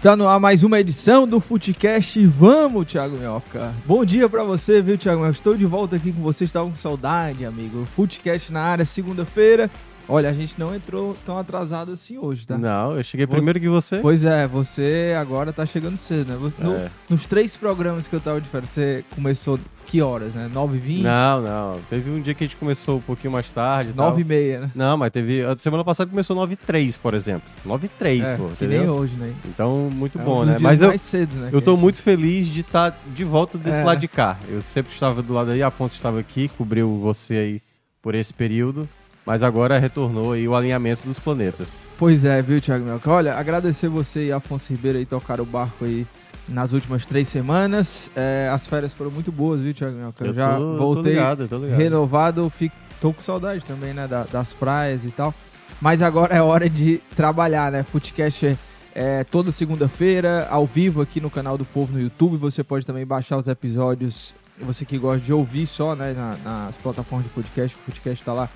[0.00, 2.24] Está no ar mais uma edição do Footcast.
[2.24, 3.74] Vamos, Thiago Minhoca.
[3.84, 5.36] Bom dia pra você, viu, Thiago Minhoca?
[5.36, 6.44] Estou de volta aqui com você.
[6.44, 7.84] Estava com saudade, amigo.
[7.84, 9.70] Footcast na área, segunda-feira.
[10.10, 12.58] Olha, a gente não entrou tão atrasado assim hoje, tá?
[12.58, 13.98] Não, eu cheguei Você- primeiro que você.
[13.98, 16.36] Pois é, você agora tá chegando cedo, né?
[16.40, 16.90] Você- no- É.
[17.08, 20.48] nos três programas que eu tava de férias, você começou que horas, né?
[20.52, 21.02] 9h20?
[21.02, 21.80] Não, não.
[21.90, 23.90] Teve um dia que a gente começou um pouquinho mais tarde.
[23.90, 24.12] e tal.
[24.12, 24.70] 9h30, né?
[24.74, 25.44] Não, mas teve.
[25.44, 27.48] A semana passada começou 9 h 3, por exemplo.
[27.64, 28.44] 9 h 3, É, pô.
[28.46, 28.80] que Entendeu?
[28.80, 29.32] nem hoje, né?
[29.46, 30.56] Então, muito É bom, né?
[30.60, 31.48] Mas eu, mais cedo, né?
[31.52, 33.84] eu tô a gente- muito feliz de estar de volta desse É.
[33.84, 34.36] lado de cá.
[34.48, 37.62] Eu sempre estava do lado aí, Afonso estava aqui, cobriu você aí
[38.02, 38.88] por esse período.
[39.26, 41.80] Mas agora retornou aí o alinhamento dos planetas.
[41.98, 43.10] Pois é, viu, Thiago Melca?
[43.10, 46.06] Olha, agradecer você e Afonso Ribeiro aí tocar o barco aí
[46.48, 48.10] nas últimas três semanas.
[48.16, 50.24] É, as férias foram muito boas, viu, Thiago Melca?
[50.24, 51.78] Eu, já tô, tô voltei ligado, eu tô ligado.
[51.78, 55.34] renovado, fico, tô com saudade também, né, da- das praias e tal.
[55.80, 57.82] Mas agora é hora de trabalhar, né?
[57.84, 58.56] Footcast é,
[58.94, 62.36] é toda segunda-feira, ao vivo aqui no canal do Povo no YouTube.
[62.38, 66.76] Você pode também baixar os episódios, você que gosta de ouvir só, né, na- nas
[66.78, 67.76] plataformas de podcast.
[67.76, 68.48] O Footcast tá lá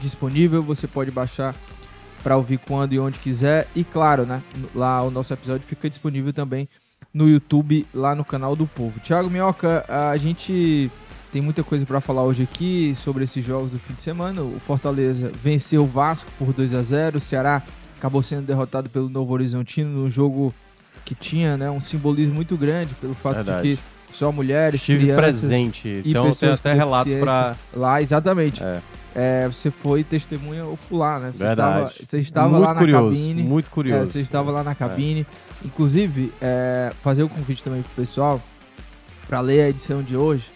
[0.00, 1.54] disponível, você pode baixar
[2.22, 3.66] para ouvir quando e onde quiser.
[3.74, 4.42] E claro, né,
[4.74, 6.68] lá o nosso episódio fica disponível também
[7.12, 9.00] no YouTube, lá no canal do Povo.
[9.00, 10.90] Thiago Minhoca, a gente
[11.32, 14.42] tem muita coisa para falar hoje aqui sobre esses jogos do fim de semana.
[14.42, 17.62] O Fortaleza venceu o Vasco por 2 a 0 o Ceará
[17.98, 20.54] acabou sendo derrotado pelo Novo Horizontino num jogo
[21.04, 23.70] que tinha né, um simbolismo muito grande pelo fato Verdade.
[23.70, 26.02] de que só mulheres, Estive crianças presente.
[26.04, 27.48] Então tem até relatos pra.
[27.50, 28.62] deficiência lá, exatamente.
[28.62, 28.80] É,
[29.14, 31.32] É, você foi testemunha ocular, né?
[31.32, 31.88] Você verdade.
[31.90, 33.42] estava, você estava muito lá na curioso, cabine.
[33.42, 34.12] Muito É, curioso.
[34.12, 35.26] você estava lá na cabine.
[35.64, 38.40] Inclusive, é, fazer o convite também pro pessoal
[39.26, 40.46] para ler a edição de hoje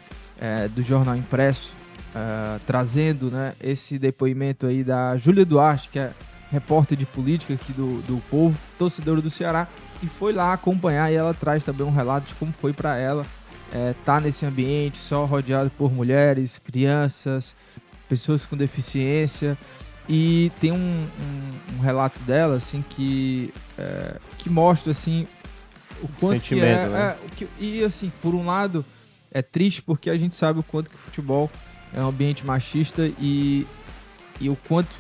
[0.41, 1.75] é, do Jornal Impresso,
[2.14, 6.12] é, trazendo né, esse depoimento aí da Júlia Duarte, que é
[6.50, 9.66] repórter de política aqui do, do Povo, torcedora do Ceará,
[10.03, 13.26] e foi lá acompanhar e ela traz também um relato de como foi para ela
[13.91, 17.56] estar tá nesse ambiente só rodeado por mulheres, crianças,
[18.14, 19.58] pessoas com deficiência.
[20.08, 25.26] E tem um, um- um relato dela, assim, que, é, que mostra, assim,
[26.02, 27.16] o quanto que é, sentimento, né?
[27.25, 28.84] é, que- E, assim, por um lado,
[29.32, 31.50] é triste porque a gente sabe o quanto que o futebol
[31.92, 33.66] é um ambiente machista e,
[34.41, 34.91] e o quanto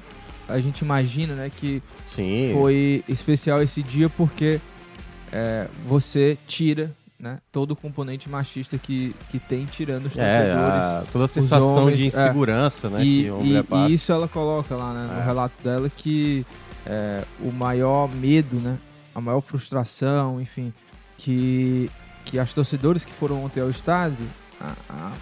[0.48, 2.50] a gente imagina, né, que Sim.
[2.58, 4.58] foi especial esse dia porque
[5.32, 6.90] é, você tira,
[7.24, 10.84] né, todo o componente machista que, que tem tirando os É, torcedores.
[10.84, 12.06] a- toda a sensação homens, de é.
[12.08, 13.02] insegurança, né?
[13.02, 15.24] E, que o e- e isso ela coloca lá né, no É.
[15.24, 16.44] relato dela que
[16.84, 18.76] é, o maior medo, né,
[19.14, 20.70] a maior frustração, enfim,
[21.16, 21.90] que,
[22.26, 24.26] que as torcedoras que foram ontem ao estádio
[24.60, 25.12] a- a-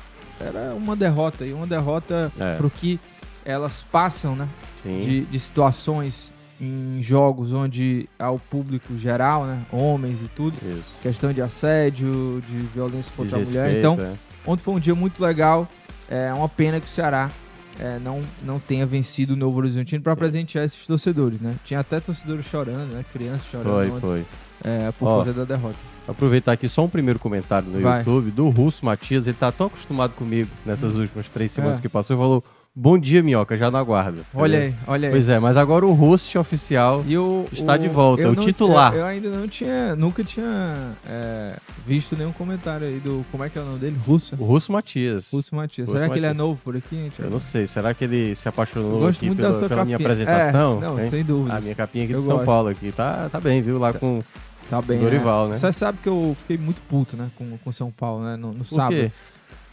[0.41, 2.99] era uma derrota e uma derrota É, pro que
[3.45, 4.49] elas passam, né,
[4.85, 6.33] de, de situações
[6.65, 10.85] em jogos onde há o público geral, né, homens e tudo, Isso.
[11.03, 14.13] questão de assédio, de violência contra a mulher, então é.
[14.47, 15.69] Ontem foi um dia muito legal.
[16.09, 17.31] É uma pena que o Ceará
[17.79, 21.55] é, não, não tenha vencido o Novo Horizontino para presentear esses torcedores, né?
[21.65, 23.05] Tinha até torcedores chorando, né?
[23.13, 24.25] Crianças chorando Foi, ontem, foi.
[24.65, 25.77] é, por Ó, conta da derrota.
[26.07, 28.01] Aproveitar aqui só um primeiro comentário no Vai.
[28.01, 29.27] YouTube do Russo Matias.
[29.29, 31.83] Ele tá tão acostumado comigo nessas últimas três semanas É.
[31.83, 32.45] que passou e falou:
[32.75, 34.23] Bom dia, Minhoca, já na guarda.
[34.33, 35.13] Olha aí, olha aí.
[35.13, 37.05] Pois é, mas agora o host oficial.
[37.07, 38.95] E o, Está de volta, eu o não- titular.
[38.95, 41.55] Eu, eu ainda não tinha, nunca tinha é,
[41.87, 43.99] visto nenhum comentário aí do, como é que é o nome dele?
[44.07, 44.37] Russa.
[44.39, 45.31] O Russo Matias.
[45.31, 45.87] Russo Matias.
[45.87, 46.47] Russo Será que ele é Matias.
[46.49, 47.21] novo por aqui, gente?
[47.21, 50.11] Eu não sei, será que ele se apaixonou aqui muito pela, pela minha capinha.
[50.15, 50.79] apresentação?
[50.79, 51.11] É, não, hein?
[51.11, 51.59] sem dúvidas.
[51.59, 52.47] A minha capinha aqui Eu de São gosto.
[52.47, 52.91] Paulo aqui.
[52.91, 53.79] Tá, tá bem, viu?
[53.79, 54.23] Lá com
[54.71, 55.53] Tá bem, Dorival, né?
[55.53, 55.59] né?
[55.59, 57.29] Você sabe que eu fiquei muito puto, né?
[57.37, 58.37] Com, com São Paulo, né?
[58.37, 58.95] No, no Por sábado.
[58.97, 59.13] quê?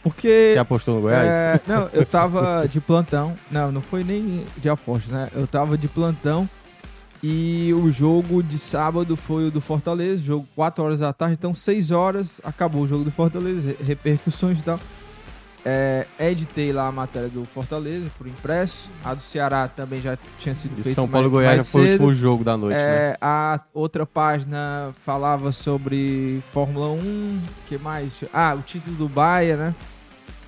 [0.02, 1.26] Porque Você apostou no Goiás?
[1.28, 3.34] É, não, eu tava de plantão.
[3.50, 5.28] Não, não foi nem de aposta, né?
[5.34, 6.48] Eu tava de plantão
[7.22, 11.54] e o jogo de sábado foi o do Fortaleza, jogo 4 horas da tarde, então
[11.54, 14.80] 6 horas acabou o jogo do Fortaleza, re- repercussões e tal.
[15.64, 20.54] É, editei lá a matéria do Fortaleza por impresso, a do Ceará também já tinha
[20.54, 23.10] sido E feita São Paulo e mais, Goiás mais foi o jogo da noite, né?
[23.10, 28.12] É, A outra página falava sobre Fórmula 1, que mais?
[28.32, 29.74] Ah, o título do Bahia, né?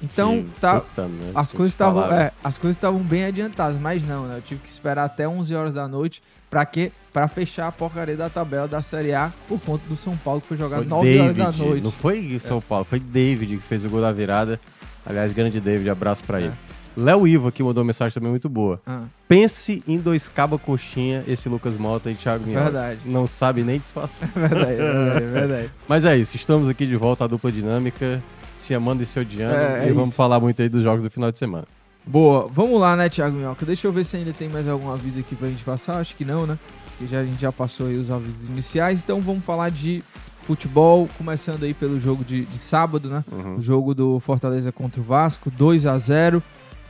[0.03, 2.17] Então, tá, puta merda, as coisas falaram.
[2.17, 4.39] é, as coisas estavam bem adiantadas, mas não, né?
[4.39, 6.21] Eu tive que esperar até 11 horas da noite
[6.51, 6.91] pra quê?
[7.13, 10.49] Para fechar a porcaria da tabela da Série A por conta do São Paulo que
[10.49, 11.85] foi jogado Foi 9 horas da David, noite.
[11.85, 14.59] não foi São Paulo, foi David que fez o gol da virada.
[15.05, 16.45] Aliás, grande David, abraço pra É.
[16.45, 16.53] ele.
[16.95, 18.79] Léo Ivo aqui mandou uma mensagem também muito boa.
[18.87, 22.65] Ah, Pense em dois caba coxinha, esse Lucas Mota e Thiago Minhoca.
[22.65, 23.01] verdade.
[23.07, 24.29] Não sabe nem disfarçar.
[24.37, 25.71] verdade, verdade, verdade.
[25.89, 28.23] Mas é isso, estamos aqui de volta à dupla dinâmica,
[28.55, 29.55] se amando e se odiando.
[29.57, 30.17] É, e é vamos isso.
[30.17, 31.65] falar muito aí dos jogos do final de semana.
[32.05, 33.65] Boa, vamos lá, né, Thiago Minhoca?
[33.65, 35.97] Deixa eu ver se ainda tem mais algum aviso aqui pra gente passar.
[35.97, 36.59] Acho que não, né?
[36.99, 39.01] Porque já, a gente já passou aí os avisos iniciais.
[39.03, 40.03] Então vamos falar de
[40.43, 43.25] futebol, começando aí pelo jogo de, de sábado, né?
[43.31, 43.57] Uhum.
[43.57, 46.43] O jogo do Fortaleza contra o Vasco, 2 a 0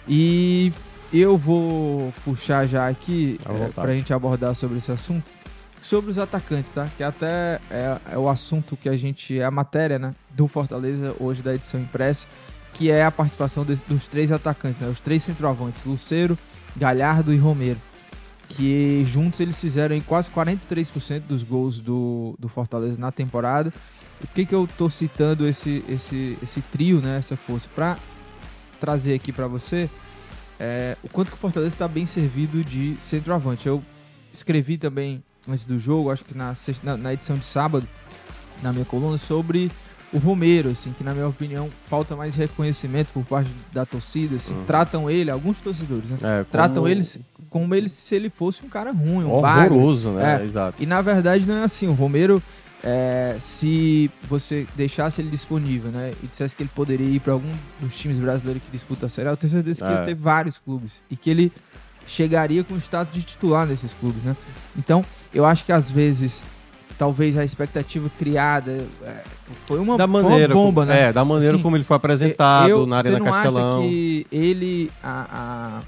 [0.09, 0.73] E
[1.13, 3.73] eu vou puxar já aqui é, vontade.
[3.75, 5.25] pra gente abordar sobre esse assunto.
[5.83, 6.89] Sobre os atacantes, tá?
[6.97, 9.39] Que até é, é o assunto que a gente.
[9.39, 10.15] É a matéria, né?
[10.31, 12.27] Do Fortaleza, hoje da edição impressa.
[12.73, 14.89] Que é a participação des- dos três atacantes, né?
[14.89, 16.39] Os três centroavantes, Luceiro,
[16.77, 17.79] Galhardo e Romero.
[18.57, 23.73] Que juntos eles fizeram quase 43% dos gols do, do Fortaleza na temporada.
[24.21, 27.19] Por que, que eu tô citando esse, esse, esse trio, né?
[27.19, 27.69] Essa força?
[27.75, 27.99] Pra
[28.81, 29.89] trazer aqui pra você
[30.61, 33.67] é, o quanto que o Fortaleza está bem servido de centroavante.
[33.67, 33.83] Eu
[34.33, 37.87] escrevi também antes do jogo, acho que na, na, na edição de sábado,
[38.63, 39.71] na minha coluna, sobre
[40.13, 44.55] o Romero, assim, que na minha opinião falta mais reconhecimento por parte da torcida, assim,
[44.55, 44.65] Uhum.
[44.65, 46.19] tratam ele, alguns torcedores, né?
[46.23, 47.19] É, como Tratam eles
[47.53, 49.75] como ele se ele fosse um cara ruim, um bagre.
[49.75, 50.41] horroroso, né?
[50.41, 50.45] É.
[50.45, 50.83] Exato.
[50.83, 51.87] E na verdade não é assim.
[51.87, 52.43] O Romero,
[52.83, 57.53] é, se você deixasse ele disponível, né, e dissesse que ele poderia ir para algum
[57.79, 59.95] dos times brasileiros que disputa a Série A, eu tenho certeza que É.
[59.97, 61.53] ia ter vários clubes e que ele
[62.07, 64.35] chegaria com o status de titular nesses clubes, né?
[64.77, 66.43] Então, eu acho que às vezes
[66.99, 69.23] talvez a expectativa criada é,
[69.67, 71.09] foi uma, da foi uma maneira, bomba, como, né?
[71.09, 73.79] É, da maneira Assim, como ele foi apresentado Eu- na Arena Castelão.
[73.81, 75.27] acha que ele a,
[75.79, 75.81] a,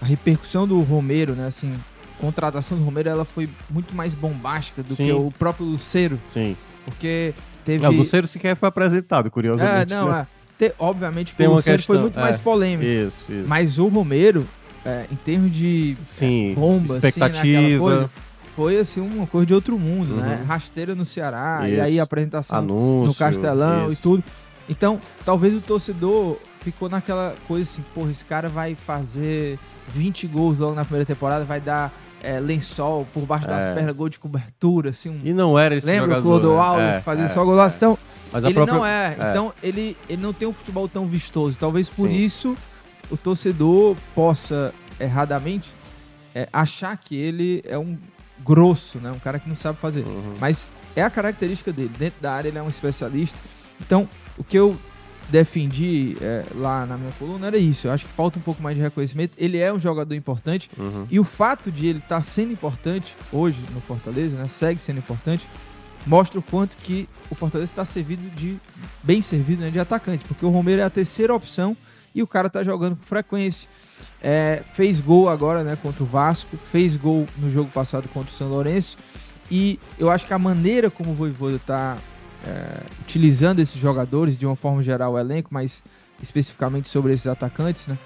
[0.00, 1.72] a repercussão do Romero, né, assim,
[2.18, 5.04] contratação do Romero, ela foi muito mais bombástica do Sim.
[5.04, 6.56] que o próprio Luceiro, Sim.
[6.84, 9.94] porque teve Não, o Luceiro sequer foi apresentado, é, curiosamente.
[9.94, 10.26] não, né?
[10.36, 10.40] é.
[10.68, 12.22] Te- obviamente que Tem o uma Luceiro foi questão, muito é.
[12.22, 13.48] mais polêmico, Isso, isso.
[13.48, 14.46] mas o Romero,
[14.84, 18.10] é, em termos de Sim, bomba, assim, naquela expectativa, coisa,
[18.56, 20.20] foi assim uma coisa de outro mundo, Uhum.
[20.20, 20.44] né?
[20.46, 21.82] Rasteira no Ceará, e Isso.
[21.82, 23.06] aí a apresentação anúncio.
[23.06, 24.02] no Castelão e isso.
[24.02, 24.24] tudo.
[24.68, 29.58] Então, talvez o torcedor ficou naquela coisa assim, porra, esse cara vai fazer
[29.94, 31.92] 20 gols logo na primeira temporada, vai dar
[32.22, 33.74] é, lençol por baixo das É.
[33.74, 35.20] pernas, gol de cobertura, assim, um...
[35.24, 36.40] E não era esse Lembra o jogador.
[36.40, 36.96] Clodoaldo né?
[36.96, 37.76] É, fazer é, só golaço?
[37.76, 37.98] Então,
[38.32, 38.74] Mas ele própria...
[38.74, 39.16] não é.
[39.18, 39.30] é.
[39.30, 41.56] Então, ele, ele não tem um futebol tão vistoso.
[41.58, 42.14] Talvez por Sim.
[42.14, 42.56] isso
[43.10, 45.70] o torcedor possa, erradamente,
[46.34, 47.96] é, achar que ele é um
[48.44, 49.10] grosso, né?
[49.10, 50.04] Um cara que não sabe fazer.
[50.06, 50.34] Uhum.
[50.38, 51.90] Mas é a característica dele.
[51.98, 53.38] Dentro da área ele é um especialista.
[53.80, 54.08] Então,
[54.38, 54.76] o que eu
[55.30, 57.86] defendi é, lá na minha coluna era isso.
[57.86, 59.32] Eu acho que falta um pouco mais de reconhecimento.
[59.38, 60.70] Ele é um jogador importante.
[60.76, 61.06] Uhum.
[61.10, 64.48] E o fato de ele estar sendo importante hoje no Fortaleza, né?
[64.48, 65.48] Segue sendo importante.
[66.06, 68.56] Mostra o quanto que o Fortaleza está servido de.
[69.02, 70.26] bem servido né, de atacantes.
[70.26, 71.76] Porque o Romero é a terceira opção
[72.14, 73.68] e o cara tá jogando com frequência.
[74.22, 78.34] É, fez gol agora né, contra o Vasco, fez gol no jogo passado contra o
[78.34, 78.98] São Lourenço.
[79.50, 81.96] E eu acho que a maneira como o Voivoda está
[82.46, 85.82] é, utilizando esses jogadores, de uma forma geral, o elenco, mas
[86.22, 87.96] especificamente sobre esses atacantes, né?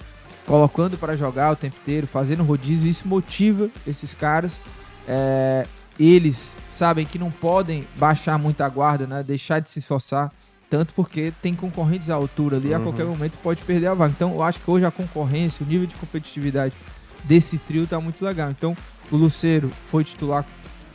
[0.47, 4.63] Colocando para jogar o tempo inteiro, fazendo rodízio, isso motiva esses caras.
[5.09, 5.67] É,
[5.99, 9.23] eles sabem que não podem baixar muito a guarda, né?
[9.23, 10.31] Deixar de se esforçar,
[10.69, 12.85] tanto porque tem concorrentes à altura ali, a Uhum.
[12.85, 14.13] qualquer momento pode perder a vaga.
[14.15, 16.75] Então, eu acho que hoje a concorrência, o nível de competitividade
[17.23, 18.51] desse trio tá muito legal.
[18.51, 18.77] Então,
[19.11, 20.45] o Luceiro foi titular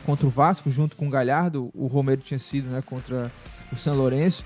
[0.10, 1.70] contra o Vasco, junto com o Galhardo.
[1.74, 3.32] O Romero tinha sido, né, contra
[3.72, 4.44] o São Lourenço.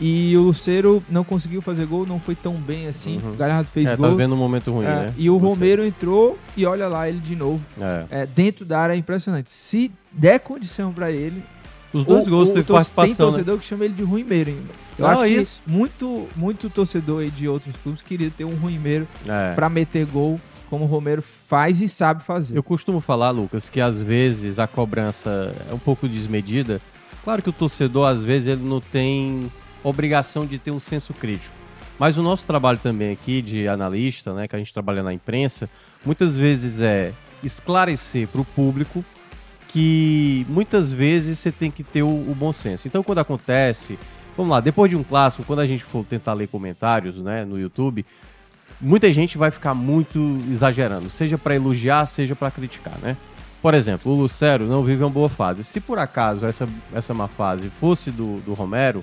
[0.00, 3.20] E o Luceiro não conseguiu fazer gol, não foi tão bem assim.
[3.22, 3.30] Uhum.
[3.34, 4.08] O Galhardo fez É, gol.
[4.10, 5.14] tá vendo um momento ruim, É, né?
[5.16, 7.64] E o Você- Romero entrou e olha lá ele de novo.
[7.80, 8.04] É.
[8.10, 9.50] É, dentro da área é impressionante.
[9.50, 11.44] Se der condição pra ele,
[11.92, 13.32] Os dois gols teve tor- Tem participação, né?
[13.34, 14.72] torcedor que chama ele de ruimeiro ainda.
[14.98, 15.62] Eu Não, acho que isso.
[15.64, 19.54] muito, muito torcedor de outros clubes queria ter um ruimeiro É.
[19.54, 20.40] pra meter gol
[20.74, 22.56] como o Romero faz e sabe fazer.
[22.56, 26.80] Eu costumo falar, Lucas, que às vezes a cobrança é um pouco desmedida.
[27.22, 29.52] Claro que o torcedor, às vezes, ele não tem
[29.84, 31.54] obrigação de ter um senso crítico.
[31.96, 35.70] Mas o nosso trabalho também aqui de analista, né, que a gente trabalha na imprensa,
[36.04, 39.04] muitas vezes é esclarecer para o público
[39.68, 42.88] que muitas vezes você tem que ter o, o bom senso.
[42.88, 43.96] Então, quando acontece,
[44.36, 47.56] vamos lá, depois de um clássico, quando a gente for tentar ler comentários, né, no
[47.56, 48.04] YouTube,
[48.84, 53.16] muita gente vai ficar muito exagerando, seja para elogiar, seja para criticar, né?
[53.62, 55.64] Por exemplo, o Lucero não vive uma boa fase.
[55.64, 59.02] Se por acaso essa, essa má fase fosse do, do Romero,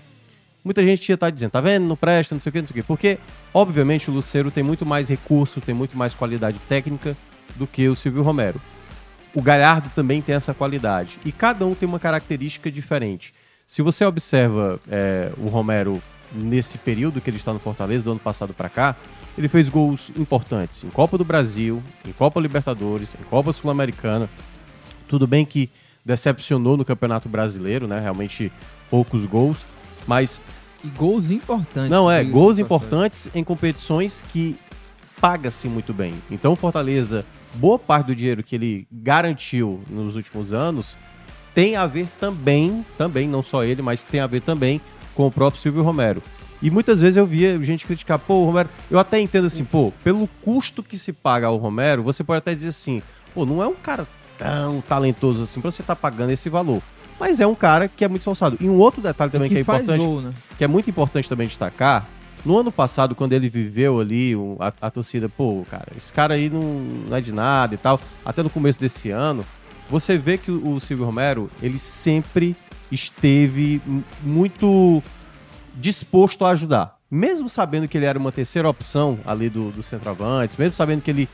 [0.63, 2.73] muita gente ia estar dizendo, tá vendo, não presta, não sei o que, não sei
[2.73, 2.87] o que.
[2.87, 3.17] Porque,
[3.51, 7.17] obviamente, o Lucero tem muito mais recurso, tem muito mais qualidade técnica
[7.55, 8.61] do que o Silvio Romero.
[9.33, 11.17] O Galhardo também tem essa qualidade.
[11.25, 13.33] E cada um tem uma característica diferente.
[13.65, 15.99] Se você observa é, o Romero
[16.31, 18.95] nesse período que ele está no Fortaleza, do ano passado para cá,
[19.37, 24.29] ele fez gols importantes em Copa do Brasil, em Copa Libertadores, em Copa Sul-Americana.
[25.07, 25.69] Tudo bem que
[26.03, 27.99] decepcionou no Campeonato Brasileiro, né?
[27.99, 28.51] Realmente
[28.89, 29.57] poucos gols,
[30.07, 30.41] mas
[30.83, 31.89] E gols importantes.
[31.89, 34.57] não é, gols importantes em competições que
[35.19, 36.13] paga-se muito bem.
[36.29, 40.97] Então o Fortaleza, boa parte do dinheiro que ele garantiu nos últimos anos
[41.53, 44.81] tem a ver também, também, não só ele, mas tem a ver também
[45.13, 46.23] com o próprio Silvio Romero.
[46.61, 49.91] E muitas vezes eu via gente criticar, pô, o Romero, eu até entendo assim, pô,
[50.03, 53.01] pelo custo que se paga ao Romero, você pode até dizer assim,
[53.33, 56.81] pô, não é um cara tão talentoso assim pra você estar pagando esse valor.
[57.19, 58.57] Mas é um cara que é muito esforçado.
[58.59, 60.33] E um outro detalhe também que, que, é importante, gol, né?
[60.57, 62.07] que é muito importante também destacar,
[62.43, 66.49] no ano passado, quando ele viveu ali, a, a torcida, pô, cara, esse cara aí
[66.49, 66.61] não,
[67.07, 69.45] não é de nada e tal, até no começo desse ano,
[69.89, 72.55] você vê que o, o Silvio Romero, ele sempre
[72.91, 73.79] esteve
[74.23, 75.03] muito
[75.75, 76.97] disposto a ajudar.
[77.09, 81.11] Mesmo sabendo que ele era uma terceira opção ali do, do centroavantes, mesmo sabendo que
[81.11, 81.29] ele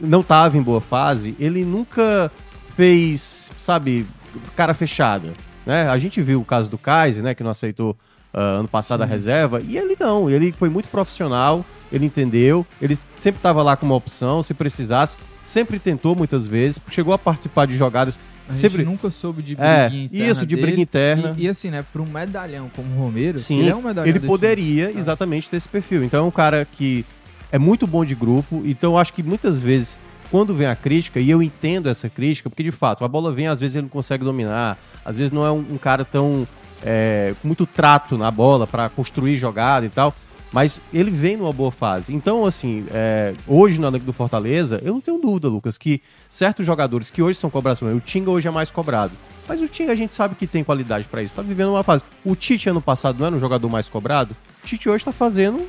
[0.00, 2.30] não estava em boa fase, ele nunca
[2.76, 4.06] fez, sabe,
[4.54, 5.32] cara fechada.
[5.64, 5.88] Né?
[5.88, 7.96] A gente viu o caso do Kaiser, né, que não aceitou
[8.32, 12.98] ah, ano passado a reserva, e ele não, ele foi muito profissional, ele entendeu, ele
[13.16, 17.76] sempre estava lá como opção, se precisasse, sempre tentou muitas vezes, chegou a participar de
[17.76, 20.62] jogadas, A gente sempre nunca soube de É, briguinha interna isso, de dele.
[20.66, 21.34] briga interna.
[21.36, 24.08] E, e assim, né, pra um medalhão como o Romero, Sim, ele é um medalhão
[24.08, 25.00] ele poderia time.
[25.00, 26.04] exatamente ter esse perfil.
[26.04, 27.04] Então é um cara que
[27.50, 28.62] é muito bom de grupo.
[28.64, 29.96] Então eu acho que muitas vezes,
[30.30, 33.46] quando vem a crítica, e eu entendo essa crítica, porque de fato a bola vem,
[33.46, 36.46] às vezes ele não consegue dominar, às vezes não é um, um cara tão.
[36.86, 40.14] é, muito trato na bola para construir jogada e tal.
[40.54, 42.14] Mas ele vem numa boa fase.
[42.14, 46.64] Então, assim, é, hoje no elenco do Fortaleza, eu não tenho dúvida, Lucas, que certos
[46.64, 49.10] jogadores que hoje são cobrados, o Tinga hoje é mais cobrado.
[49.48, 52.04] Mas o Tinga a gente sabe que tem qualidade para isso, tá vivendo uma fase.
[52.24, 54.36] O Tite ano passado não era um jogador mais cobrado?
[54.62, 55.66] O Tite hoje tá fazendo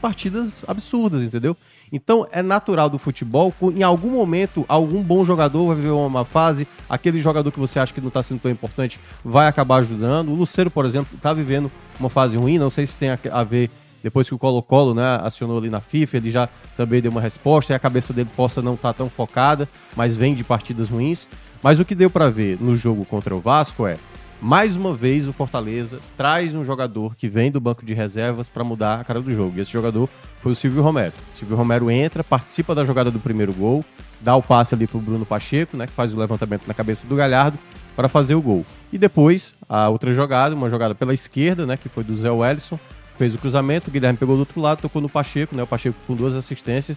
[0.00, 1.54] partidas absurdas, entendeu?
[1.92, 6.66] Então é natural do futebol, em algum momento, algum bom jogador vai viver uma fase,
[6.88, 10.30] aquele jogador que você acha que não tá sendo tão importante vai acabar ajudando.
[10.30, 13.70] O Luceiro, por exemplo, tá vivendo uma fase ruim, não sei se tem a ver
[14.04, 16.46] depois que o Colo-Colo né, acionou ali na FIFA, ele já
[16.76, 20.34] também deu uma resposta e a cabeça dele possa não estar tão focada, mas vem
[20.34, 21.26] de partidas ruins.
[21.62, 23.96] Mas o que deu pra ver no jogo contra o Vasco é,
[24.42, 28.62] mais uma vez o Fortaleza traz um jogador que vem do banco de reservas pra
[28.62, 29.56] mudar a cara do jogo.
[29.56, 30.06] E esse jogador
[30.42, 31.14] foi o Silvio Romero.
[31.34, 33.82] O Silvio Romero entra, participa da jogada do primeiro gol,
[34.20, 37.16] dá o passe ali pro Bruno Pacheco, né, que faz o levantamento na cabeça do
[37.16, 37.58] Galhardo
[37.96, 38.66] para fazer o gol.
[38.92, 42.78] E depois, a outra jogada, uma jogada pela esquerda, né, que foi do Zé Wellison,
[43.18, 45.96] fez o cruzamento, o Guilherme pegou do outro lado, tocou no Pacheco, né, o Pacheco
[46.06, 46.96] com duas assistências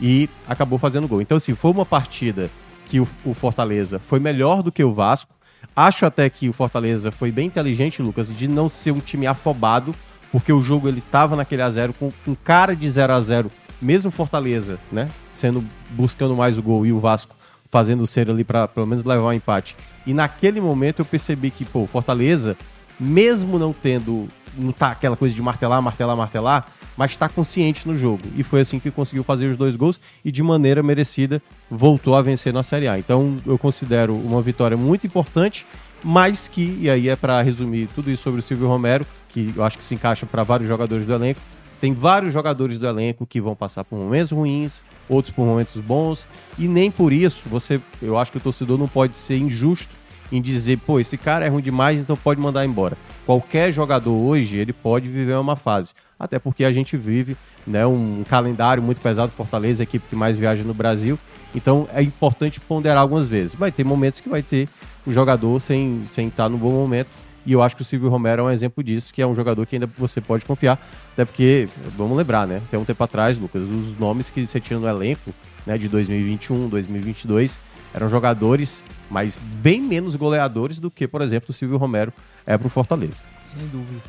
[0.00, 1.22] e acabou fazendo gol.
[1.22, 2.50] Então, assim, foi uma partida
[2.86, 5.32] que o, o Fortaleza foi melhor do que o Vasco.
[5.74, 9.94] Acho até que o Fortaleza foi bem inteligente, Lucas, de não ser um time afobado,
[10.30, 13.50] porque o jogo ele tava naquele a zero com, com cara de 0 a 0
[13.80, 17.34] mesmo o Fortaleza, né, sendo buscando mais o gol e o Vasco
[17.68, 19.74] fazendo ser ali para pelo menos levar um empate.
[20.06, 22.56] E naquele momento eu percebi que, pô, o Fortaleza,
[23.00, 26.66] mesmo não tendo não tá aquela coisa de martelar, martelar, martelar,
[26.96, 28.22] mas está consciente no jogo.
[28.36, 32.22] E foi assim que conseguiu fazer os dois gols e de maneira merecida voltou a
[32.22, 32.98] vencer na Série A.
[32.98, 35.66] Então eu considero uma vitória muito importante,
[36.02, 39.64] mas que, e aí é para resumir tudo isso sobre o Silvio Romero, que eu
[39.64, 41.40] acho que se encaixa para vários jogadores do elenco.
[41.80, 46.28] Tem vários jogadores do elenco que vão passar por momentos ruins, outros por momentos bons,
[46.56, 50.01] e nem por isso você, eu acho que o torcedor não pode ser injusto
[50.32, 52.96] em dizer, pô, esse cara é ruim demais, então pode mandar embora.
[53.26, 55.92] Qualquer jogador hoje, ele pode viver uma fase.
[56.18, 57.36] Até porque a gente vive
[57.66, 61.18] né, um calendário muito pesado, Fortaleza, a equipe que mais viaja no Brasil.
[61.54, 63.54] Então é importante ponderar algumas vezes.
[63.54, 64.68] Vai ter momentos que vai ter
[65.06, 67.08] um jogador sem, sem estar no bom momento.
[67.44, 69.66] E eu acho que o Silvio Romero é um exemplo disso, que é um jogador
[69.66, 70.80] que ainda você pode confiar.
[71.12, 72.62] Até porque, vamos lembrar, né?
[72.68, 75.34] Até um tempo atrás, Lucas, os nomes que você tinha no elenco
[75.66, 77.58] né, de 2021, 2022
[77.94, 82.12] eram jogadores, mas bem menos goleadores do que, por exemplo, o Silvio Romero
[82.46, 83.22] é pro Fortaleza.
[83.54, 84.00] Sem dúvida.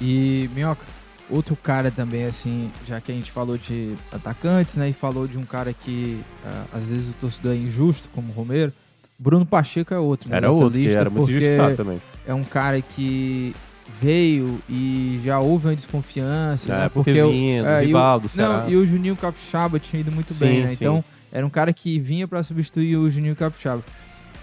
[0.00, 0.84] E, Minhoca,
[1.28, 4.88] outro cara também, assim, já que a gente falou de atacantes, né?
[4.88, 8.32] E falou de um cara que ah, às vezes o torcedor é injusto, como o
[8.32, 8.72] Romero.
[9.18, 10.28] Bruno Pacheco é outro.
[10.30, 12.00] né, Era outro, lista, era muito injustiçado também.
[12.26, 13.54] é um cara que
[14.00, 16.72] veio e já houve uma desconfiança.
[16.72, 18.20] É, né, porque o- vinha do e o-.
[18.36, 20.68] Não, e o Juninho Capixaba tinha ido muito Sim, bem, né?
[20.70, 20.74] sim.
[20.84, 23.82] Então, era um cara que vinha pra substituir o Juninho Capixaba.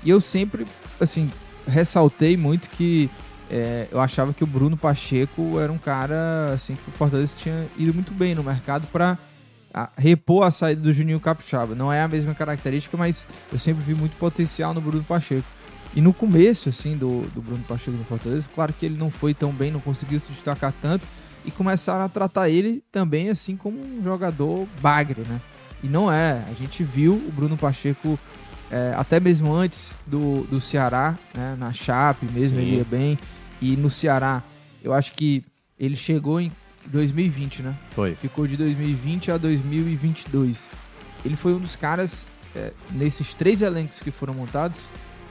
[0.03, 0.65] E eu sempre,
[1.00, 1.29] assim,
[1.67, 3.10] ressaltei muito que
[3.50, 7.67] é, eu achava que o Bruno Pacheco era um cara assim que o Fortaleza tinha
[7.77, 9.17] ido muito bem no mercado para
[9.98, 11.75] repor a saída do Juninho Capixaba.
[11.75, 15.48] Não é a mesma característica, mas eu sempre vi muito potencial no Bruno Pacheco.
[15.93, 19.34] E no começo, assim, do, do Bruno Pacheco no Fortaleza, claro que ele não foi
[19.34, 21.05] tão bem, não conseguiu se destacar tanto,
[21.43, 25.41] e começaram a tratar ele também assim como um jogador bagre, né?
[25.84, 26.43] E não é.
[26.50, 28.17] A gente viu o Bruno Pacheco
[28.72, 31.56] é, até mesmo antes do, do Ceará, né?
[31.60, 32.66] na Chape mesmo, Sim.
[32.66, 33.20] ele ia bem.
[33.62, 34.42] E no Ceará,
[34.82, 35.44] eu acho que
[35.78, 36.51] ele chegou em
[36.86, 37.75] 2020, né?
[37.92, 38.16] Foi.
[38.16, 40.60] Ficou de 2020 a 2022.
[41.25, 42.25] Ele foi um dos caras,
[42.56, 44.80] é, nesses três elencos que foram montados,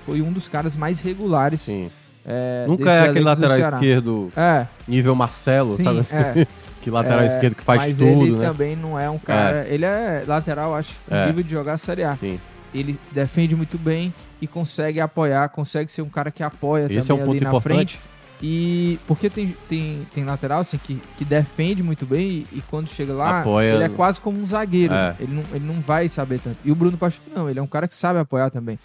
[0.04, 1.62] foi um dos caras mais regulares.
[1.62, 1.90] Sim.
[2.24, 4.66] É, Nunca é aquele lateral esquerdo é.
[4.86, 6.40] nível Marcelo, Sim, sabe?
[6.40, 6.46] É.
[6.82, 8.46] que lateral é, esquerdo que faz mas tudo, ele né?
[8.46, 9.66] também não é um cara...
[9.66, 9.74] É.
[9.74, 11.26] Ele é lateral, acho, é.
[11.26, 12.16] nível de jogar a Série A.
[12.16, 12.38] Sim.
[12.74, 17.22] Ele defende muito bem e consegue apoiar, consegue ser um cara que apoia Esse também
[17.22, 17.98] é um ali na importante.
[17.98, 18.00] frente.
[18.42, 22.88] E porque tem, tem, tem lateral assim que, que defende muito bem e, e quando
[22.88, 23.74] chega lá, Apoia...
[23.74, 24.94] ele é quase como um zagueiro.
[24.94, 25.14] É.
[25.20, 26.56] Ele, não, ele não vai saber tanto.
[26.64, 28.78] E o Bruno Pacheco não, ele é um cara que sabe apoiar também.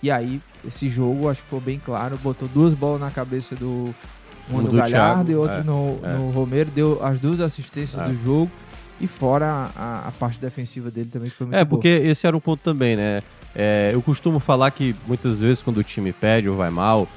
[0.00, 3.94] E aí, esse jogo, acho que foi bem claro, botou duas bolas na cabeça do
[4.48, 6.14] uma no Galhardo Thiago, e outra é, no, é.
[6.14, 8.06] no Romero, deu as duas assistências é.
[8.06, 8.50] do jogo.
[9.02, 12.36] E fora a, a, parte defensiva dele também, que foi muito É, porque esse era
[12.36, 13.22] um ponto também, né?
[13.54, 17.08] É, eu costumo falar que muitas vezes quando o time perde ou vai mal,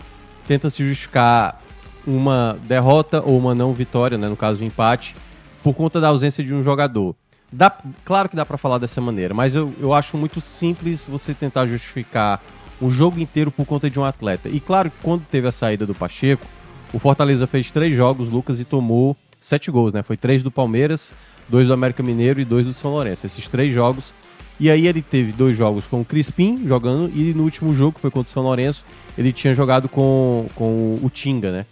[0.48, 1.62] tenta se justificar
[2.06, 5.16] uma derrota ou uma não vitória, né, no caso do empate,
[5.64, 7.16] por conta da ausência de um jogador.
[7.52, 11.34] Dá, claro que dá para falar dessa maneira, mas eu, eu acho muito simples você
[11.34, 12.42] tentar justificar
[12.82, 14.50] o jogo inteiro por conta de um atleta.
[14.50, 16.46] E claro que quando teve a saída do Pacheco,
[16.92, 20.04] o Fortaleza fez três jogos, Lucas, e tomou sete gols, né?
[20.04, 21.14] Foi três do Palmeiras,
[21.48, 23.26] dois do América Mineiro e dois do São Lourenço.
[23.26, 24.14] Esses três jogos.
[24.60, 28.00] E aí ele teve dois jogos com o Crispim jogando, e no último jogo, que
[28.00, 28.86] foi contra o São Lourenço,
[29.18, 31.66] ele tinha jogado com, com o Tinga, né?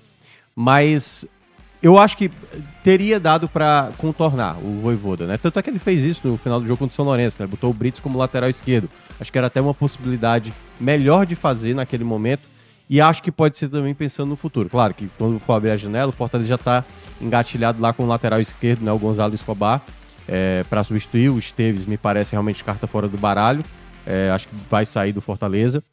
[0.53, 1.25] Mas
[1.81, 2.29] eu acho que
[2.83, 5.37] teria dado para contornar o Voivoda, né?
[5.37, 7.47] Tanto é que ele fez isso no final do jogo contra o São Lourenço, né?
[7.47, 8.89] Botou o Brits como lateral esquerdo.
[9.19, 12.41] Acho que era até uma possibilidade melhor de fazer naquele momento.
[12.89, 14.69] E acho que pode ser também pensando no futuro.
[14.69, 16.85] Claro que quando for abrir a janela, o Fortaleza já está
[17.23, 18.91] engatilhado lá com o lateral esquerdo, né?
[18.91, 19.81] O Gonzalo Escobar,
[20.27, 21.29] é, para substituir.
[21.29, 23.63] O Esteves me parece realmente carta fora do baralho.
[24.05, 25.83] É, acho que vai sair do Fortaleza.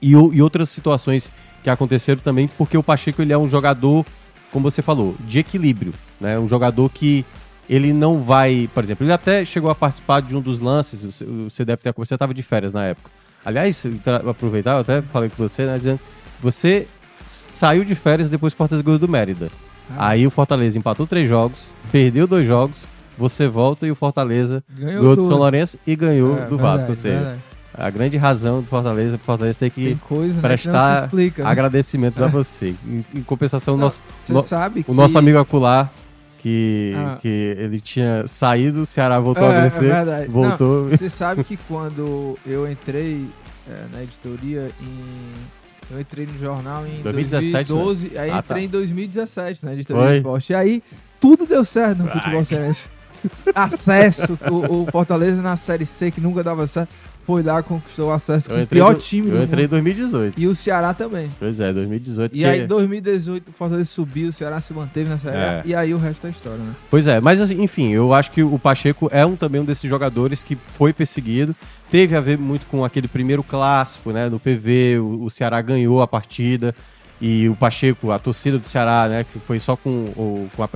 [0.00, 1.30] E, e outras situações
[1.62, 4.04] que aconteceram também, porque o Pacheco ele é um jogador,
[4.50, 6.38] como você falou, de equilíbrio, né?
[6.38, 7.24] Um jogador que
[7.68, 11.64] ele não vai, por exemplo, ele até chegou a participar de um dos lances, você
[11.64, 13.10] deve ter você estava de férias na época.
[13.44, 13.84] Aliás,
[14.28, 16.00] aproveitar, eu até falei com você, né, dizendo,
[16.40, 16.86] você
[17.24, 19.50] saiu de férias depois que o Fortaleza ganhou do Mérida.
[19.96, 20.08] Ah.
[20.08, 22.84] Aí o Fortaleza empatou três jogos, perdeu dois jogos,
[23.16, 26.86] você volta e o Fortaleza ganhou, ganhou do São Lourenço e ganhou é, do Vasco.
[26.86, 30.40] Verdade, ou seja, verdade a grande razão do Fortaleza, o Fortaleza tem que tem coisa,
[30.40, 31.50] prestar né, que explica, né?
[31.50, 32.74] agradecimentos a você.
[32.86, 34.44] Em, em compensação, não, nosso, no,
[34.88, 35.90] o nosso amigo Acular,
[36.38, 37.16] que, ah.
[37.20, 37.28] que
[37.58, 40.90] ele tinha saído, o Ceará voltou é, a vencer, é voltou.
[40.90, 43.26] Você sabe que quando eu entrei
[43.68, 48.20] é, na editoria em eu entrei no jornal em 2017, 2012, né?
[48.20, 48.66] aí ah, entrei tá.
[48.66, 50.16] em 2017 na editoria Foi.
[50.16, 50.52] esporte.
[50.52, 50.82] E aí
[51.20, 52.86] tudo deu certo no futebol cearense.
[53.54, 56.92] Acesso, o, o, Fortaleza na Série C que nunca dava certo
[57.24, 60.40] foi lá, conquistou acesso com o pior do, time Eu entrei em 2018.
[60.40, 61.30] E o Ceará também.
[61.38, 62.34] Pois é, 2018.
[62.34, 62.44] E que...
[62.44, 65.62] aí, em 2018, o Fortaleza subiu, o Ceará se manteve na Série é.
[65.64, 66.74] E aí o resto é história, né?
[66.90, 69.88] Pois é, mas assim, enfim, eu acho que o Pacheco é um, também um desses
[69.88, 71.54] jogadores que foi perseguido.
[71.92, 74.26] Teve a ver muito com aquele primeiro clássico, né?
[74.30, 76.74] No PV, o, o Ceará ganhou a partida.
[77.20, 79.26] E o Pacheco, a torcida do Ceará, né?
[79.30, 80.48] Que foi só com o.
[80.56, 80.68] Com a,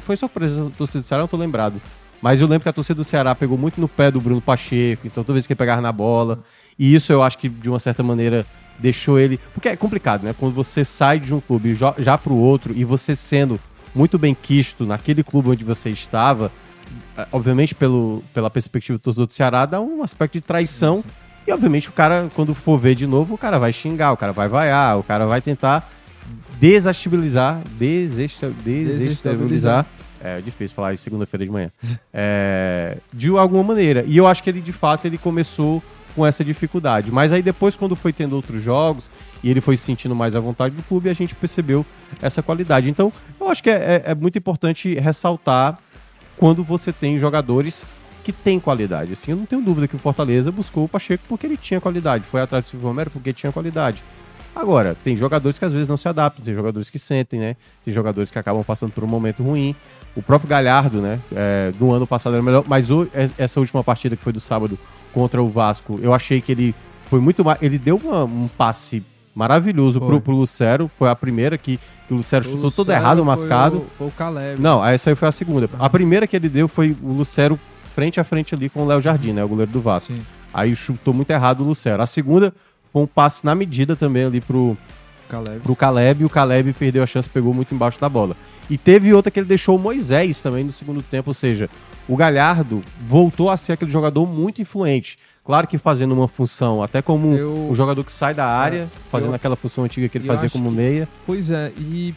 [0.00, 1.80] foi só a torcida do Ceará, não tô lembrado.
[2.20, 5.06] Mas eu lembro que a torcida do Ceará pegou muito no pé do Bruno Pacheco,
[5.06, 6.40] então toda vez que ele pegava na bola.
[6.76, 8.44] E isso eu acho que, de uma certa maneira,
[8.80, 9.38] deixou ele.
[9.54, 10.34] Porque é complicado, né?
[10.36, 13.60] Quando você sai de um clube já, para o outro e você sendo
[13.94, 16.50] muito bem quisto naquele clube onde você estava,
[17.30, 20.96] obviamente, pelo, pela perspectiva do torcedor do Ceará, dá um aspecto de traição.
[20.96, 21.08] Sim, sim.
[21.48, 24.32] E, obviamente, o cara, quando for ver de novo, o cara vai xingar, o cara
[24.32, 25.90] vai vaiar, o cara vai tentar
[26.60, 29.86] desestabilizar, desestabilizar, desestabilizar
[30.22, 31.70] é difícil falar isso segunda-feira de manhã.
[32.14, 34.04] É, de alguma maneira.
[34.06, 35.82] E eu acho que ele, de fato, ele começou
[36.14, 37.10] com essa dificuldade.
[37.10, 39.10] Mas aí depois, quando foi tendo outros jogos
[39.42, 41.84] e ele foi se sentindo mais à vontade do clube, a gente percebeu
[42.20, 42.88] essa qualidade.
[42.88, 45.78] Então, eu acho que é, é, é muito importante ressaltar
[46.42, 47.86] quando você tem jogadores
[48.24, 49.12] que têm qualidade.
[49.12, 52.24] Assim, eu não tenho dúvida que o Fortaleza buscou o Pacheco porque ele tinha qualidade.
[52.24, 54.02] Foi atrás do Silvio Romero porque tinha qualidade.
[54.52, 57.56] Agora, tem jogadores que às vezes não se adaptam, tem jogadores que sentem, né?
[57.84, 59.72] Tem jogadores que acabam passando por um momento ruim.
[60.16, 61.20] O próprio Galhardo, né?
[61.32, 63.06] É, no ano passado era melhor, mas o,
[63.38, 64.76] essa última partida que foi do sábado
[65.12, 66.74] contra o Vasco, eu achei que ele
[67.04, 67.62] foi muito mais.
[67.62, 69.00] Ele deu uma, um passe
[69.32, 70.08] maravilhoso Foi.
[70.08, 70.90] pro, pro Lucero.
[70.98, 71.78] Foi a primeira que,
[72.12, 73.76] que o Lucero chutou todo Lucero errado, o foi mascado.
[73.78, 74.60] o- Foi o Caleb.
[74.60, 75.68] Não, essa aí foi a segunda.
[75.78, 77.58] A primeira que ele deu foi o Lucero
[77.94, 79.42] frente a frente ali com o Léo Jardim, né?
[79.44, 80.12] O goleiro do Vasco.
[80.12, 80.22] Sim,
[80.52, 82.02] Aí chutou muito errado o Lucero.
[82.02, 82.52] A segunda
[82.92, 84.76] foi um passe na medida também ali pro,
[85.28, 85.60] Caleb.
[85.60, 88.36] pro Caleb e o Caleb perdeu a chance, pegou muito embaixo da bola.
[88.68, 91.70] E teve outra que ele deixou o Moisés também no segundo tempo, ou seja,
[92.06, 95.18] o Galhardo voltou a ser aquele jogador muito influente.
[95.44, 99.30] Claro que fazendo uma função, até como Eu- um jogador que sai da área, fazendo
[99.30, 101.08] eu- aquela função antiga que ele fazia como que- meia.
[101.26, 102.14] Pois é, e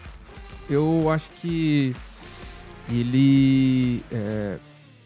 [0.70, 1.96] eu acho que
[2.90, 4.58] ele é,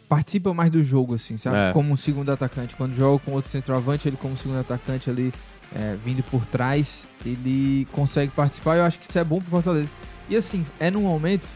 [0.08, 1.56] participa mais do jogo, assim, sabe?
[1.58, 1.72] É.
[1.72, 2.76] Como um segundo atacante.
[2.76, 5.32] Quando joga com outro centroavante, ele como segundo atacante ali,
[5.74, 8.78] é, vindo por trás, ele consegue participar.
[8.78, 9.88] Eu acho que isso é bom pro Fortaleza.
[10.30, 11.48] E assim, é num momento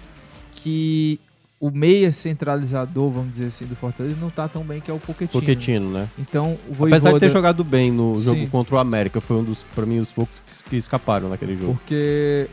[0.56, 1.20] que
[1.66, 5.00] o meia centralizador, vamos dizer assim, do Fortaleza não tá tão bem, que é o
[5.00, 5.30] Pochettino.
[5.32, 5.40] né?
[5.48, 6.10] Pochettino, né?
[6.20, 8.24] Então, o Apesar de ter Voivoda- jogado bem no Sim.
[8.24, 11.56] jogo contra o América, foi um dos, pra mim, os poucos que, que escaparam naquele
[11.56, 11.76] jogo.
[11.76, 12.50] Porque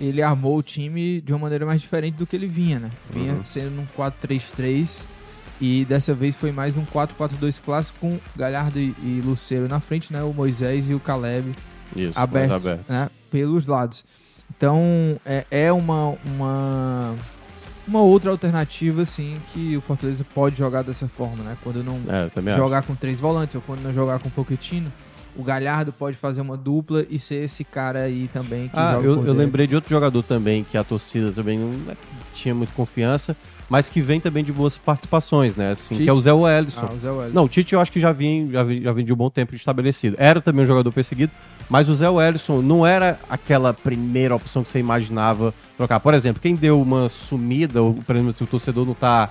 [0.00, 2.90] ele armou o time de uma maneira mais diferente do que ele vinha, né?
[3.10, 3.42] Vinha Uhum.
[3.42, 5.00] sendo num 4-3-3
[5.60, 10.12] e dessa vez foi mais num 4-4-2 clássico com Galhardo e, e Luceiro na frente,
[10.12, 10.22] né?
[10.22, 11.52] O Moisés e o Caleb
[11.96, 12.84] Isso, abertos aberto.
[12.88, 13.10] né?
[13.28, 14.04] pelos lados.
[14.56, 17.14] Então é, é uma, uma,
[17.86, 21.56] uma outra alternativa, assim, que o Fortaleza pode jogar dessa forma, né?
[21.62, 22.62] Quando não É, também acho.
[22.62, 24.92] jogar com três volantes ou quando não jogar com Pochettino,
[25.38, 29.06] o Galhardo pode fazer uma dupla e ser esse cara aí também que Ah, joga
[29.06, 31.96] eu, eu lembrei de outro jogador também, que a torcida também não é
[32.34, 33.36] tinha muita confiança,
[33.68, 35.72] mas que vem também de boas participações, né?
[35.72, 36.04] Assim, Tite.
[36.04, 36.80] que é o Zé Wellison.
[36.88, 37.34] Ah, o Zé Wellison.
[37.34, 39.30] Não, o Tite eu acho que já vinha, já, vinha, já vinha de um bom
[39.30, 40.16] tempo estabelecido.
[40.18, 41.32] Era também um jogador perseguido,
[41.68, 45.98] mas o Zé Wellison não era aquela primeira opção que você imaginava trocar.
[45.98, 49.30] Por exemplo, quem deu uma sumida, ou, por exemplo, se o torcedor não tá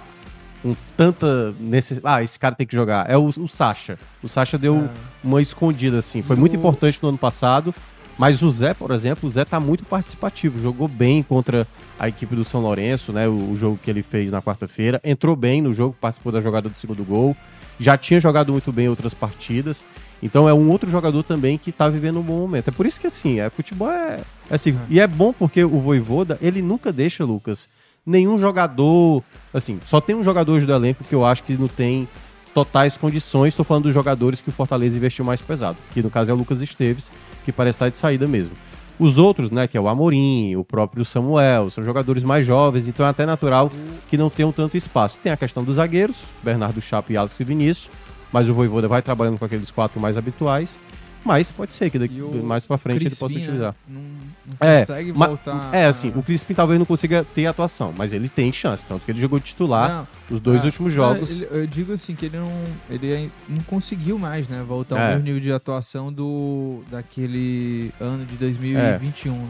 [0.66, 2.18] com tanta necessidade.
[2.18, 3.08] Ah, esse cara tem que jogar.
[3.08, 4.00] É o, o Sacha.
[4.24, 4.90] O Sacha deu É.
[5.24, 6.24] uma escondida, assim.
[6.24, 7.74] Foi muito importante no ano passado.
[8.18, 10.60] Mas o Zé, por exemplo, o Zé tá muito participativo.
[10.60, 11.68] Jogou bem contra
[12.00, 13.28] a equipe do São Lourenço, né?
[13.28, 15.00] O, o jogo que ele fez na quarta-feira.
[15.04, 17.38] Entrou bem no jogo, participou da jogada do segundo gol.
[17.80, 19.84] Já tinha jogado muito bem em outras partidas.
[20.24, 22.70] Então é um outro jogador também que tá vivendo um bom momento.
[22.70, 24.80] É por isso que assim, é, futebol é, é assim.
[24.90, 27.70] E é bom porque o Voivoda, ele nunca deixa, Lucas,
[28.06, 29.24] nenhum jogador.
[29.54, 32.08] Assim, só tem um jogador hoje do elenco que eu acho que não tem
[32.54, 33.50] totais condições.
[33.50, 35.78] Estou falando dos jogadores que o Fortaleza investiu mais pesado.
[35.94, 37.12] Que no caso é o Lucas Esteves,
[37.44, 38.56] que parece estar de saída mesmo.
[38.98, 43.06] Os outros, né, que é o Amorim, o próprio Samuel, são jogadores mais jovens, então
[43.06, 43.70] é até natural
[44.10, 45.20] que não tenham tanto espaço.
[45.22, 47.90] Tem a questão dos zagueiros, Bernardo Chapo e Alex Vinícius,
[48.32, 50.80] mas o Voivoda vai trabalhando com aqueles quatro mais habituais.
[51.26, 53.76] Mas pode ser que daqui, mais pra frente ele Crispim, possa né, utilizar.
[53.90, 55.70] Não, não É, consegue ma- voltar.
[55.74, 59.04] é, assim, a- o Crispim talvez não consiga ter atuação, mas ele tem chance, tanto
[59.04, 59.90] que ele jogou titular
[60.30, 61.32] Não, os dois é, últimos é, jogos.
[61.32, 62.52] ele- eu digo assim que ele não,
[62.90, 65.04] ele não conseguiu mais, né, voltar É.
[65.04, 69.34] ao mesmo nível de atuação do daquele ano de 2021.
[69.34, 69.50] né?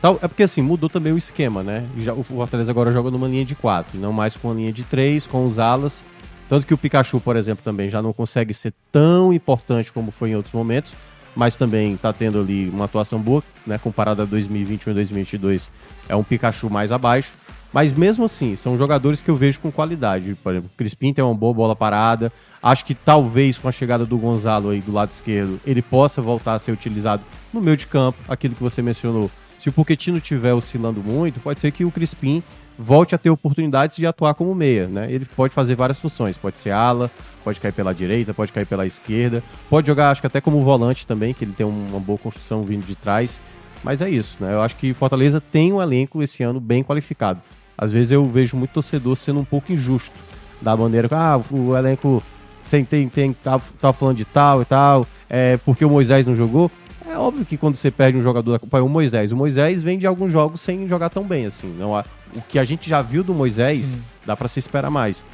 [0.00, 1.86] Tal- é porque assim, mudou também o esquema, né?
[1.98, 4.72] Já, o Fortaleza agora joga numa linha de quatro, e não mais com uma linha
[4.72, 6.04] de três, com os alas.
[6.48, 10.30] Tanto que o Pikachu, por exemplo, também já não consegue ser tão importante como foi
[10.30, 10.92] em outros momentos,
[11.34, 13.78] mas também tá tendo ali uma atuação boa, né?
[13.78, 15.70] Comparada a 2021 e 2022,
[16.08, 17.32] é um Pikachu mais abaixo.
[17.72, 20.36] Mas mesmo assim, são jogadores que eu vejo com qualidade.
[20.42, 22.30] Por exemplo, Crispim tem uma boa bola parada.
[22.62, 26.52] Acho que talvez com a chegada do Gonzalo aí do lado esquerdo, ele possa voltar
[26.54, 29.30] a ser utilizado no meio de campo, aquilo que você mencionou.
[29.58, 32.42] Se o Pochettino estiver oscilando muito, pode ser que o Crispim
[32.78, 35.10] volte a ter oportunidades de atuar como meia, né?
[35.10, 37.10] Ele pode fazer várias funções, pode ser ala,
[37.44, 41.06] pode cair pela direita, pode cair pela esquerda, pode jogar, acho que até como volante
[41.06, 43.40] também, que ele tem uma boa construção vindo de trás.
[43.84, 44.54] Mas é isso, né?
[44.54, 47.40] Eu acho que Fortaleza tem um elenco esse ano bem qualificado.
[47.76, 50.14] Às vezes eu vejo muito torcedor sendo um pouco injusto
[50.60, 52.22] da maneira que, ah, o elenco
[52.62, 56.34] sem, tem, tem, tá, tá falando de tal e tal, é porque o Moisés não
[56.34, 56.70] jogou.
[57.08, 60.06] É óbvio que quando você perde um jogador, da- o Moisés, o Moisés vem de
[60.06, 61.74] alguns jogos sem jogar tão bem assim.
[61.78, 64.02] Não, há- o que a gente já viu do Moisés, Sim.
[64.24, 65.24] dá pra se esperar mais.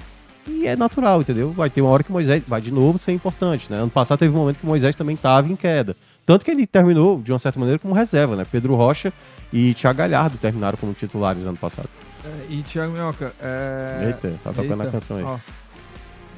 [0.47, 1.51] E é natural, entendeu?
[1.53, 3.77] Vai ter uma hora que o Moisés vai de novo ser importante, né?
[3.79, 5.95] Ano passado teve um momento que o Moisés também estava em queda.
[6.25, 8.47] Tanto que ele terminou, de uma certa maneira, como reserva, né?
[8.51, 9.13] Pedro Rocha
[9.53, 11.89] e Thiago Galhardo terminaram como titulares ano passado.
[12.25, 14.05] É, e Thiago Minhoca, é...
[14.07, 15.23] Eita, tá tocando a canção aí.
[15.25, 15.37] ó,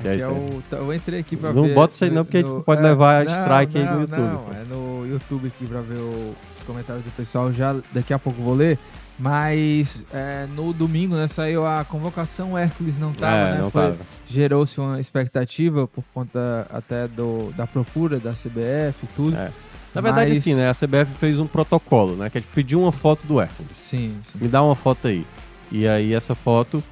[0.02, 1.74] Que é isso é o- eu entrei aqui pra Não ver...
[1.74, 5.06] bota isso aí não, porque pode levar strike aí no não, YouTube, Não, é no
[5.06, 7.52] YouTube aqui pra ver o- os comentários do pessoal.
[7.52, 8.78] Já daqui a pouco vou ler.
[9.18, 13.60] Mas é, no domingo, né, saiu a convocação, o Hércules não tava, é, né?
[13.60, 13.94] não Foi-.
[14.26, 19.36] Gerou-se uma expectativa por conta até do, da procura da CBF e tudo.
[19.36, 19.50] É.
[19.94, 20.70] Na verdade, Mas- sim, né?
[20.70, 22.30] A CBF fez um protocolo, né?
[22.30, 23.76] Que é de pedir uma foto do Hércules.
[23.76, 24.38] Sim, sim.
[24.40, 25.26] Me dá uma foto aí.
[25.70, 26.82] E aí essa foto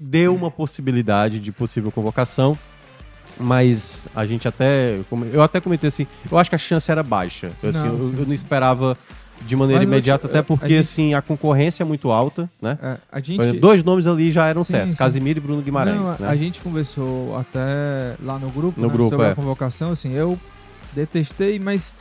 [0.00, 2.56] deu uma possibilidade de possível convocação.
[3.38, 4.98] Mas a gente até.
[5.32, 7.52] Eu até comentei assim, eu acho que a chance era baixa.
[7.62, 8.96] Eu, assim, Não, eu, eu não esperava
[9.46, 12.76] de maneira Mas imediata, até a porque gente- assim, a concorrência é muito alta, né?
[12.82, 14.98] É, a gente, exemplo, dois nomes ali já eram Sim, certos, sim.
[14.98, 15.98] Casimiro e Bruno Guimarães.
[15.98, 16.28] Não, a- né?
[16.28, 19.30] a gente conversou até lá no grupo, No né, grupo, sobre é.
[19.30, 20.38] a convocação, assim, eu
[20.92, 21.94] detestei, mas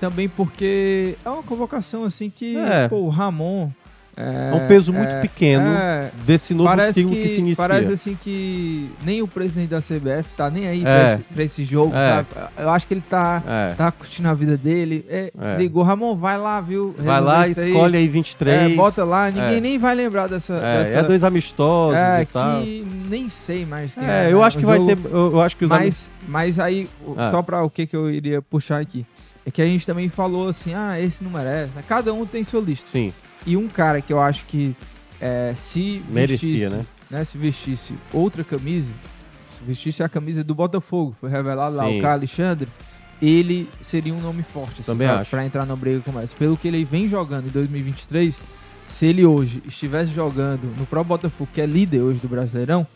[0.00, 2.88] também porque é uma convocação assim que, É.
[2.88, 3.68] pô, o Ramon
[4.16, 7.64] é, É um peso muito é- pequeno é, desse novo ciclo que, se inicia.
[7.68, 10.84] Parece assim que nem o presidente da CBF tá nem aí É.
[10.84, 12.24] pra, esse, pra esse jogo, É.
[12.58, 13.74] Eu acho que ele tá, É.
[13.74, 15.04] tá curtindo a vida dele.
[15.08, 15.56] É, É.
[15.56, 16.94] Ligou, Ramon, vai lá, viu?
[16.98, 17.52] Vai lá, aí.
[17.52, 18.72] escolhe aí 23.
[18.72, 20.54] É, bota lá, ninguém nem vai lembrar dessa.
[20.54, 22.60] É, dessa dois amistosos é, e tal.
[22.62, 24.96] que nem sei mais quem É, é, eu né, acho que vai jogo.
[24.96, 25.10] ter.
[25.12, 26.88] Eu, acho que os Mas, mas aí,
[27.30, 29.06] só pra o que, que eu iria puxar aqui.
[29.46, 31.70] É que a gente também falou assim, ah, esse não merece.
[31.74, 31.82] né?
[31.88, 32.90] Cada um tem sua lista.
[32.90, 33.12] Sim,
[33.46, 34.76] E um cara que eu acho que
[35.20, 37.24] é, se merecia, vestisse, né?
[37.24, 38.92] Se vestisse outra camisa,
[39.56, 41.98] se vestisse a camisa do Botafogo, foi revelado lá, Sim.
[41.98, 42.68] o cara Alexandre,
[43.20, 44.96] ele seria um nome forte assim,
[45.28, 46.32] pra entrar na briga com mais.
[46.32, 48.40] Pelo que ele vem jogando em 2023,
[48.88, 52.86] se ele hoje estivesse jogando no Pro Botafogo, que é líder hoje do Brasileirão,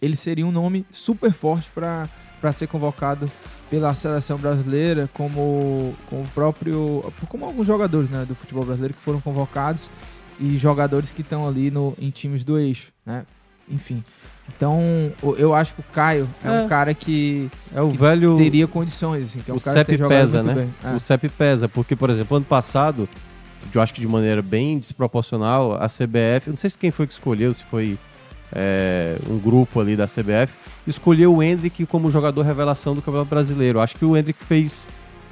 [0.00, 3.30] ele seria um nome super forte para ser convocado
[3.70, 7.12] pela seleção brasileira, como, como o próprio.
[7.28, 9.90] como alguns jogadores né, do futebol brasileiro que foram convocados
[10.40, 13.24] e jogadores que estão ali no, em times do eixo, né?
[13.68, 14.02] Enfim.
[14.56, 14.80] Então,
[15.36, 16.62] eu acho que o Caio é, É.
[16.62, 18.38] um cara que É o que velho.
[18.38, 20.68] teria condições, assim, que é um o cara que CEP jogado pesa, né?
[20.84, 20.90] É.
[20.96, 23.06] O CEP pesa, porque, por exemplo, ano passado,
[23.74, 27.12] eu acho que de maneira bem desproporcional, a CBF, não sei se quem foi que
[27.12, 27.98] escolheu, se foi
[28.52, 30.52] é, um grupo ali da CBF,
[30.86, 33.80] escolheu o Hendrick como jogador revelação do Campeonato Brasileiro.
[33.80, 34.88] Acho que o Hendrick fez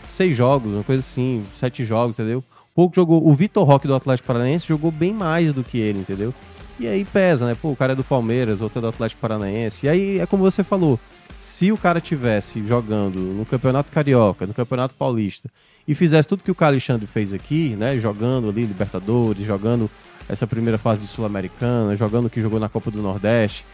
[0.07, 2.42] seis jogos, uma coisa assim, sete jogos, entendeu?
[2.74, 3.26] Pouco jogou.
[3.26, 6.35] O Vitor Roque do Atlético Paranaense jogou bem mais do que ele, entendeu?
[6.79, 7.55] E aí pesa, né?
[7.55, 9.87] Pô, o cara é do Palmeiras, outro é do Atlético Paranaense.
[9.87, 11.00] E aí é como você falou.
[11.40, 15.50] Se o cara tivesse jogando no Campeonato Carioca, no Campeonato Paulista,
[15.88, 17.98] e fizesse tudo que o Carlos Alexandre fez aqui, né?
[17.98, 19.90] Jogando ali Libertadores, jogando
[20.28, 23.64] essa primeira fase de Sul-Americana, jogando o que jogou na Copa do Nordeste,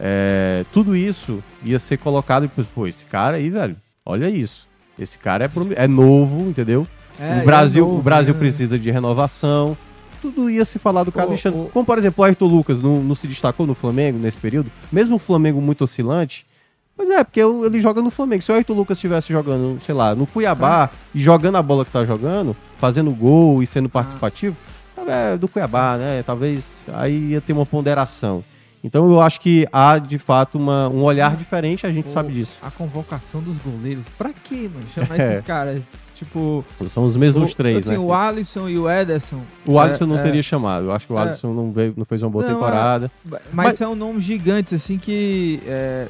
[0.00, 4.66] é, tudo isso ia ser colocado e, pô, esse cara aí, velho, olha isso.
[4.98, 6.86] Esse cara é, é novo, entendeu?
[7.20, 8.40] É, o Brasil, é novo, o Brasil né?
[8.40, 9.76] precisa de renovação.
[10.20, 11.60] Tudo ia se falar do Carlos O- Alexandre.
[11.68, 14.70] o- Como, por exemplo, o Ayrton Lucas não, não se destacou no Flamengo nesse período.
[14.90, 16.46] Mesmo o Flamengo muito oscilante.
[16.96, 18.42] Pois é, porque ele joga no Flamengo.
[18.42, 21.90] Se o Ayrton Lucas estivesse jogando, sei lá, no Cuiabá e jogando a bola que
[21.90, 24.56] tá jogando, fazendo gol e sendo participativo,
[25.10, 26.22] é do Cuiabá, né?
[26.22, 28.44] Talvez aí ia ter uma ponderação.
[28.84, 32.32] Então eu acho que há, de fato, uma, um olhar diferente, a gente O- sabe
[32.32, 32.58] disso.
[32.60, 34.04] A convocação dos goleiros.
[34.18, 34.86] Pra quê, mano?
[34.94, 35.34] Chamar É.
[35.34, 35.82] esses caras.
[36.16, 36.64] Tipo.
[36.88, 37.98] São os mesmos o, três, assim, né?
[37.98, 39.40] O Alisson e o Ederson.
[39.66, 40.86] O Alisson é, não é, teria chamado.
[40.86, 41.22] Eu acho que o É.
[41.22, 42.54] Alisson não, veio, não fez uma boa Não, é.
[42.54, 43.10] temporada.
[43.24, 45.60] Mas, Mas- são nomes gigantes, assim, que.
[45.66, 46.06] é,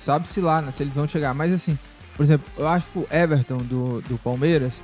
[0.00, 0.70] Sabe-se lá, né?
[0.72, 1.32] Se eles vão chegar.
[1.34, 1.78] Mas assim,
[2.16, 4.82] por exemplo, eu acho que o Everton do, do Palmeiras,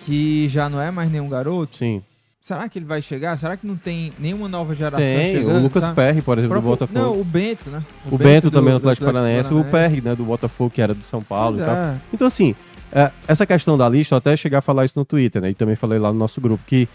[0.00, 2.02] que já não é mais nenhum garoto, Sim.
[2.46, 3.36] Será que ele vai chegar?
[3.36, 5.32] Será que não tem nenhuma nova geração Tem.
[5.32, 5.58] chegando?
[5.58, 5.96] o Lucas sabe?
[5.96, 6.98] Perry, por O exemplo, do Botafogo.
[6.98, 7.82] Não, o Bento, né?
[8.08, 9.52] o, Bento, também do do Atlético Paranaense.
[9.52, 11.76] O Perry, né, do Botafogo, que era do São Paulo Pois e tal.
[11.76, 11.96] é.
[12.14, 12.54] Então, assim,
[12.92, 15.50] é, essa questão da lista, eu até cheguei a falar isso no Twitter, né?
[15.50, 16.88] E também falei lá no nosso grupo, que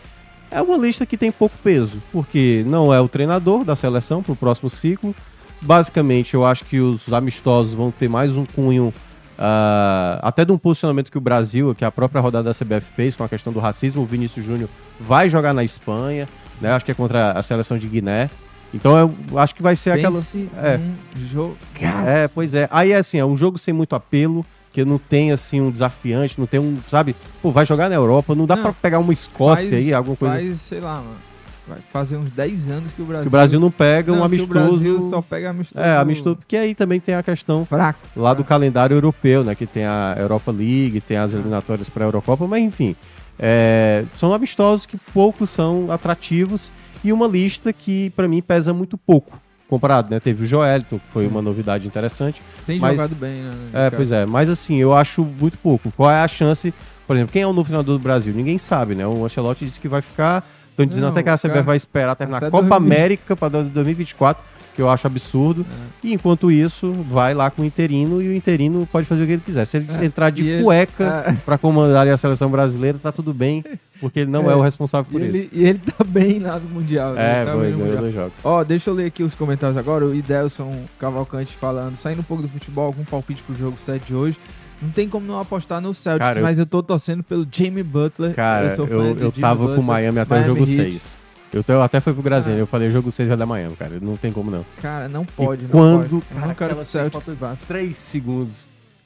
[0.49, 4.37] é uma lista que tem pouco peso, porque não é o treinador da seleção pro
[4.37, 5.13] próximo ciclo.
[5.59, 8.93] Basicamente, eu acho que os amistosos vão ter mais um cunho.
[9.43, 13.15] Ah, até de um posicionamento que o Brasil, que a própria rodada da CBF fez
[13.15, 16.29] com a questão do racismo, o Vinícius Júnior vai jogar na Espanha,
[16.61, 16.71] né?
[16.71, 18.29] Acho que é contra a seleção de Guiné.
[18.71, 20.19] Então eu acho que vai ser aquela.
[20.19, 20.77] Pense é.
[20.77, 21.57] num jogo.
[22.05, 22.69] É, pois é.
[22.71, 26.39] Aí é assim, é um jogo sem muito apelo, que não tem assim um desafiante,
[26.39, 27.15] não tem um, sabe?
[27.41, 30.35] Pô, vai jogar na Europa, não dá pra pegar uma Escócia Faz- aí, alguma coisa.
[30.35, 31.30] Faz, sei lá, mano.
[31.67, 33.23] Vai fazer uns 10 anos que o Brasil.
[33.23, 34.51] Que o Brasil não pega um Não, que amistoso.
[34.51, 35.81] O Brasil só pega amistoso.
[35.85, 37.99] É, amistoso, porque aí também tem a questão Fraco.
[38.15, 39.53] lá do calendário europeu, né?
[39.55, 42.95] Que tem a Europa League, tem as eliminatórias para a Eurocopa, mas enfim.
[43.39, 46.71] é, são amistosos que poucos são atrativos
[47.03, 50.19] e uma lista que pra mim pesa muito pouco comparado, né?
[50.19, 51.29] Teve o Joelito, que foi Sim.
[51.31, 52.41] uma novidade interessante.
[52.67, 53.51] Tem Mas- jogado bem, né?
[53.71, 54.25] É, pois é.
[54.25, 55.89] Mas assim, eu acho muito pouco.
[55.95, 56.73] Qual é a chance?
[57.07, 58.33] Por exemplo, quem é o novo treinador do Brasil?
[58.33, 59.07] Ninguém sabe, né?
[59.07, 60.43] O Ancelotti disse que vai ficar.
[60.83, 62.93] Estão dizendo Não, até que a CBF vai esperar terminar até a Copa 2020.
[62.95, 64.43] América para 2024,
[64.75, 65.65] que eu acho absurdo.
[66.03, 66.07] É.
[66.07, 69.33] E enquanto isso, vai lá com o interino e o interino pode fazer o que
[69.33, 69.65] ele quiser.
[69.65, 71.33] Se ele É, entrar de e ele- cueca É.
[71.45, 73.63] pra comandar ali a seleção brasileira, tá tudo bem,
[73.99, 75.35] porque ele não é, É, o responsável E por isso.
[75.35, 77.13] ele, e ele tá bem lá no Mundial.
[77.13, 77.41] né?
[77.41, 78.33] É, tá foi, ganhou dois jogos.
[78.43, 80.05] Ó, deixa eu ler aqui os comentários agora.
[80.05, 84.15] O Idelson Cavalcante falando, saindo um pouco do futebol, algum palpite pro jogo 7 de
[84.15, 84.37] hoje.
[84.81, 87.83] Não tem como não apostar no Celtics, Cara, eu- mas eu tô torcendo pelo Jamie
[87.83, 88.33] Butler.
[88.33, 90.47] Cara, sou fã eu, de eu Jimmy tava com o Butler, Miami até o Miami
[90.47, 90.91] jogo Heat.
[90.91, 91.17] 6.
[91.53, 92.59] Eu, tô- eu até fui pro Grazinha, Ah.
[92.59, 93.99] eu falei, jogo 6 da manhã, cara.
[94.01, 94.65] Não tem como não.
[94.81, 96.13] Cara, não pode, não quando- pode.
[96.15, 97.65] Eu cara, não quero que aquela o Celtics falta- passe.
[97.65, 98.63] 3 segundos.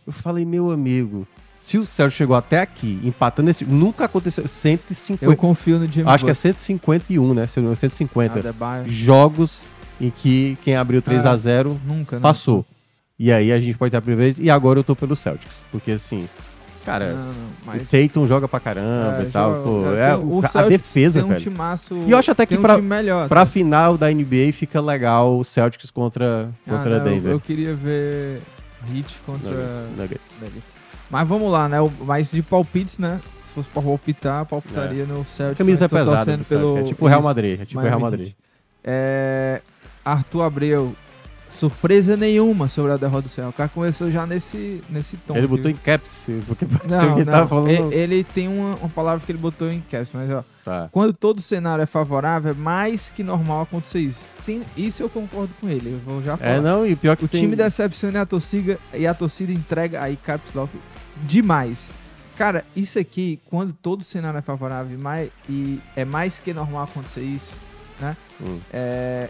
[0.07, 1.27] Eu falei, meu amigo,
[1.59, 3.65] se o Celtics chegou até aqui, empatando esse.
[3.65, 4.47] Nunca aconteceu.
[4.47, 5.25] 150.
[5.25, 6.53] Eu confio no Jimmy acho que é Butler.
[6.53, 7.47] 151, né?
[7.47, 8.39] Se eu não engano, 150.
[8.39, 8.87] Adebayo.
[8.87, 12.21] Jogos em que quem abriu 3 Ah, a 0 Nunca, né?
[12.21, 12.63] passou.
[13.17, 14.39] E aí a gente pode ter a primeira vez.
[14.39, 15.61] E agora eu tô pelo Celtics.
[15.71, 16.27] Porque assim,
[16.85, 17.33] cara, Não, não,
[17.65, 17.83] mas...
[17.83, 19.51] o Tatum joga pra caramba É, e tal.
[19.51, 21.41] joga- pô, é, é, tem- o- a defesa, tem um velho.
[21.41, 23.27] timaço, E eu acho até que um pra- melhor.
[23.29, 27.31] Pra final da NBA fica legal o Celtics contra, Ah, contra não, eu- Denver.
[27.31, 28.41] Eu, queria ver
[28.93, 30.41] Heat contra Nuggets, Nuggets.
[30.41, 30.73] Nuggets.
[31.09, 31.79] Mas vamos lá, né?
[31.81, 33.21] O- Mas de palpites, né?
[33.47, 35.57] Se fosse pra palpitar, palpitaria no A Celtics.
[35.57, 36.49] camisa é pesada Celtics.
[36.49, 37.61] pelo- É tipo o Real Madrid.
[37.61, 38.11] É tipo o Miami Real.
[38.11, 38.33] Madrid.
[38.83, 39.61] É,
[40.03, 40.93] Arthur Abreu,
[41.55, 43.53] surpresa nenhuma sobre a derrota do Celtics.
[43.53, 45.35] O cara começou já nesse, nesse tom.
[45.35, 45.57] Ele viu?
[45.57, 47.33] botou em caps, porque Não, que ele não.
[47.33, 47.91] tava falando.
[47.91, 50.89] E- Ele tem uma, uma palavra que ele botou em cast, mas ó, Tá.
[50.91, 54.25] quando todo cenário é favorável, é mais que normal acontecer isso.
[54.45, 56.51] Tem- isso eu concordo com ele, eu vou já falar.
[56.51, 57.39] É, não, e pior que O tem...
[57.41, 60.71] time decepciona a torcida e a torcida entrega aí caps lock
[61.23, 61.87] demais.
[62.37, 66.83] Cara, isso aqui, quando todo cenário é favorável e mais- e é mais que normal
[66.83, 67.51] acontecer isso,
[68.01, 68.17] né?
[68.41, 68.59] Hum.
[68.73, 69.29] É,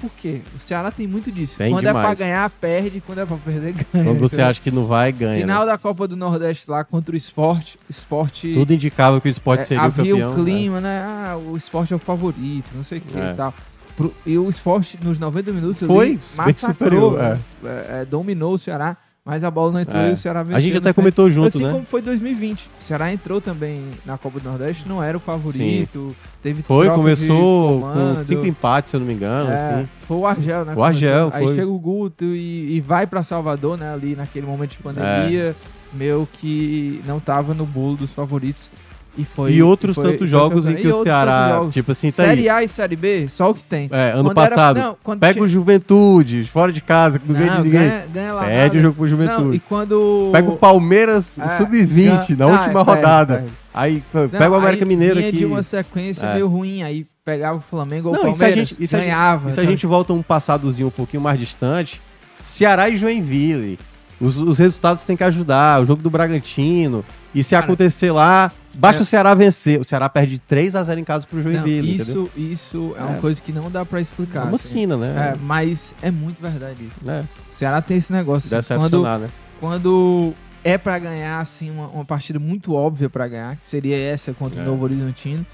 [0.00, 0.40] por quê?
[0.56, 1.58] O Ceará tem muito disso.
[1.58, 2.06] Tem quando é demais.
[2.18, 3.00] pra ganhar, perde.
[3.00, 4.04] Quando é pra perder, ganha.
[4.04, 5.40] Quando você acha que não vai, ganha.
[5.40, 5.66] Final né?
[5.72, 7.78] da Copa do Nordeste lá contra o esporte.
[7.90, 8.54] Esporte.
[8.54, 10.32] Tudo indicava que o esporte é, seria o havia campeão.
[10.32, 11.02] o clima, né?
[11.06, 13.32] Ah, o esporte é o favorito, não sei o que É.
[13.32, 13.54] e tal.
[13.96, 17.40] Pro- e o esporte, nos 90 minutos, Foi bem massacrou, superior, né?
[17.64, 18.96] É, é, dominou o Ceará,
[19.28, 20.08] mas a bola não entrou É.
[20.08, 20.56] e o Ceará venceu.
[20.56, 21.70] A gente nos até comentou junto, assim né?
[21.70, 22.62] como foi 2020.
[22.80, 26.16] O Ceará entrou também na Copa do Nordeste, não era o favorito.
[26.42, 29.50] Teve Foi, começou com cinco empates, se eu não me engano.
[29.50, 29.88] É, assim.
[30.06, 30.72] Foi o Argel, né?
[30.74, 31.30] O Argel.
[31.34, 31.56] Aí foi.
[31.56, 33.92] chega o Guto e, e vai pra Salvador, né?
[33.92, 35.54] Ali naquele momento de pandemia,
[35.92, 38.70] meio que não tava no bolo dos favoritos.
[39.18, 39.52] E foi.
[39.52, 42.48] e outros foi- tantos foi jogos em que o Ceará, tipo assim, tá Série aí.
[42.48, 43.88] A e Série B, só o que tem.
[43.92, 44.80] É, ano Quando era- passado.
[44.80, 47.80] não, quando Pega tinha- o Juventude, fora de casa, que não ganha de Não, ninguém.
[47.80, 48.44] ganha, ganha lá.
[48.44, 49.62] Perde o jogo pro Não, e Juventude.
[49.68, 50.30] quando.
[50.32, 53.44] Pega o Palmeiras É, sub-20 na ganha- última Ah, perde, rodada.
[53.74, 55.32] Aí Não, pega o América Mineiro aqui.
[55.32, 56.34] de uma sequência É.
[56.34, 58.86] meio ruim, aí pegava o Flamengo ou o Não, e se a Palmeiras, gente- e
[58.86, 59.48] se ganhava.
[59.48, 62.00] E se a então- gente volta um passadozinho um pouquinho mais distante,
[62.44, 63.78] Ceará e Joinville.
[64.20, 65.80] Os, os resultados têm que ajudar.
[65.80, 67.04] O jogo do Bragantino.
[67.34, 69.80] E se Cara, acontecer lá, basta é- o Ceará vencer.
[69.80, 71.94] O Ceará perde 3 a 0 em casa pro Não, Joinville.
[71.96, 72.24] entendeu?
[72.24, 73.20] isso, isso é uma É.
[73.20, 74.40] coisa que não dá pra explicar.
[74.40, 74.68] É uma assim.
[74.80, 75.36] sina, É, né?
[75.42, 77.10] mas é muito verdade isso.
[77.10, 78.56] É, O Ceará tem esse negócio.
[78.56, 79.28] assim, quando, né?
[79.60, 80.32] quando
[80.64, 84.60] é pra ganhar, assim, uma, uma partida muito óbvia pra ganhar, que seria essa contra
[84.60, 84.62] É.
[84.62, 85.44] o Novo Horizontino,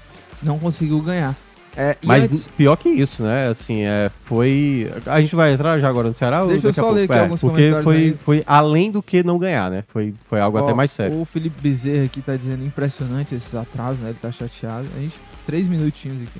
[0.41, 1.35] não conseguiu ganhar.
[1.77, 3.49] É, Mas antes- pior que isso, né?
[3.49, 4.89] Assim, é, foi.
[5.05, 6.45] A gente vai entrar já agora no Ceará?
[6.45, 8.17] Deixa eu só ler aqui É, alguns Porque comentários foi, aí.
[8.23, 9.83] foi além do que não ganhar, né?
[9.89, 11.19] Foi, foi algo ó, até mais sério.
[11.19, 14.09] O Felipe Bezerra aqui tá dizendo impressionante esses atrasos, né?
[14.11, 14.87] Ele tá chateado.
[14.95, 16.39] A gente, três minutinhos aqui.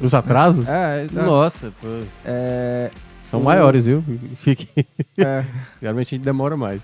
[0.00, 0.68] Os atrasos?
[0.68, 1.86] É, tá, Nossa, pô,
[2.24, 2.90] é,
[3.24, 4.04] são O- maiores, viu?
[4.42, 4.68] Fique.
[5.16, 5.44] é,
[5.80, 6.82] Geralmente a gente demora mais.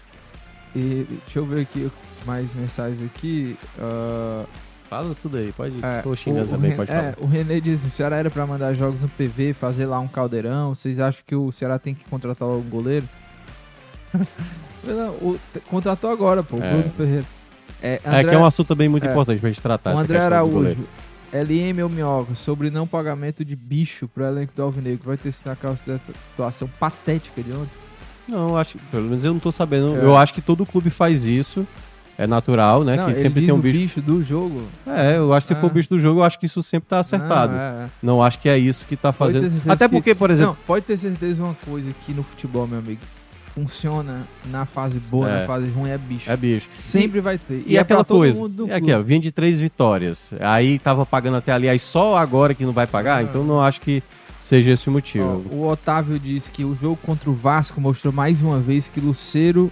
[0.74, 1.90] e deixa eu ver aqui
[2.26, 3.56] mais mensagens aqui.
[3.78, 4.44] ah,
[4.94, 5.84] Fala tudo aí, pode ir.
[5.84, 7.14] É, Estou xingando o- o também, Ren- pode é, falar.
[7.18, 10.74] o René diz: o Ceará era pra mandar jogos no PV, fazer lá um caldeirão.
[10.74, 13.08] Vocês acham que o Ceará tem que contratar logo um goleiro?
[15.22, 15.38] O-
[15.70, 16.70] contratou agora, pô, o É.
[16.70, 17.24] Bruno Ferreira.
[17.82, 19.10] É, É André, que é um assunto também muito é.
[19.10, 19.94] importante pra gente tratar.
[19.94, 20.78] o André Araújo.
[21.32, 25.00] LM ou Minhoca, sobre não pagamento de bicho pro elenco do Alvinegro.
[25.06, 27.70] Vai ter sido aquela situação patética de ontem.
[28.28, 29.96] Não, acho que, pelo menos eu não tô sabendo.
[29.96, 30.04] É.
[30.04, 31.66] Eu acho que todo clube faz isso.
[32.16, 32.96] É natural, né?
[32.96, 34.00] não, que sempre tem um o bicho.
[34.00, 34.62] do jogo.
[34.86, 35.60] É, eu acho que se Ah.
[35.60, 37.52] for o bicho do jogo, eu acho que isso sempre tá acertado.
[37.52, 37.86] Não, é, é.
[38.02, 39.50] Não acho que é isso que tá fazendo.
[39.68, 40.52] Até que- porque, por exemplo.
[40.56, 43.00] Não, pode ter certeza uma coisa que no futebol, meu amigo,
[43.54, 45.40] funciona na fase boa, É.
[45.40, 46.30] na fase ruim é bicho.
[46.30, 46.68] É bicho.
[46.78, 47.62] Sempre vai ter.
[47.66, 50.32] E, é aquela coisa, é aqui, ó, vinha de três vitórias.
[50.40, 53.22] Aí tava pagando até ali, aí só agora que não vai pagar, Ah.
[53.22, 54.02] então não acho que
[54.40, 55.44] seja esse o Ó, motivo.
[55.52, 59.70] o Otávio diz que o jogo contra o Vasco mostrou mais uma vez que Luceiro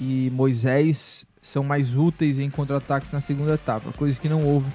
[0.00, 4.66] e Moisés são mais úteis em contra-ataques na segunda etapa, coisa que não houve,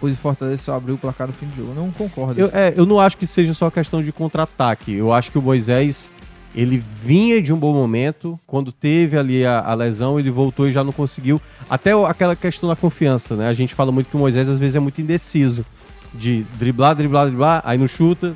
[0.00, 1.72] pois o Fortaleza só abriu o placar no fim do jogo.
[1.72, 2.40] Eu não concordo.
[2.40, 2.56] Eu, assim.
[2.56, 4.92] é, eu não acho que seja só questão de contra-ataque.
[4.92, 6.10] Eu acho que o Moisés,
[6.54, 8.40] ele vinha de um bom momento.
[8.46, 11.40] Quando teve ali a, a lesão, ele voltou e já não conseguiu.
[11.68, 13.48] Até aquela questão da confiança, né?
[13.48, 15.64] A gente fala muito que o Moisés às vezes é muito indeciso.
[16.12, 18.34] De driblar, driblar, driblar, aí não chuta,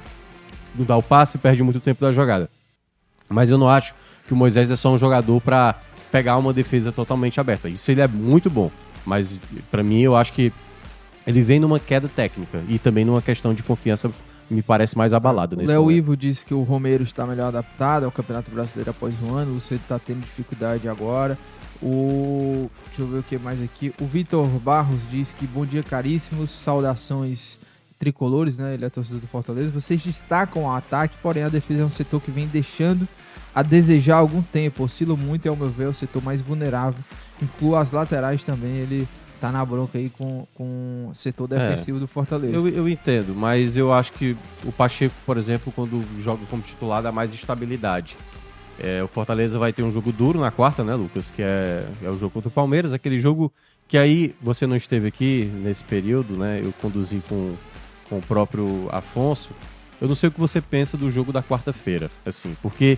[0.74, 2.50] não dá o passe, perde muito tempo da jogada.
[3.28, 3.94] Mas eu não acho
[4.26, 5.76] que o Moisés é só um jogador pra
[6.10, 7.68] pegar uma defesa totalmente aberta.
[7.68, 8.70] Isso ele é muito bom.
[9.04, 9.38] Mas
[9.70, 10.52] pra mim eu acho que
[11.26, 14.10] ele vem numa queda técnica e também numa questão de confiança
[14.50, 15.90] me parece mais abalado O nesse Léo.
[15.90, 19.50] Ivo disse que o Romero está melhor adaptado ao Campeonato Brasileiro após um ano.
[19.50, 21.38] O Luceiro está tendo dificuldade agora.
[21.82, 22.70] O.
[22.86, 23.92] Deixa eu ver o que mais aqui.
[24.00, 26.50] O Vitor Barros disse que bom dia, caríssimos.
[26.50, 27.58] Saudações
[27.98, 28.74] tricolores, né?
[28.74, 29.70] Ele é torcedor do Fortaleza.
[29.70, 33.06] Vocês destacam o ataque, porém a defesa é um setor que vem deixando
[33.58, 34.84] a desejar algum tempo.
[34.84, 37.02] Oscila muito e, ao meu ver, é o setor mais vulnerável.
[37.42, 38.76] Incluo as laterais também.
[38.76, 39.08] Ele
[39.40, 42.54] tá na bronca aí com, com o setor defensivo do Fortaleza.
[42.54, 47.02] Eu, eu entendo, mas eu acho que o Pacheco, por exemplo, quando joga como titular,
[47.02, 48.16] dá mais estabilidade.
[48.78, 51.28] É, o Fortaleza vai ter um jogo duro na quarta, né, Lucas?
[51.28, 53.52] Que é, é o jogo contra o Palmeiras, aquele jogo
[53.88, 56.60] que aí você não esteve aqui nesse período, né?
[56.62, 57.56] Eu conduzi com,
[58.08, 59.50] com o próprio Afonso.
[60.00, 62.96] Eu não sei o que você pensa do jogo da quarta-feira, assim, porque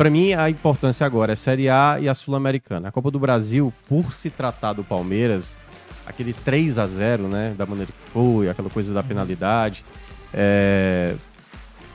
[0.00, 2.88] para mim a importância agora é a Série A e a Sul-Americana.
[2.88, 5.58] A Copa do Brasil, por se tratar do Palmeiras,
[6.06, 9.84] aquele 3 a 0 né, da maneira que foi, aquela coisa da penalidade,
[10.32, 11.14] é...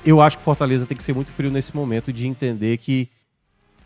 [0.06, 3.10] eu acho que o Fortaleza tem que ser muito frio nesse momento de entender que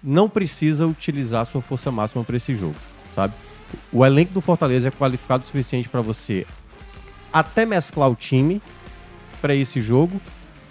[0.04, 2.76] não precisa utilizar sua força máxima para esse jogo,
[3.16, 3.34] sabe?
[3.90, 6.46] O elenco do Fortaleza é qualificado o suficiente para você
[7.32, 8.62] até mesclar o time
[9.40, 10.20] para esse jogo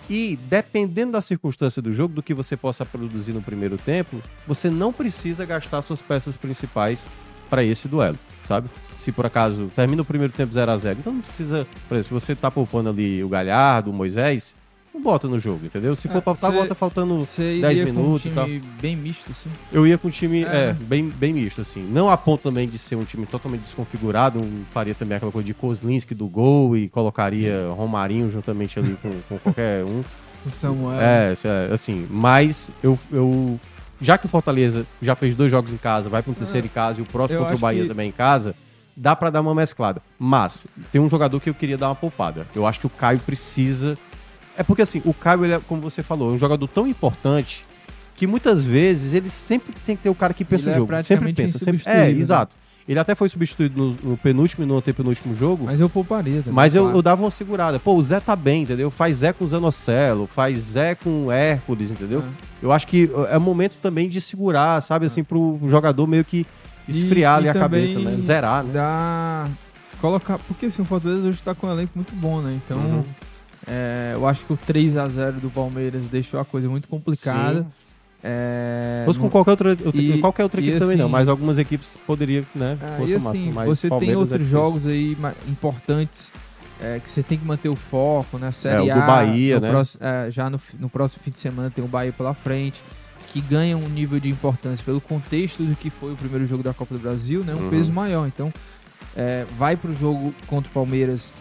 [0.08, 4.70] e dependendo da circunstância do jogo, do que você possa produzir no primeiro tempo, você
[4.70, 7.08] não precisa gastar suas peças principais
[7.50, 8.68] para esse duelo, sabe?
[8.96, 12.20] Se por acaso termina o primeiro tempo 0 a 0 então não precisa, por exemplo,
[12.20, 14.54] se você tá poupando ali o Galhardo, o Moisés,
[14.98, 15.94] não bota no jogo, entendeu?
[15.96, 18.44] Se for É, pra botar, bota faltando Você 10 iria minutos e um tal.
[18.46, 19.48] time bem misto, assim.
[19.72, 20.70] Eu ia com um time É.
[20.70, 21.82] é, bem, bem misto, assim.
[21.82, 24.40] Não a ponto também de ser um time totalmente desconfigurado.
[24.40, 29.10] um- faria também aquela coisa de Kozlinski do gol e colocaria Romarinho juntamente ali com,
[29.28, 30.02] com qualquer um.
[30.46, 31.00] O Samuel.
[31.00, 32.06] É, é, assim.
[32.10, 33.58] Mas eu, eu.
[34.00, 36.70] Já que o Fortaleza já fez dois jogos em casa, vai para um terceiro em
[36.70, 38.54] casa e o próximo contra o Bahia que- também em casa,
[38.96, 40.00] dá para dar uma mesclada.
[40.18, 42.46] Mas tem um jogador que eu queria dar uma poupada.
[42.54, 43.98] Eu acho que o Caio precisa.
[44.58, 47.64] É porque assim, o Caio, ele é, como você falou, é um jogador tão importante
[48.16, 50.76] que muitas vezes ele sempre tem que ter o cara que pensa Ele o é
[50.78, 50.92] jogo.
[50.92, 51.58] sempre praticamente pensa.
[51.58, 51.82] Sempre...
[51.86, 52.10] É, né?
[52.10, 52.56] exato.
[52.88, 55.66] Ele até foi substituído no, no penúltimo e no antepenúltimo jogo.
[55.66, 56.54] Mas eu pouparia também.
[56.54, 56.98] Mas eu, claro.
[56.98, 57.78] eu dava uma segurada.
[57.78, 58.90] Pô, o Zé tá bem, entendeu?
[58.90, 62.20] Faz Zé com o Zanocelo, faz Zé com o Hércules, entendeu?
[62.20, 62.24] É.
[62.62, 65.06] Eu acho que é o momento também de segurar, sabe?
[65.06, 66.46] Assim, pro jogador meio que
[66.88, 68.16] esfriar E- ali e a cabeça, né?
[68.16, 68.70] Zerar, né?
[68.72, 69.46] Dá.
[70.00, 70.38] Colocar.
[70.38, 72.58] Porque assim, o Fortaleza hoje tá com um elenco muito bom, né?
[72.64, 72.78] Então.
[72.78, 73.04] Uhum.
[73.68, 77.60] É, eu acho que o 3 a 0 do Palmeiras deixou a coisa muito complicada.
[77.62, 77.66] Sim.
[78.22, 81.28] É, fosse com não- qualquer outra, outra- e- qualquer outra equipe também não, assim- mas
[81.28, 82.76] algumas equipes poderiam, né?
[82.82, 84.58] Ah, e assim, mas você tem Palmeiras é outros difícil.
[84.58, 85.16] jogos aí
[85.48, 86.32] importantes
[86.80, 88.52] é, que você tem que manter o foco, né?
[88.52, 89.68] Série É, o A, Bahia, né?
[89.68, 92.80] próximo- é, já no, no próximo fim de semana tem o Bahia pela frente,
[93.32, 96.72] que ganha um nível de importância pelo contexto do que foi o primeiro jogo da
[96.72, 97.52] Copa do Brasil, né?
[97.54, 97.70] Um Uhum.
[97.70, 98.26] peso maior.
[98.28, 98.52] Então,
[99.16, 101.32] é, vai pro jogo contra o Palmeiras,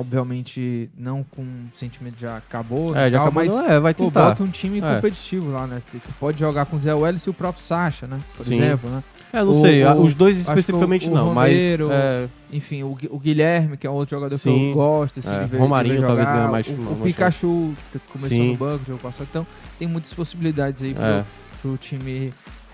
[0.00, 1.44] obviamente não com
[1.74, 4.28] sentimento de já acabou, É, e já tal, acabou, mas não, é, vai Pô, tentar.
[4.30, 4.94] bota um time É.
[4.96, 5.82] competitivo lá, né?
[5.90, 8.18] Que pode jogar com o Zé Welles e o próprio Sacha, né?
[8.36, 8.56] Por Sim.
[8.58, 9.02] exemplo, né?
[9.32, 11.94] É, não o- sei, o- os dois que especificamente o- o não, Romero, mas...
[11.96, 14.70] é, Enfim, o, Gui- o Guilherme, que é um outro jogador que Sim.
[14.70, 18.50] eu gosto, assim, É, ver, Romarinho talvez ganhe mais- O, mais Pikachu, que começou Sim.
[18.50, 19.28] no banco, jogo passado.
[19.30, 19.46] Então,
[19.78, 21.24] tem muitas possibilidades aí pro, É.
[21.62, 22.32] pro time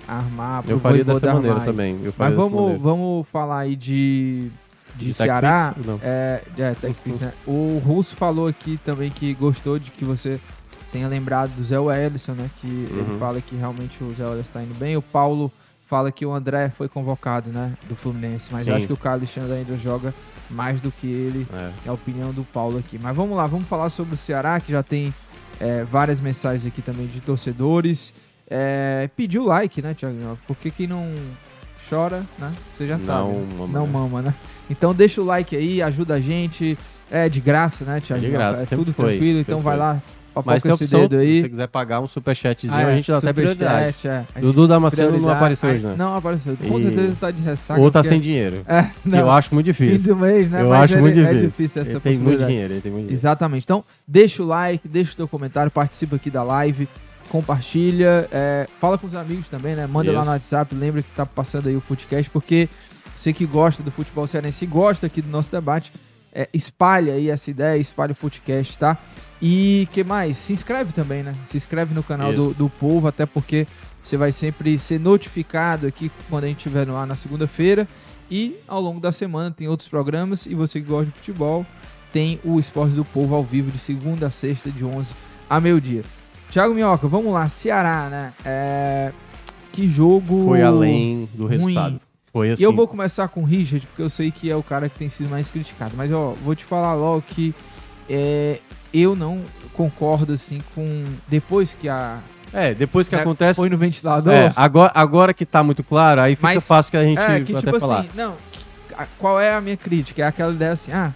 [0.08, 1.92] armar, pro eu faria dessa maneira armar também.
[1.96, 2.82] Eu Mas faria dessa vamos, maneira.
[2.82, 4.48] vamos falar aí de,
[4.96, 5.74] de, De Ceará.
[6.02, 7.32] É, é, TechPix, né?
[7.46, 10.40] O Russo falou aqui também que gostou de que você
[10.92, 12.50] tenha lembrado do Zé Wellison, né?
[12.60, 13.18] Que ele Uhum.
[13.18, 14.96] fala que realmente o Zé Wellison está indo bem.
[14.96, 15.52] O Paulo
[15.86, 17.72] fala que o André foi convocado, né?
[17.88, 18.48] Do Fluminense.
[18.52, 20.12] Mas acho que o Carlos Alexandre ainda joga
[20.50, 21.46] mais do que ele.
[21.52, 21.72] É.
[21.86, 22.98] É a opinião do Paulo aqui.
[23.00, 25.12] Mas vamos lá, vamos falar sobre o Ceará, que já tem
[25.60, 28.12] é, várias mensagens aqui também de torcedores.
[28.48, 30.38] É, pediu like, né, Thiago?
[30.46, 31.12] Porque quem não
[31.88, 32.52] chora, né?
[32.76, 33.28] Você já sabe.
[33.28, 33.46] Não né?
[33.58, 33.92] mama, não né?
[33.92, 34.34] mama, né?
[34.68, 36.76] Então deixa o like aí, ajuda a gente.
[37.10, 38.20] É de graça, né, Thiago?
[38.24, 39.86] De graça, É tudo foi, tranquilo, então vai foi.
[39.86, 40.02] lá,
[40.34, 41.40] papoca Mas tem opção, dedo se aí.
[41.40, 44.08] você quiser pagar um superchatzinho, Ah, é, a gente dá até prioridade.
[44.08, 44.24] é.
[44.34, 45.94] A Dudu Damasceno não apareceu hoje, Ai, né?
[45.96, 46.56] Não apareceu.
[46.56, 47.80] Com E- certeza tá de ressaca.
[47.80, 48.62] Ou tá porque- sem dinheiro.
[48.66, 49.18] É, não.
[49.20, 50.16] eu acho muito Fim difícil.
[50.16, 50.62] do mês, né?
[50.62, 51.46] Eu Mas acho ele- muito É difícil.
[51.48, 53.20] difícil essa Ele tem muito dinheiro, ele tem muito dinheiro.
[53.20, 53.62] Exatamente.
[53.62, 56.88] Então, deixa o like, deixa o teu comentário, participa aqui da live,
[57.26, 59.86] compartilha, é, fala com os amigos também, né?
[59.86, 60.26] Manda lá Isso.
[60.26, 62.68] no WhatsApp, lembra que tá passando aí o Footcast, porque
[63.16, 65.92] você que gosta do futebol cearense, gosta aqui do nosso debate,
[66.32, 68.98] é, espalha aí essa ideia, espalha o Footcast, tá?
[69.40, 70.36] E que mais?
[70.36, 71.34] Se inscreve também, né?
[71.46, 73.66] Se inscreve no canal do, do Povo, até porque
[74.02, 77.88] você vai sempre ser notificado aqui quando a gente estiver no ar na segunda-feira.
[78.30, 80.46] E ao longo da semana tem outros programas.
[80.46, 81.66] E você que gosta de futebol,
[82.12, 85.14] tem o Esporte do Povo ao vivo de segunda a sexta, de 11
[85.48, 86.02] a meio-dia.
[86.50, 87.48] Thiago Minhoca, vamos lá.
[87.48, 88.32] Ceará, né?
[88.44, 89.12] É...
[89.72, 90.46] Que jogo.
[90.46, 91.56] Foi além do ruim.
[91.56, 92.00] resultado.
[92.32, 92.62] Foi assim.
[92.62, 94.98] E eu vou começar com o Richard, porque eu sei que é o cara que
[94.98, 95.94] tem sido mais criticado.
[95.96, 97.54] Mas, ó, vou te falar logo que
[98.08, 98.58] é,
[98.92, 99.42] eu não
[99.72, 101.04] concordo, assim, com...
[101.28, 102.18] Depois que a...
[102.52, 103.56] É, depois que né, acontece.
[103.56, 104.32] Foi no ventilador...
[104.32, 107.40] É, agora, agora que tá muito claro, aí fica Mas- fácil que a gente É,
[107.40, 108.00] que até tipo falar.
[108.00, 108.34] assim, não,
[109.18, 110.22] qual é a minha crítica?
[110.22, 111.12] É aquela ideia assim, ah,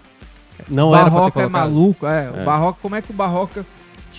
[0.68, 2.26] Não Barroca é maluco, é.
[2.36, 2.42] É.
[2.42, 3.64] O Barroca, como é que o Barroca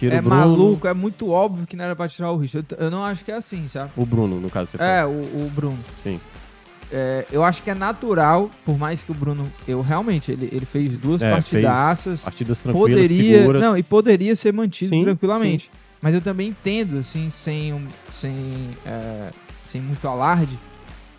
[0.02, 0.36] Tira é o Bruno.
[0.36, 0.88] maluco?
[0.88, 2.68] É muito óbvio que não era pra tirar o Richard.
[2.72, 3.92] Eu, eu não acho que é assim, sabe?
[3.96, 5.78] O Bruno, no caso, você É, o, o Bruno.
[6.04, 6.20] Sim.
[6.92, 9.52] É, eu acho que é natural, por mais que o Bruno.
[9.68, 12.22] Eu realmente, ele, ele fez duas É, partidaças.
[12.24, 13.38] Partidas tranquilas, Poderia.
[13.40, 13.62] seguras.
[13.62, 15.70] Não, e poderia ser mantido Sim, tranquilamente.
[16.02, 18.36] Mas eu também entendo, assim, sem, sem,
[18.84, 19.30] é,
[19.68, 20.58] sem muito alarde,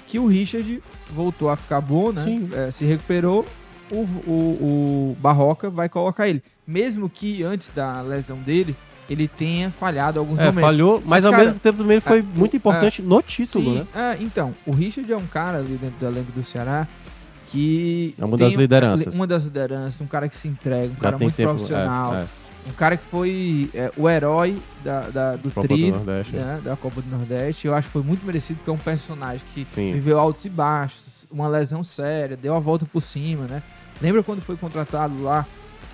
[0.08, 2.22] que o Richard voltou a ficar bom, né?
[2.24, 2.50] Sim.
[2.52, 3.46] É, se recuperou,
[3.90, 6.42] o, o, o Barroca vai colocar ele.
[6.66, 8.74] Mesmo que antes da lesão dele,
[9.10, 10.60] ele tenha falhado alguns É, momentos.
[10.62, 13.78] falhou, mas ao Cara, mesmo tempo também ele foi é, muito importante no título, Sim,
[13.80, 13.86] né?
[13.94, 16.86] é, então, o Richard é um cara ali dentro do elenco do Ceará
[17.50, 18.14] que.
[18.18, 19.14] É uma das lideranças.
[19.14, 22.14] Uma das lideranças, um cara que se entrega, um Já cara muito tempo, profissional.
[22.14, 22.26] é, é.
[22.68, 26.32] Um cara que foi é, o herói da, da- do Copa tri, do Nordeste.
[26.36, 27.66] né, da Copa do Nordeste.
[27.66, 29.92] Eu acho que foi muito merecido, porque é um personagem que Sim.
[29.92, 33.60] viveu altos e baixos, uma lesão séria, deu a volta por cima, né?
[34.00, 35.44] Lembra quando foi contratado lá,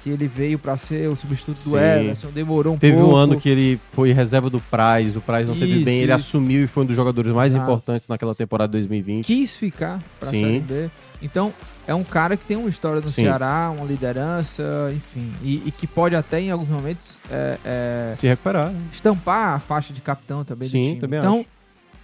[0.08, 1.76] que ele veio pra ser o substituto do Sim.
[1.76, 3.12] Everson, demorou um Teve pouco.
[3.12, 6.06] um ano que ele foi reserva do Praz, o Praz não teve Isso, bem, ele
[6.06, 6.14] isso.
[6.14, 7.64] assumiu e foi um dos jogadores mais Exato.
[7.70, 9.26] importantes naquela temporada 2020.
[9.26, 10.40] quis ficar pra Sim.
[10.40, 10.90] Série B.
[11.20, 11.52] Então,
[11.86, 13.22] é um cara que tem uma história no Sim.
[13.22, 14.62] Ceará, uma liderança,
[14.94, 15.32] enfim.
[15.42, 18.72] E, e que pode até, em alguns momentos, é, é, Se recuperar.
[18.92, 21.00] estampar a faixa de capitão também Sim, do time.
[21.00, 21.46] também então, acho.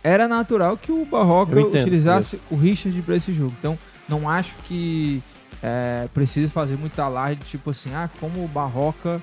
[0.02, 3.52] era natural que o Barroca utilizasse o Richard pra esse jogo.
[3.58, 3.78] Então,
[4.08, 5.22] não acho que
[5.66, 9.18] é, precisa fazer muito alarde, tipo assim, ah, como o Barroca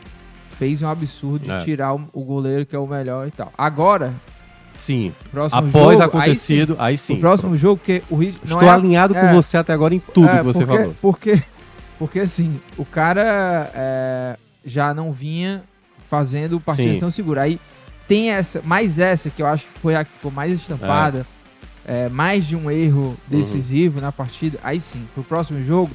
[0.57, 1.59] fez um absurdo de É.
[1.59, 3.53] tirar o, o goleiro que é o melhor e tal.
[3.55, 4.11] Agora,
[4.75, 5.13] Sim.
[5.31, 7.13] próximo Após jogo, acontecido, aí aí sim.
[7.13, 9.21] sim, o próximo jogo, porque o Estou é, alinhado é.
[9.21, 10.95] com você até agora em tudo é, que você porque, falou.
[10.99, 11.43] Porque,
[11.99, 14.35] porque assim, o cara é,
[14.65, 15.61] já não vinha
[16.09, 16.99] fazendo partidas Sim.
[17.01, 17.43] tão seguras.
[17.43, 17.59] Aí
[18.07, 21.23] tem essa, mais essa que eu acho que foi a que ficou mais estampada,
[21.85, 24.01] é, mais de um erro decisivo Uhum.
[24.05, 24.57] na partida.
[24.63, 25.91] Aí sim, pro próximo jogo,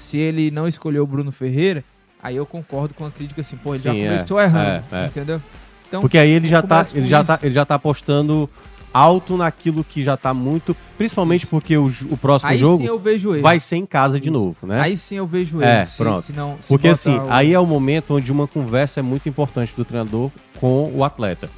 [0.00, 1.84] se ele não escolheu o Bruno Ferreira,
[2.22, 5.02] aí eu concordo com a crítica assim, pô, ele já Sim, é, começou errando, é,
[5.02, 5.06] é.
[5.06, 5.42] entendeu?
[5.88, 7.26] Então, Porque aí ele já tá, ele já isso.
[7.26, 8.48] tá, ele já tá apostando
[8.92, 12.98] alto naquilo que já tá muito, principalmente porque o, o próximo aí jogo sim eu
[12.98, 13.42] vejo ele.
[13.42, 14.80] vai ser em casa de novo, né?
[14.80, 15.86] Aí sim eu vejo É, ele.
[15.86, 16.22] se- pronto.
[16.22, 19.28] se não- se Porque assim, o- aí é o momento onde uma conversa é muito
[19.28, 21.48] importante do treinador com o atleta.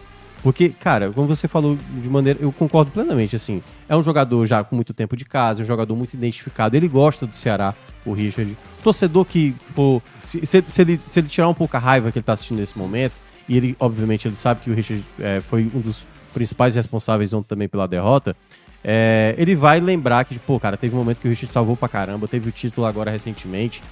[0.42, 2.36] Porque, cara, como você falou de maneira.
[2.42, 3.62] Eu concordo plenamente, assim.
[3.88, 6.76] É um jogador já com muito tempo de casa, é um jogador muito identificado.
[6.76, 7.72] Ele gosta do Ceará,
[8.04, 8.56] o Richard.
[8.82, 12.18] Torcedor que, pô, se, se- se ele, se ele tirar um pouco a raiva que
[12.18, 13.12] ele tá assistindo nesse momento,
[13.48, 17.48] e ele, obviamente, ele sabe que o Richard é, foi um dos principais responsáveis ontem
[17.48, 18.34] também pela derrota.
[18.84, 21.88] é, ele vai lembrar que, pô, cara, teve um momento que o Richard salvou pra
[21.88, 23.82] caramba, teve o título agora recentemente.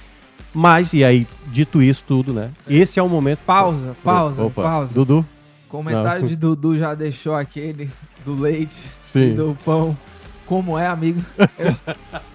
[0.53, 2.49] Mas, e aí, dito isso tudo, né?
[2.67, 3.39] Esse é o momento.
[3.45, 4.93] Pausa, pausa, Opa, pausa.
[4.93, 5.25] Dudu?
[5.69, 6.27] Comentário Não.
[6.27, 7.89] de Dudu já deixou aquele
[8.25, 9.29] do leite Sim.
[9.29, 9.95] e do pão.
[10.45, 11.21] Como é, amigo?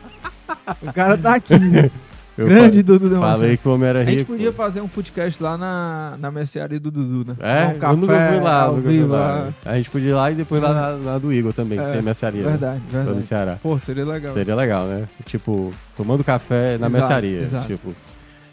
[0.83, 1.55] o cara tá aqui.
[2.37, 3.41] Eu Grande Dudu Demonstração.
[3.41, 4.33] Falei que o homem era A gente rico.
[4.33, 7.37] podia fazer um podcast lá na, na mercearia do Dudu, né?
[7.41, 9.49] É, Tomar eu nunca fui lá, nunca fui lá.
[9.65, 11.91] A gente podia ir lá e depois lá na, na do Igor também, que É,
[11.93, 12.43] tem a mercearia.
[12.43, 12.51] né?
[12.51, 13.23] Verdade, do verdade.
[13.23, 13.59] Ceará.
[13.63, 14.35] Pô, seria legal.
[14.35, 15.05] Seria legal, né?
[15.25, 17.41] Tipo, tomando café na Exato, mercearia.
[17.41, 17.67] exato.
[17.69, 17.95] Tipo,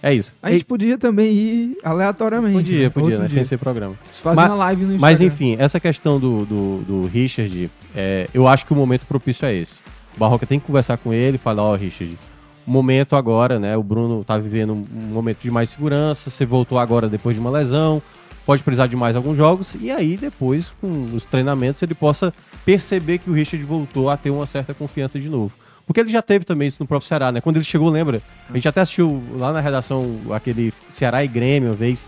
[0.01, 0.33] é isso.
[0.41, 2.53] A gente podia também ir aleatoriamente.
[2.55, 2.89] podia, né?
[2.89, 3.27] podia, né?
[3.27, 3.33] dia.
[3.35, 3.95] Sem ser programa.
[4.23, 5.01] Fazer Mas- uma live no Instagram.
[5.11, 9.45] Mas enfim, essa questão do, do, do Richard, é, eu acho que o momento propício
[9.45, 9.79] é esse.
[10.15, 12.17] O Barroca tem que conversar com ele e falar, ó, Richard,
[12.65, 13.75] o momento agora, né?
[13.75, 17.49] O Bruno tá vivendo um momento de mais segurança, você voltou agora depois de uma
[17.49, 18.01] lesão,
[18.45, 22.33] pode precisar de mais alguns jogos, e aí depois, com os treinamentos, ele possa
[22.65, 25.51] perceber que o Richard voltou a ter uma certa confiança de novo.
[25.85, 27.41] Porque ele já teve também isso no próprio Ceará, né?
[27.41, 28.21] Quando ele chegou, lembra?
[28.49, 32.07] A gente até assistiu lá na redação aquele Ceará e Grêmio uma vez,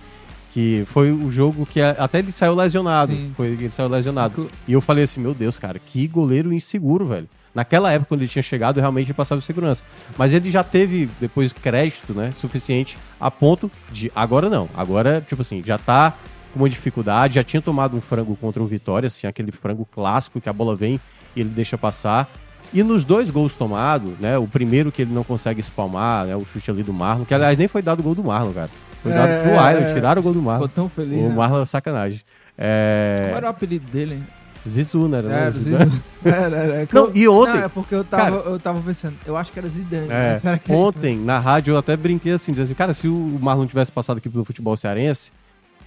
[0.54, 3.12] que foi o jogo que até ele saiu lesionado.
[3.12, 3.34] Sim.
[3.36, 4.50] Foi, ele saiu lesionado.
[4.66, 7.28] E eu falei assim, meu Deus, cara, que goleiro inseguro, velho.
[7.56, 9.82] Naquela época, quando ele tinha chegado, realmente ele passava segurança.
[10.18, 14.12] Mas ele já teve, depois, crédito, né, suficiente a ponto de...
[14.14, 14.68] Agora não.
[14.76, 16.14] Agora, tipo assim, já tá
[16.54, 20.42] com uma dificuldade, já tinha tomado um frango contra o Vitória, assim, aquele frango clássico
[20.42, 21.00] que a bola vem
[21.36, 22.30] e ele deixa passar.
[22.74, 26.44] E nos dois gols tomados, né, o primeiro que ele não consegue espalmar, né, o
[26.46, 28.70] chute ali do Marlon, que aliás nem foi dado o gol do Marlon, cara.
[29.02, 30.68] Foi dado É, pro Island, tiraram o gol do Ficou Marlon.
[30.68, 31.20] tão feliz.
[31.24, 31.36] O né?
[31.36, 32.22] Marlon é sacanagem.
[32.58, 33.24] É...
[33.28, 34.28] Como era o apelido dele, hein?
[34.68, 35.22] Zizu, né?
[35.22, 35.46] Né?
[35.46, 35.78] do Zizu.
[35.78, 36.04] Zizu.
[36.26, 36.88] Era, era, era.
[36.92, 39.70] Não, e ontem, Não, é porque eu tava, eu tava pensando, eu acho que era
[39.70, 40.08] Zidane.
[40.10, 43.68] É, isso ontem, na rádio, eu até brinquei assim, dizendo assim, cara, se o Marlon
[43.68, 45.32] tivesse passado aqui pelo futebol cearense,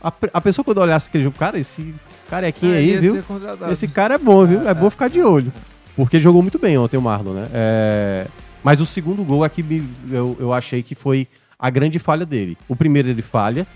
[0.01, 1.93] a, a pessoa quando olhasse aquele jogo, cara, esse
[2.31, 3.25] carequinha aí, É, ia viu?
[3.71, 4.63] Esse cara é bom, viu?
[4.67, 4.91] É, É, bom é.
[4.91, 5.53] ficar de olho.
[5.97, 7.49] Porque ele jogou muito bem ontem o Marlon, né?
[7.53, 8.27] É,
[8.63, 9.65] Mas o segundo gol é que
[10.09, 11.27] eu, eu achei que foi
[11.59, 12.57] a grande falha dele.
[12.69, 13.67] O primeiro ele falha,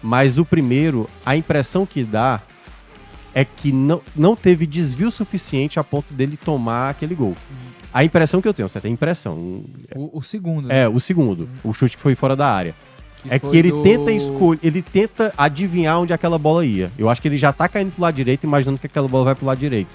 [0.00, 2.40] mas o primeiro, a impressão que dá
[3.34, 7.34] é que não, não teve desvio suficiente a ponto dele tomar aquele gol.
[7.92, 9.62] A impressão que eu tenho, você tem impressão,
[9.94, 10.68] O, o segundo.
[10.68, 10.82] né?
[10.82, 12.74] é, o segundo, o chute que foi fora da área.
[13.28, 16.90] é foi que ele do- tenta escolher, ele tenta adivinhar onde aquela bola ia.
[16.98, 19.34] Eu acho que ele já tá caindo pro lado direito, imaginando que aquela bola vai
[19.34, 19.90] pro lado direito.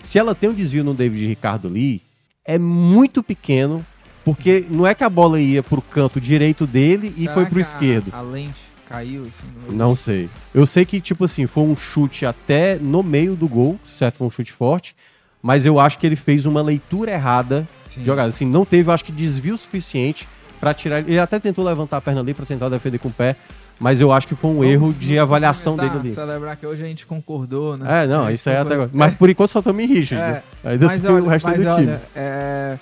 [0.00, 2.02] Se ela tem um desvio no David Ricardo Lee,
[2.44, 3.84] é muito pequeno,
[4.24, 7.54] porque não é que a bola ia pro canto direito dele e Será foi pro
[7.54, 8.10] que a- esquerdo.
[8.12, 9.74] A, lente caiu assim?
[9.76, 10.28] Não sei.
[10.54, 14.16] Eu sei que, tipo assim, foi um chute até no meio do gol, certo?
[14.18, 14.94] Foi um chute forte.
[15.42, 18.00] Mas eu acho que ele fez uma leitura errada Sim.
[18.00, 18.28] de jogada.
[18.28, 20.26] Assim, não teve, acho que, desvio suficiente
[20.58, 21.00] pra tirar.
[21.00, 23.36] Ele até tentou levantar a perna ali pra tentar defender com o pé.
[23.78, 26.14] Mas eu acho que foi um Vamos erro de avaliação dele ali.
[26.14, 28.04] Celebrar que hoje a gente concordou, né?
[28.04, 28.84] É, não, isso aí até concordou.
[28.84, 28.90] agora.
[29.10, 30.24] Mas por enquanto só estamos em Richard.
[30.24, 30.42] É, né?
[30.64, 31.72] Ainda mas tem olha, o resto mas do time.
[31.74, 32.78] olha, é,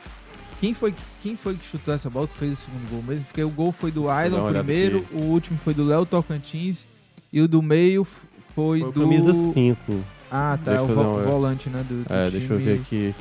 [0.61, 3.25] quem, foi, que- quem foi que chutou essa bola que fez o segundo gol mesmo?
[3.25, 5.15] Porque o gol foi do olhada primeiro, aqui.
[5.17, 6.87] o último foi do Léo Tocantins
[7.33, 9.01] e o do meio foi, Foi o do.
[9.01, 10.05] camisa 5.
[10.31, 11.83] Ah, tá, Deixa o eu vo- volante, né?
[11.89, 12.73] Do, do É, deixa eu time.
[12.73, 13.15] ver aqui.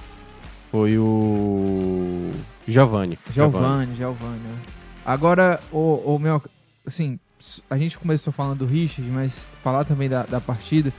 [0.70, 2.30] Foi o.
[2.68, 3.18] Giovanni.
[3.32, 4.40] Giovanni, Giovanni.
[4.40, 4.56] né?
[5.06, 6.42] Agora, o, o meu.
[6.86, 7.18] Assim,
[7.70, 10.92] a gente começou falando do Richard, mas falar também da, da partida.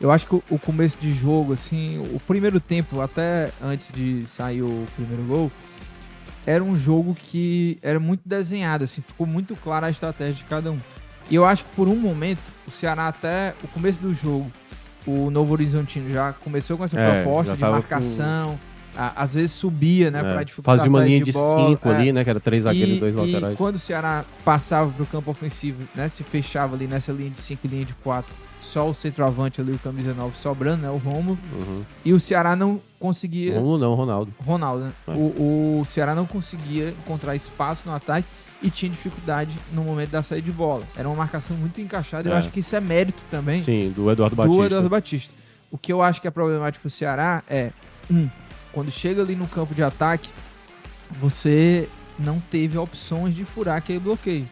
[0.00, 4.24] Eu acho que o, o começo de jogo, assim, o primeiro tempo, até antes de
[4.26, 5.52] sair o primeiro gol,
[6.46, 10.70] era um jogo que era muito desenhado, assim, ficou muito clara a estratégia de cada
[10.72, 10.78] um.
[11.30, 14.50] E eu acho que por um momento, o Ceará até o começo do jogo,
[15.06, 18.58] o Novo Horizontino já começou com essa É, proposta de marcação,
[18.96, 21.94] a- às vezes subia, né, É, pra dificultar Fazia uma linha de bola, 5 é.
[21.94, 22.24] ali, né?
[22.24, 23.56] Que era três zagueiros e dois E laterais.
[23.56, 27.60] quando o Ceará passava pro campo ofensivo, né, se fechava ali nessa linha de 5
[27.64, 31.38] e linha de 4, só o centroavante ali, o camisa 9 sobrando, né, o Romulo,
[31.52, 31.82] Uhum.
[32.04, 34.32] e o Ceará não conseguia Romulo não, Ronaldo.
[34.44, 34.92] Ronaldo, né?
[35.08, 35.10] É.
[35.12, 38.26] O, o Ceará não conseguia encontrar espaço no ataque
[38.62, 40.84] e tinha dificuldade no momento da saída de bola.
[40.94, 42.28] Era uma marcação muito encaixada.
[42.28, 42.38] Eu É.
[42.38, 44.66] acho que isso é mérito também Sim, do Eduardo do Batista.
[44.66, 45.34] Eduardo Batista.
[45.70, 47.70] O que eu acho que é problemático pro Ceará é,
[48.10, 48.28] um,
[48.72, 50.28] quando chega ali no campo de ataque,
[51.20, 51.88] você
[52.18, 54.46] não teve opções de furar aquele bloqueio.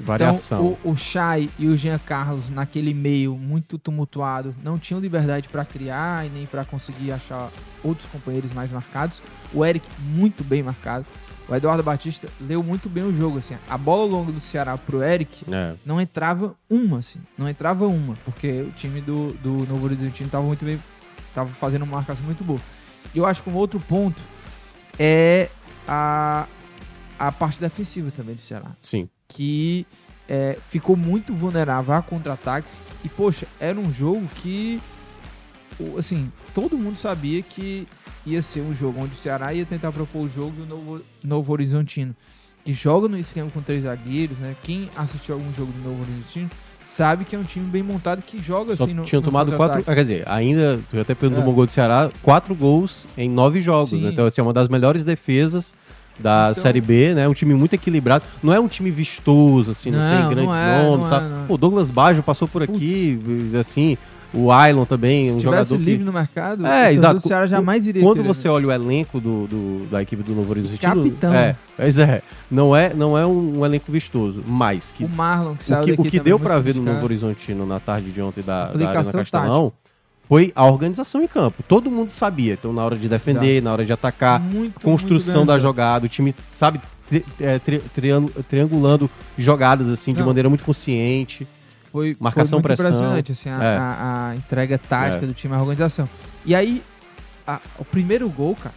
[0.00, 0.58] Variação.
[0.72, 5.48] Então, o, o Chay e o Jean Carlos, naquele meio muito tumultuado, não tinham liberdade
[5.48, 7.50] para criar e nem para conseguir achar
[7.82, 9.22] outros companheiros mais marcados.
[9.52, 11.04] O Eric, muito bem marcado.
[11.48, 13.38] O Eduardo Batista leu muito bem o jogo.
[13.38, 15.74] Assim, a bola longa do Ceará pro Eric É.
[15.84, 17.18] não entrava uma, assim.
[17.36, 20.80] Não entrava uma, porque o time do, do Novo Horizontino estava muito bem.
[21.34, 22.60] Tava fazendo uma marcação muito boa.
[23.12, 24.20] E eu acho que um outro ponto
[24.98, 25.48] é
[25.88, 26.46] a,
[27.18, 29.08] a parte defensiva também do Ceará Sim.
[29.30, 29.86] Que
[30.28, 32.80] é, ficou muito vulnerável a contra-ataques.
[33.04, 34.80] E, poxa, era um jogo que,
[35.98, 37.86] assim, todo mundo sabia que
[38.26, 41.00] ia ser um jogo onde o Ceará ia tentar propor o jogo e o Novo,
[41.24, 42.14] Novo Horizontino,
[42.64, 44.54] que joga no esquema com três zagueiros, né?
[44.62, 46.50] Quem assistiu algum jogo do Novo Horizontino
[46.86, 49.52] sabe que é um time bem montado que joga Só assim no tinha no tomado
[49.56, 49.76] quatro.
[49.78, 49.90] contra-ataque.
[49.90, 50.80] ah, Quer dizer, ainda.
[50.90, 51.46] Tu até perguntou É.
[51.46, 54.10] no gol do Ceará, quatro gols em nove jogos, né?
[54.10, 55.72] Então, assim, é uma das melhores defesas
[56.18, 57.26] da Então- Série B, né?
[57.28, 58.24] Um time muito equilibrado.
[58.42, 61.00] Não é um time vistoso, assim, não, Não, tem não grandes é, nomes.
[61.04, 61.16] não tá?
[61.16, 61.44] é, não é.
[61.48, 63.18] O Douglas Baggio passou por aqui,
[63.58, 63.96] assim.
[64.32, 66.04] O Ailon também, Se um jogador livre que.
[66.04, 67.14] no mercado, É, o exato.
[67.14, 68.54] do Ceará jamais iria Quando você né?
[68.54, 70.80] olha o elenco do, do- da equipe do Novo Horizontino...
[70.94, 71.34] Capitão.
[71.34, 72.22] É, pois é.
[72.48, 75.84] Não é, não é um, um elenco vistoso, mas que O Marlon, que saiu o
[75.86, 76.82] que, o que também deu pra ver no.
[76.82, 79.72] Novo Horizontino na tarde de ontem da, da Arena Castelão
[80.30, 81.60] foi a organização em campo.
[81.66, 82.52] Todo mundo sabia.
[82.52, 86.08] Então, na hora de defender, na hora de atacar, Muito, construção muito da jogada, o
[86.08, 90.26] time, sabe, tri- é, tri- triângulo- triangulando jogadas assim de Não.
[90.28, 91.48] maneira muito consciente.
[91.90, 92.86] Foi, Marcação, foi muito pressão.
[92.86, 93.76] impressionante assim, a, É.
[93.76, 95.26] a- a entrega tática É.
[95.26, 96.08] do time, a organização.
[96.46, 96.80] E aí,
[97.44, 98.72] a- o primeiro gol, cara,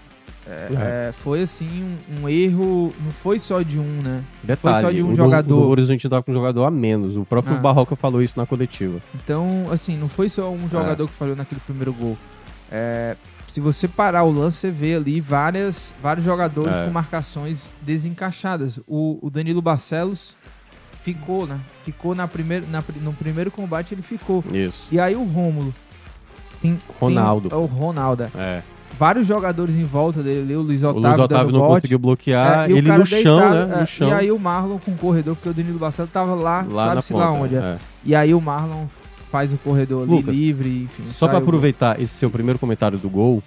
[0.48, 0.74] é, É.
[1.10, 4.24] é, foi assim um, um erro, não foi só de um, né?
[4.44, 5.56] Detalhe, só de um o do- jogador.
[5.56, 7.16] O Novo Horizontino tava com um jogador a menos.
[7.16, 7.60] O próprio Ah.
[7.60, 9.00] Barroca falou isso na coletiva.
[9.16, 10.50] Então, assim, não foi só É.
[10.50, 12.18] um jogador que falhou naquele primeiro gol.
[12.72, 13.16] É,
[13.48, 16.86] se você parar o lance, você vê ali várias, vários jogadores É.
[16.86, 18.80] com marcações desencaixadas.
[18.88, 20.36] O, o Danilo Barcelos
[21.04, 21.60] ficou, né?
[21.86, 24.44] Ficou na primeira, na, no primeiro combate, ele ficou.
[24.54, 24.88] Isso.
[24.91, 25.74] E aí o Rômulo.
[26.62, 27.50] Tem, Ronaldo.
[27.50, 28.24] Tem, o Ronaldo.
[28.36, 28.62] é.
[28.98, 31.74] Vários jogadores em volta dele ali, o Luiz O Otávio, Luiz Otávio não bote.
[31.82, 32.70] conseguiu bloquear.
[32.70, 33.76] É, o ele no chão, deitado, né?
[33.76, 34.08] é, No chão.
[34.10, 37.14] E aí o Marlon com o corredor, porque o Danilo Barcelos tava lá, lá sabe-se
[37.14, 37.56] lá onde.
[37.56, 37.60] é.
[37.60, 37.78] é.
[38.06, 38.86] E aí o Marlon
[39.32, 41.12] faz o corredor ali Lucas, livre, enfim.
[41.12, 41.39] Só o gol.
[41.39, 43.41] aproveitar esse seu primeiro comentário do gol,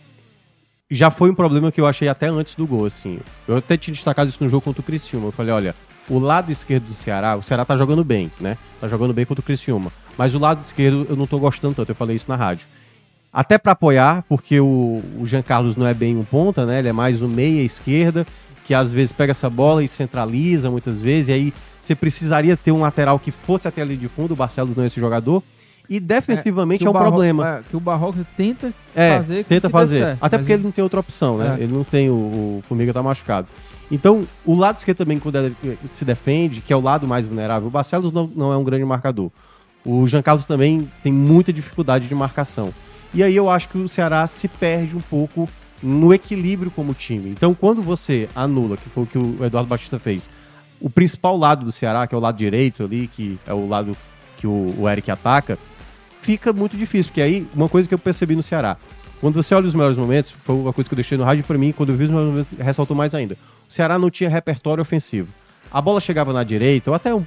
[0.91, 3.21] já foi um problema que eu achei até antes do gol, assim.
[3.47, 5.29] Eu até tinha destacado isso no jogo contra o Criciúma.
[5.29, 5.75] Eu falei, olha,
[6.09, 8.57] o lado esquerdo do Ceará, o Ceará tá jogando bem, né?
[8.81, 9.93] Tá jogando bem contra o Criciúma.
[10.17, 12.67] Mas o lado esquerdo eu não tô gostando tanto, eu falei isso na rádio.
[13.37, 16.79] Até pra apoiar, porque o, o Jean Carlos não é bem um ponta, né?
[16.79, 18.27] Ele é mais um meia esquerda,
[18.65, 22.73] que às vezes pega essa bola e centraliza muitas vezes, e aí você precisaria ter
[22.73, 25.43] um lateral que fosse até ali de fundo, o Barcelos não é esse jogador.
[25.87, 27.59] E defensivamente é, o um problema.
[27.59, 29.45] é, que o Barroca tenta É, fazer.
[29.45, 30.01] tenta fazer.
[30.01, 31.57] certo, Até porque ele não tem outra opção, né?
[31.61, 31.63] É.
[31.63, 33.49] Ele não tem o, o Formiga tá machucado.
[33.91, 37.69] Então, o lado esquerdo também, quando ele se defende, que é o lado mais vulnerável,
[37.69, 39.31] o Barcelos não, não é um grande marcador.
[39.85, 42.73] O Jean Carlos também tem muita dificuldade de marcação.
[43.17, 45.49] E aí eu acho que o Ceará se perde um pouco
[45.83, 47.31] no equilíbrio como time.
[47.31, 50.29] Então, quando você anula, que foi o que o Eduardo Batista fez,
[50.79, 53.97] o principal lado do Ceará, que é o lado direito ali, que é o lado
[54.37, 55.59] que o, o Eric ataca,
[56.21, 57.11] fica muito difícil.
[57.11, 58.77] Porque aí, uma coisa que eu percebi no Ceará,
[59.19, 61.57] quando você olha os melhores momentos, foi uma coisa que eu deixei no rádio para
[61.57, 63.35] mim, quando eu vi os melhores momentos, ressaltou mais ainda.
[63.67, 65.33] O Ceará não tinha repertório ofensivo.
[65.73, 67.19] A bola chegava na direita, ou até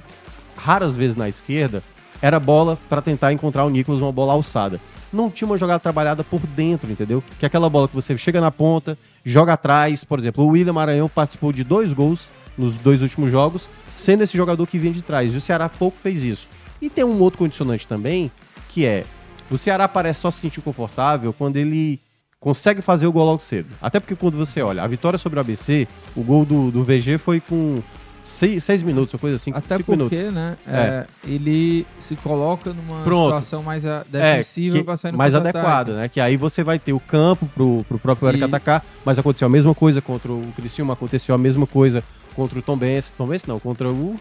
[0.56, 1.82] raras vezes na esquerda,
[2.22, 4.80] era bola para tentar encontrar o Nicolas uma bola alçada.
[5.12, 7.22] Não tinha uma jogada trabalhada por dentro, entendeu?
[7.38, 10.04] Que é aquela bola que você chega na ponta, joga atrás.
[10.04, 14.36] Por exemplo, o William Maranhão participou de dois gols nos dois últimos jogos, sendo esse
[14.36, 15.34] jogador que vinha de trás.
[15.34, 16.48] E o Ceará pouco fez isso.
[16.80, 18.30] E tem um outro condicionante também,
[18.68, 19.04] que é
[19.50, 22.00] o Ceará parece só se sentir confortável quando ele
[22.38, 23.68] consegue fazer o gol logo cedo.
[23.82, 25.86] Até porque quando você olha, a vitória sobre o ABC,
[26.16, 27.82] o gol do, do VG foi com
[28.22, 30.34] seis, seis minutos, uma coisa assim, Até cinco porque, minutos.
[30.34, 30.72] né, É.
[30.76, 33.26] é, ele se coloca numa Pronto.
[33.26, 36.08] situação mais a- defensiva que- pra sair no mais adequada, né?
[36.08, 39.46] Que aí você vai ter o campo pro, pro próprio Eric E- atacar, mas aconteceu
[39.46, 42.02] a mesma coisa contra o Criciúma, aconteceu a mesma coisa
[42.36, 44.16] contra o Tom Benz, Tom Benz não, contra o...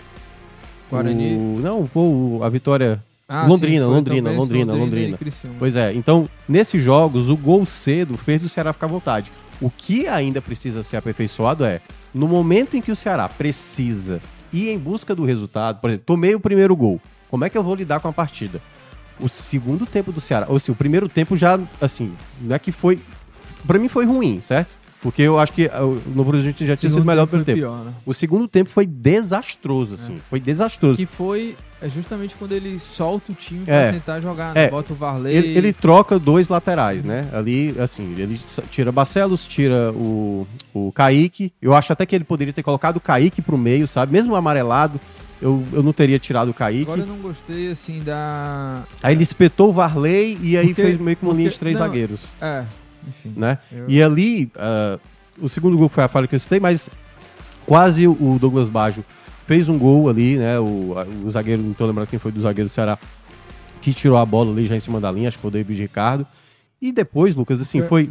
[0.89, 1.35] Guarani.
[1.35, 2.99] o- não, o- a vitória...
[3.31, 5.17] Ah, Londrina, foi Londrina, também Londrina, Londrina.
[5.17, 5.55] Criciúma.
[5.59, 9.31] Pois é, então, nesses jogos, o gol cedo fez o Ceará ficar à vontade.
[9.61, 11.79] O que ainda precisa ser aperfeiçoado é,
[12.13, 16.33] no momento em que o Ceará precisa ir em busca do resultado, por exemplo, tomei
[16.35, 16.99] o primeiro gol,
[17.29, 18.61] como é que eu vou lidar com a partida?
[19.19, 22.71] O segundo tempo do Ceará, ou seja, o primeiro tempo já, assim, não é que
[22.71, 22.99] foi,
[23.65, 24.75] Pra mim foi ruim, certo?
[25.01, 27.57] Porque eu acho que ah, o Novo Horizonte já tinha sido melhor primeiro tempo.
[27.59, 27.93] pior, né?
[28.05, 30.97] O segundo tempo foi desastroso, assim, foi desastroso.
[30.97, 33.91] Que foi é justamente quando ele solta o time pra É.
[33.93, 34.65] tentar jogar, né?
[34.65, 34.69] É.
[34.69, 35.33] Bota o Varley.
[35.33, 37.29] Ele, ele troca dois laterais, né?
[37.31, 38.37] Ali, assim, ele
[38.69, 41.53] tira Barcelos, tira o, o Kaique.
[41.61, 44.11] Eu acho até que ele poderia ter colocado o Kaique pro meio, sabe?
[44.11, 44.99] Mesmo amarelado,
[45.41, 46.81] eu, eu não teria tirado o Kaique.
[46.83, 48.83] Agora eu não gostei, assim, da...
[49.01, 51.79] Aí ele espetou o Varley e aí Porque- fez meio que uma linha de três
[51.79, 52.63] não, zagueiros, É,
[53.07, 53.33] enfim.
[53.35, 53.57] né?
[53.71, 54.99] Eu- E ali, ah,
[55.41, 56.89] o segundo gol foi a falha que eu citei, mas
[57.65, 59.03] quase o Douglas Baggio
[59.47, 60.59] fez um gol ali, né?
[60.59, 60.95] O,
[61.25, 62.97] o zagueiro, não tô lembrando quem foi do zagueiro do Ceará,
[63.81, 65.81] que tirou a bola ali já em cima da linha, acho que foi o David
[65.81, 66.25] Ricardo.
[66.81, 67.87] E depois, Lucas, assim, É.
[67.87, 68.09] foi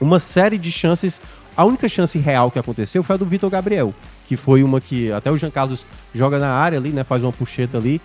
[0.00, 1.20] uma série de chances.
[1.56, 3.94] A única chance real que aconteceu foi a do Vitor Gabriel,
[4.28, 7.02] que foi uma que até o Jean Carlos joga na área ali, né?
[7.04, 8.00] Faz uma puxeta ali.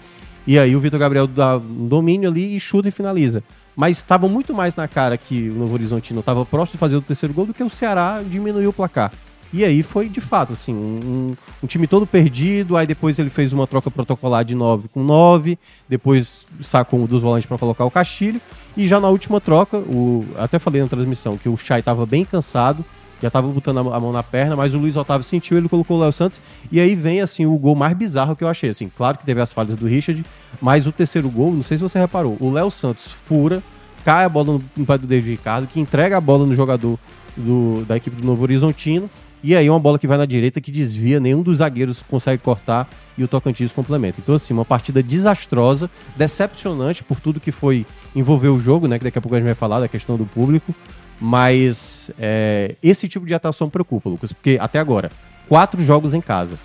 [0.47, 3.43] E aí o Vitor Gabriel dá um domínio ali e chuta e finaliza.
[3.81, 7.01] Mas estava muito mais na cara que o Novo Horizontino estava próximo de fazer o
[7.01, 9.11] terceiro gol do que o Ceará diminuiu o placar.
[9.51, 12.77] E aí foi de fato, assim, um, um time todo perdido.
[12.77, 15.57] Aí depois ele fez uma troca protocolar de 9 com 9.
[15.89, 18.39] Depois sacou um dos volantes para colocar o Castilho.
[18.77, 22.23] E já na última troca, o, até falei na transmissão que o Chay estava bem
[22.23, 22.85] cansado,
[23.21, 25.99] já estava botando a mão- na perna, mas o Luiz Otávio sentiu, ele colocou o
[25.99, 26.41] Léo Santos.
[26.71, 28.69] E aí vem assim o gol mais bizarro que eu achei.
[28.69, 30.23] Assim, claro que teve as falhas do Richard,
[30.59, 33.61] mas o terceiro gol, não sei se você reparou, o Léo Santos fura,
[34.03, 36.97] cai a bola no, no pé do David Ricardo, que entrega a bola no jogador
[37.37, 39.09] do- da equipe do Novo Horizontino.
[39.43, 42.87] E aí uma bola que vai na direita que desvia, nenhum dos zagueiros consegue cortar
[43.17, 44.17] e o Tocantins complementa.
[44.21, 47.83] Então assim, uma partida desastrosa, decepcionante por tudo que foi
[48.15, 50.25] envolver o jogo, né, que daqui a pouco a gente vai falar da questão do
[50.27, 50.75] público,
[51.21, 55.11] mas é, esse tipo de atuação preocupa, Lucas, porque até agora,
[55.47, 56.57] quatro jogos em casa,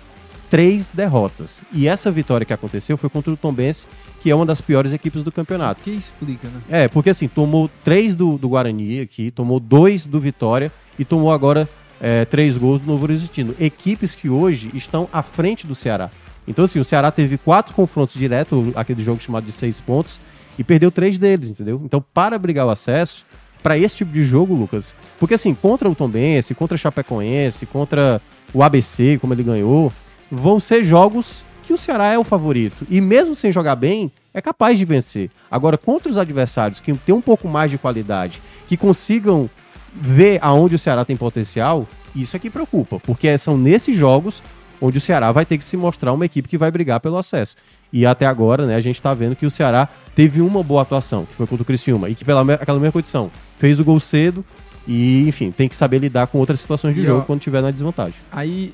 [0.49, 1.61] três derrotas.
[1.71, 3.85] E essa vitória que aconteceu foi contra o Tombense,
[4.19, 5.83] que é uma das piores equipes do campeonato.
[5.83, 6.61] Que explica, né?
[6.69, 11.31] É, porque assim, tomou três do, do Guarani aqui, tomou dois do Vitória e tomou
[11.31, 11.69] agora
[12.01, 13.53] é, três gols do Novo Horizontino.
[13.59, 16.09] Equipes que hoje estão à frente do Ceará.
[16.47, 20.19] Então, assim, o Ceará teve quatro confrontos diretos, aquele jogo chamado de seis pontos,
[20.57, 21.81] e perdeu três deles, entendeu?
[21.83, 23.25] Então, para brigar o acesso,
[23.61, 28.21] para esse tipo de jogo, Lucas, porque assim, contra o Tombense, contra o Chapecoense, contra
[28.53, 29.91] o ABC, como ele ganhou,
[30.31, 32.87] vão ser jogos que o Ceará é o favorito.
[32.89, 35.29] E mesmo sem jogar bem, é capaz de vencer.
[35.51, 39.49] Agora, contra os adversários que têm um pouco mais de qualidade, que consigam
[39.93, 44.41] ver aonde o Ceará tem potencial, isso é que preocupa, porque são nesses jogos
[44.79, 47.55] onde o Ceará vai ter que se mostrar uma equipe que vai brigar pelo acesso.
[47.91, 51.25] E até agora, né, a gente tá vendo que o Ceará teve uma boa atuação,
[51.25, 54.43] que foi contra o Criciúma, e que pela aquela mesma condição, fez o gol cedo
[54.87, 57.61] e, enfim, tem que saber lidar com outras situações de E, jogo ó, quando tiver
[57.61, 58.19] na desvantagem.
[58.31, 58.73] Aí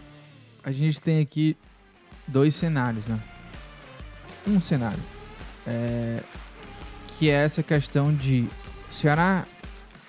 [0.64, 1.56] a gente tem aqui
[2.28, 3.20] dois cenários, né?
[4.48, 5.00] Um cenário
[5.66, 6.20] é,
[7.08, 8.48] que é essa questão de
[8.92, 9.46] o Ceará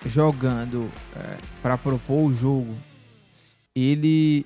[0.05, 2.75] jogando é, para propor o jogo,
[3.75, 4.45] ele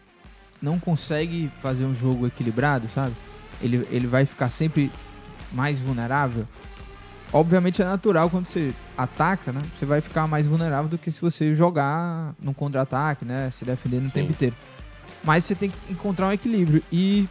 [0.62, 3.14] não consegue fazer um jogo equilibrado, sabe?
[3.62, 4.92] Ele, ele vai ficar sempre
[5.52, 6.46] mais vulnerável.
[7.32, 9.62] Obviamente é natural quando você ataca, né?
[9.78, 13.52] Você vai ficar mais vulnerável do que se você jogar no contra-ataque, né?
[13.58, 14.14] Se defender no Sim.
[14.14, 14.56] tempo inteiro.
[15.24, 16.82] mas você tem que encontrar um equilíbrio.
[16.92, 17.28] E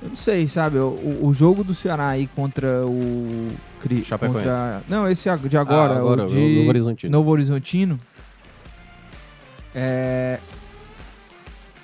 [0.00, 0.78] eu não sei, sabe?
[0.78, 3.48] O, o jogo do Ceará aí contra o.
[3.80, 4.44] Cri- Chapecoense.
[4.46, 7.10] Contra, não, esse de agora, Ah, agora, o o de Novo Horizontino.
[7.12, 7.98] Novo Horizontino.
[9.74, 10.38] É,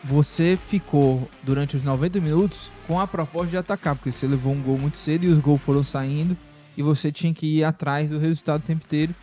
[0.09, 4.63] você ficou durante os 90 minutos com a proposta de atacar, porque você levou um
[4.63, 6.37] gol muito cedo e os gols foram saindo
[6.77, 9.15] e você tinha que ir atrás do resultado o tempo inteiro.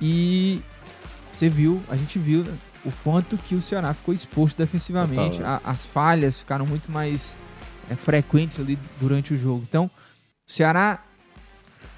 [0.00, 0.60] E
[1.32, 2.54] você viu, a gente viu né,
[2.84, 5.38] o quanto que o Ceará ficou exposto defensivamente.
[5.38, 7.36] Total, A- as falhas ficaram muito mais
[7.90, 9.64] é, frequentes ali durante o jogo.
[9.68, 9.90] Então,
[10.48, 11.02] o Ceará,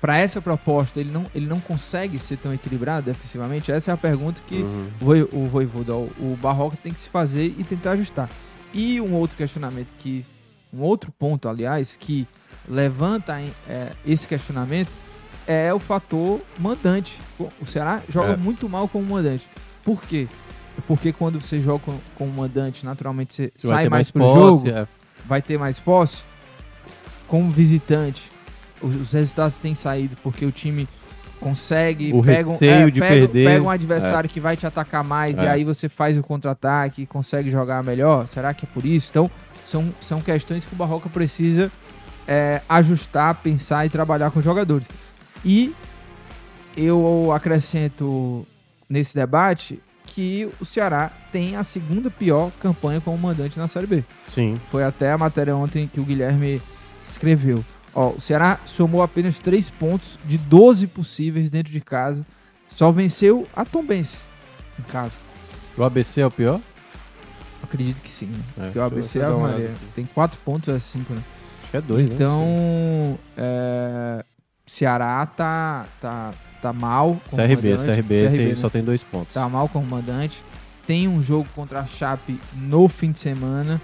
[0.01, 3.73] para essa proposta, ele não, ele não consegue ser tão equilibrado defensivamente?
[3.73, 4.89] Essa é a pergunta que Uhum.
[5.01, 8.29] o Voi- o Voivoda, o o Barroca tem que se fazer e tentar ajustar.
[8.75, 10.25] E um outro questionamento que,
[10.73, 12.27] um outro ponto, aliás, que
[12.69, 14.91] levanta é, esse questionamento
[15.47, 17.19] é o fator mandante.
[17.61, 18.37] O Ceará joga É.
[18.37, 19.47] muito mal como mandante.
[19.85, 20.27] Por quê?
[20.87, 24.35] Porque quando você joga com, com mandante, naturalmente você Você sai ter mais pro posse,
[24.37, 24.87] jogo, é.
[25.25, 26.23] vai ter mais posse.
[27.27, 28.31] Como visitante,
[28.87, 30.89] os, os resultados têm saído porque o time
[31.41, 35.05] consegue, O pega, um- receio de pega- perder, pega um adversário que vai te atacar
[35.05, 35.49] mais e É.
[35.51, 38.27] aí você faz o contra-ataque e consegue jogar melhor.
[38.27, 39.09] Será que é por isso?
[39.11, 39.31] Então,
[39.65, 41.71] são, são questões que o Barroca precisa
[42.27, 44.87] é, ajustar, pensar e trabalhar com os jogadores.
[45.45, 45.75] E
[46.77, 48.47] eu acrescento
[48.89, 54.05] nesse debate que o Ceará tem a segunda pior campanha como mandante na Série B.
[54.29, 54.59] Sim.
[54.71, 56.61] Foi até a matéria ontem que o Guilherme
[57.05, 57.65] escreveu.
[57.99, 62.27] Ó, o Ceará somou apenas 3 pontos de 12 possíveis dentro de casa.
[62.69, 64.19] Só venceu a Tombense
[64.79, 65.15] em casa.
[65.79, 66.61] O ABC é o pior?
[67.63, 68.39] Acredito que sim, né?
[68.59, 69.73] É, Porque o ABC é uma Maria.
[69.95, 71.23] Tem 4 pontos, é 5, né?
[71.63, 72.15] Acho que é dois, né?
[72.15, 74.23] Então, é,
[74.67, 77.19] Ceará tá, tá, tá mal.
[77.31, 78.03] como CRB, mandante.
[78.03, 78.55] CRB, tem- né?
[78.57, 79.33] só tem dois pontos.
[79.33, 80.43] tá mal como mandante.
[80.87, 83.81] Tem um jogo contra a Chape no fim de semana.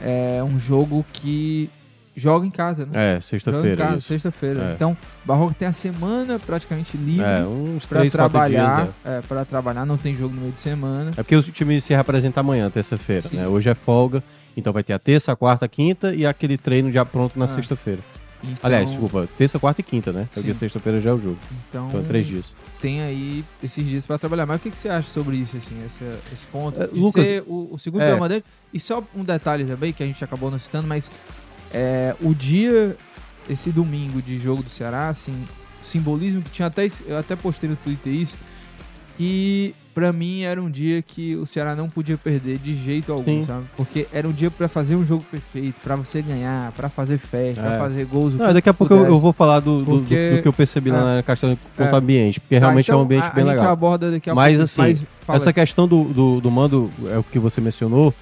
[0.00, 1.68] É um jogo que
[2.14, 2.92] joga em casa, né?
[2.92, 4.00] É, Joga em sexta-feira.
[4.00, 4.62] sexta-feira.
[4.70, 4.72] É.
[4.74, 8.84] Então, o Barroco tem a semana praticamente livre É, uns para três, trabalhar.
[8.84, 8.94] dias.
[9.04, 9.20] É.
[9.22, 11.10] para trabalhar, não tem jogo no meio de semana.
[11.16, 11.20] É.
[11.20, 13.48] é porque o time se representa amanhã, terça-feira, né?
[13.48, 14.22] Hoje é folga,
[14.56, 17.46] então vai ter a terça, a quarta, a quinta e aquele treino já pronto na
[17.46, 17.48] Ah.
[17.48, 18.00] sexta-feira.
[18.44, 20.28] Então, Aliás, desculpa, terça, quarta e quinta, né?
[20.34, 20.58] Porque Sim.
[20.58, 21.38] sexta-feira já é o jogo.
[21.70, 22.52] Então, Então, três dias.
[22.80, 24.46] tem aí esses dias para trabalhar.
[24.46, 26.02] Mas o que, que você acha sobre isso, assim, esse,
[26.32, 26.82] esse ponto?
[26.82, 28.16] É, Lucas, ser o, o segundo é.
[28.16, 28.44] mandante.
[28.74, 31.08] E só um detalhe também, que a gente acabou não citando, mas
[31.72, 32.96] é, o dia,
[33.48, 35.34] esse domingo de jogo do Ceará, assim,
[35.82, 36.88] simbolismo que tinha até.
[37.06, 38.36] Eu até postei no Twitter isso.
[39.20, 43.40] E pra mim era um dia que o Ceará não podia perder de jeito algum,
[43.42, 43.44] Sim.
[43.46, 43.64] sabe?
[43.76, 47.60] Porque era um dia pra fazer um jogo perfeito, pra você ganhar, pra fazer festa,
[47.62, 47.78] pra É.
[47.78, 48.34] fazer gols.
[48.34, 50.52] Não, daqui a pouco eu, eu vou falar do, do- Porque- do, do que eu
[50.52, 51.98] percebi lá na questão quanto É.
[51.98, 53.72] ambiente, porque Tá, realmente é um então, ambiente a, bem a gente legal.
[53.72, 54.64] aborda daqui a Mas, pouco.
[54.64, 58.14] assim, mas Essa questão do, do, do mando, é o que você mencionou,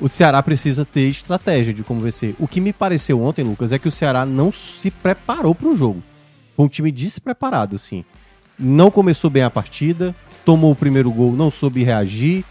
[0.00, 2.34] o Ceará precisa ter estratégia de como vencer.
[2.38, 5.76] O que me pareceu ontem, Lucas, é que o Ceará não se preparou para o
[5.76, 6.02] jogo.
[6.56, 8.04] Foi um time despreparado, assim.
[8.58, 10.14] Não começou bem a partida,
[10.44, 12.44] tomou o primeiro gol, não soube reagir.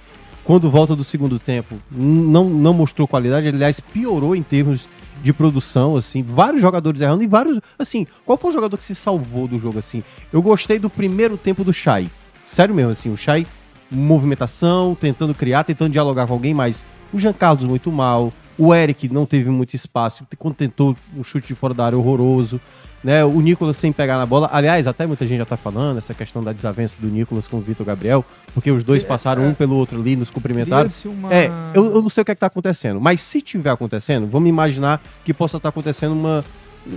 [0.44, 4.89] Quando volta do segundo tempo, não, não mostrou qualidade, aliás, piorou em termos
[5.22, 8.96] de produção, assim, vários jogadores errando e vários, assim, qual foi o jogador que se
[8.96, 10.04] salvou do jogo, assim?
[10.34, 12.10] Eu gostei do primeiro tempo do Chay,
[12.48, 13.46] sério mesmo, assim, o Chay,
[13.92, 16.84] movimentação, tentando criar, tentando dialogar com alguém, mas
[17.14, 21.47] o Jean Carlos muito mal, o Eric não teve muito espaço, quando tentou um chute
[21.47, 22.59] de fora da área horroroso,
[23.03, 23.26] né?
[23.26, 24.49] O Nicolas sem pegar na bola.
[24.51, 27.62] Aliás, até muita gente já tá falando essa questão da desavença do Nicolas com o
[27.62, 29.47] Vitor Gabriel, porque os dois É, passaram é.
[29.47, 30.89] um pelo outro ali, nos cumprimentaram.
[31.05, 31.34] uma...
[31.34, 34.28] É, eu, eu não sei o que, é que tá acontecendo, mas se tiver acontecendo,
[34.28, 36.45] vamos imaginar que possa estar acontecendo uma.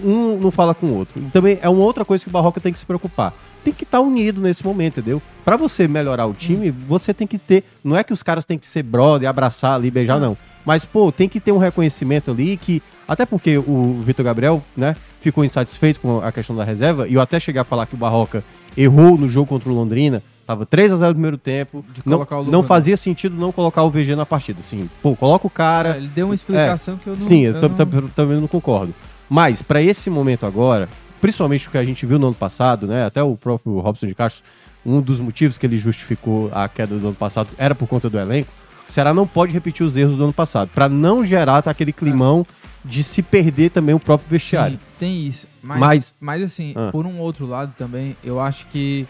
[0.02, 1.22] Um não fala com o outro.
[1.32, 3.34] Também é uma outra coisa que o Barroca tem que se preocupar.
[3.64, 5.22] Tem que estar unido nesse momento, entendeu?
[5.44, 7.64] Pra você melhorar o time, você tem que ter.
[7.82, 10.36] Não é que os caras têm que ser brother, abraçar ali, beijar, não.
[10.66, 12.82] Mas, pô, tem que ter um reconhecimento ali que.
[13.08, 17.20] Até porque o Vitor Gabriel, né, ficou insatisfeito com a questão da reserva, e eu
[17.20, 18.42] até cheguei a falar que o Barroca
[18.76, 20.22] errou no jogo contra o Londrina.
[20.46, 21.82] Tava 3 a 0 no primeiro tempo.
[22.04, 22.18] Não,
[22.52, 24.60] não fazia sentido não colocar o VG na partida.
[24.60, 25.94] Assim, pô, coloca o cara.
[25.94, 27.20] É, ele deu uma explicação que eu não...
[27.20, 28.94] Sim, eu, eu não- tam- também não concordo.
[29.28, 30.86] Mas, pra esse momento agora,
[31.24, 33.06] principalmente o que a gente viu no ano passado, né?
[33.06, 34.44] Até o próprio Robson de Castro,
[34.84, 38.18] um dos motivos que ele justificou a queda do ano passado era por conta do
[38.18, 38.50] elenco.
[38.86, 42.46] O Ceará não pode repetir os erros do ano passado, Pra não gerar aquele climão
[42.84, 44.76] de se perder também o próprio vestiário.
[44.76, 45.46] Sim, tem isso.
[45.62, 46.90] Mas, Mas- mas, assim, Ah.
[46.92, 49.06] por um outro lado também, eu acho que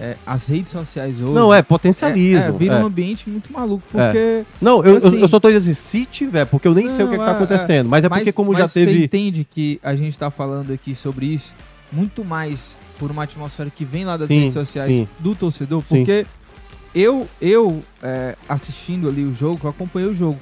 [0.00, 1.32] é, as redes sociais hoje...
[1.32, 2.54] Não, é é, potencialismo.
[2.54, 2.82] é, vira é.
[2.82, 4.44] um ambiente muito maluco, porque...
[4.60, 7.04] Não, eu, eu- assim- eu só tô dizendo assim, se tiver, porque eu nem sei
[7.04, 7.88] o que, é que tá Não, é, acontecendo.
[7.88, 9.04] Mas é porque, como já mas Você teve.
[9.04, 11.54] entende que a gente tá falando aqui sobre isso
[11.92, 15.08] muito mais por uma atmosfera que vem lá das Sim, redes sociais sim.
[15.18, 15.96] do torcedor, Sim.
[15.98, 16.26] porque
[16.94, 20.38] eu, eu é, assistindo ali o jogo, eu acompanhei o jogo.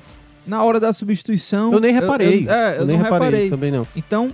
[0.46, 1.72] na hora da substituição.
[1.72, 2.46] Eu nem reparei.
[2.46, 3.50] Eu, é, eu, nem não reparei, reparei.
[3.50, 3.86] também não.
[3.96, 4.30] Então,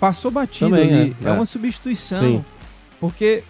[0.00, 1.16] passou batido Também, ali.
[1.22, 1.32] é, É, é.
[1.32, 2.20] uma substituição.
[2.20, 2.44] Sim.
[3.00, 3.42] Porque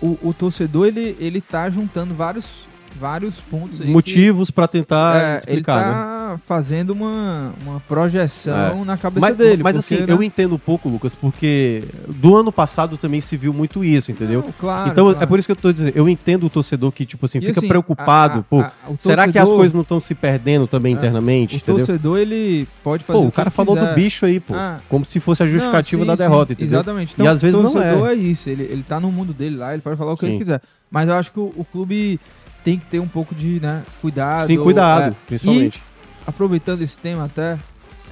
[0.00, 2.68] o, o torcedor, ele, ele tá juntando vários,
[2.98, 5.92] vários pontos Motivos pra tentar é, ele explicar, né?
[5.92, 9.62] tá fazendo uma, uma projeção na cabeça Mas, dele.
[9.62, 10.12] mas porque, assim, né?
[10.12, 14.42] eu entendo um pouco, Lucas, porque do ano passado também se viu muito isso, entendeu?
[14.44, 15.22] Não, claro, então claro.
[15.22, 17.40] é por isso que eu tô dizendo, eu entendo o torcedor que, tipo assim, E,
[17.42, 19.98] fica assim, preocupado, a- a- pô, a- o será que as torcedor- coisas não estão
[20.00, 21.76] se perdendo também É, internamente, O entendeu?
[21.84, 23.88] torcedor, ele pode fazer Pô, o o cara ele falou quiser.
[23.88, 26.52] do bicho aí, pô, Ah, como se fosse a justificativa Não, da sim, derrota, sim,
[26.62, 26.78] entendeu?
[26.80, 27.12] Exatamente.
[27.14, 28.12] Então, E às vezes o não torcedor é.
[28.12, 28.48] é isso.
[28.48, 30.32] Ele, ele tá no mundo dele lá, ele pode falar o que Sim.
[30.32, 30.60] ele quiser.
[30.90, 32.18] Mas eu acho que o, o clube
[32.64, 34.46] tem que ter um pouco de né, cuidado.
[34.46, 35.16] Sim, cuidado, é.
[35.26, 35.82] principalmente.
[36.26, 37.58] aproveitando esse tema até,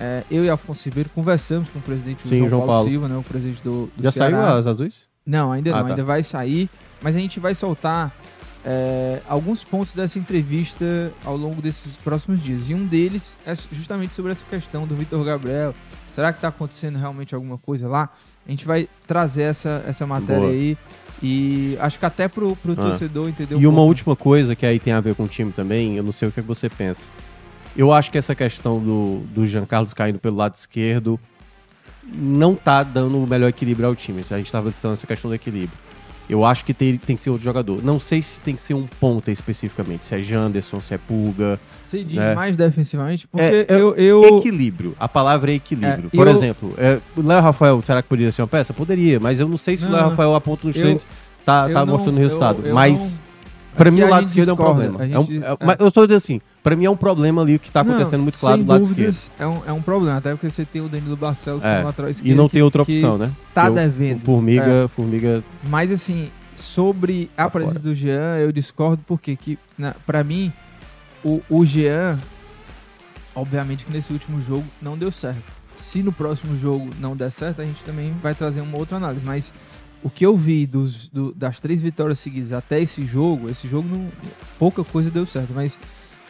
[0.00, 2.88] é, eu e Afonso Ribeiro conversamos com o presidente Sim, João, João Paulo, Paulo.
[2.88, 4.36] Silva, né, o presidente do, do Já Ceará.
[4.36, 5.06] saiu as azuis?
[5.26, 5.88] Não, ainda não, Ah, tá.
[5.90, 6.68] ainda vai sair.
[7.00, 8.12] Mas a gente vai soltar
[8.64, 12.68] é, alguns pontos dessa entrevista ao longo desses próximos dias.
[12.68, 15.74] E um deles é justamente sobre essa questão do Vitor Gabriel.
[16.12, 18.08] Será que está acontecendo realmente alguma coisa lá?
[18.46, 20.52] A gente vai trazer essa, essa matéria Boa.
[20.52, 20.76] aí.
[21.22, 22.76] E acho que até pro, pro Ah.
[22.76, 23.88] torcedor entender um E uma pouco.
[23.88, 26.32] última coisa que aí tem a ver com o time também, eu não sei o
[26.32, 27.08] que você pensa.
[27.76, 31.18] Eu acho que essa questão do, do Jean Carlos caindo pelo lado esquerdo
[32.04, 34.24] não tá dando o melhor equilíbrio ao time.
[34.30, 35.76] A gente estava citando essa questão do equilíbrio.
[36.28, 37.82] Eu acho que tem, tem que ser outro jogador.
[37.82, 41.58] Não sei se tem que ser um ponta especificamente, se é Janderson, se é Pulga.
[41.82, 42.34] Você diz né?
[42.34, 43.26] mais defensivamente?
[43.26, 44.94] Porque É, é eu, eu, Equilíbrio.
[45.00, 46.10] A palavra é equilíbrio.
[46.12, 48.74] É, Por eu- exemplo, é, o Léo Rafael, será que poderia ser uma peça?
[48.74, 50.10] Poderia, mas eu não sei se o Não, Léo não.
[50.10, 51.06] Rafael a ponto dos Eu- treinos
[51.46, 52.62] tá, tá não- mostrando resultado.
[52.74, 53.22] mas
[53.74, 55.00] Aqui mim, o lado gente esquerdo é um problema.
[55.00, 55.56] a É um- gente- é- é.
[55.64, 57.94] Mas eu tô dizendo assim, pra mim é um problema ali o que tá Não,
[57.94, 59.16] acontecendo muito claro do lado esquerdo.
[59.38, 62.10] É um, é um problema, até porque você tem o Danilo Barcelos É, como lateral
[62.10, 62.32] esquerdo.
[62.32, 63.30] E não tem outra que opção, né?
[63.54, 64.20] Tá Eu- devendo.
[64.24, 65.42] Formiga, formiga.
[65.64, 67.84] Mas assim, sobre a Tá presença fora.
[67.88, 70.52] do Jean, eu discordo porque que, na, pra mim,
[71.24, 72.18] o, o Jean,
[73.34, 75.42] obviamente que nesse último jogo não deu certo.
[75.74, 79.24] Se no próximo jogo não der certo, a gente também vai trazer uma outra análise.
[79.24, 79.52] Mas
[80.02, 83.88] o que eu vi dos, do- das três vitórias seguidas até esse jogo, esse jogo
[83.88, 84.06] não,
[84.58, 85.52] pouca coisa deu certo.
[85.54, 85.78] Mas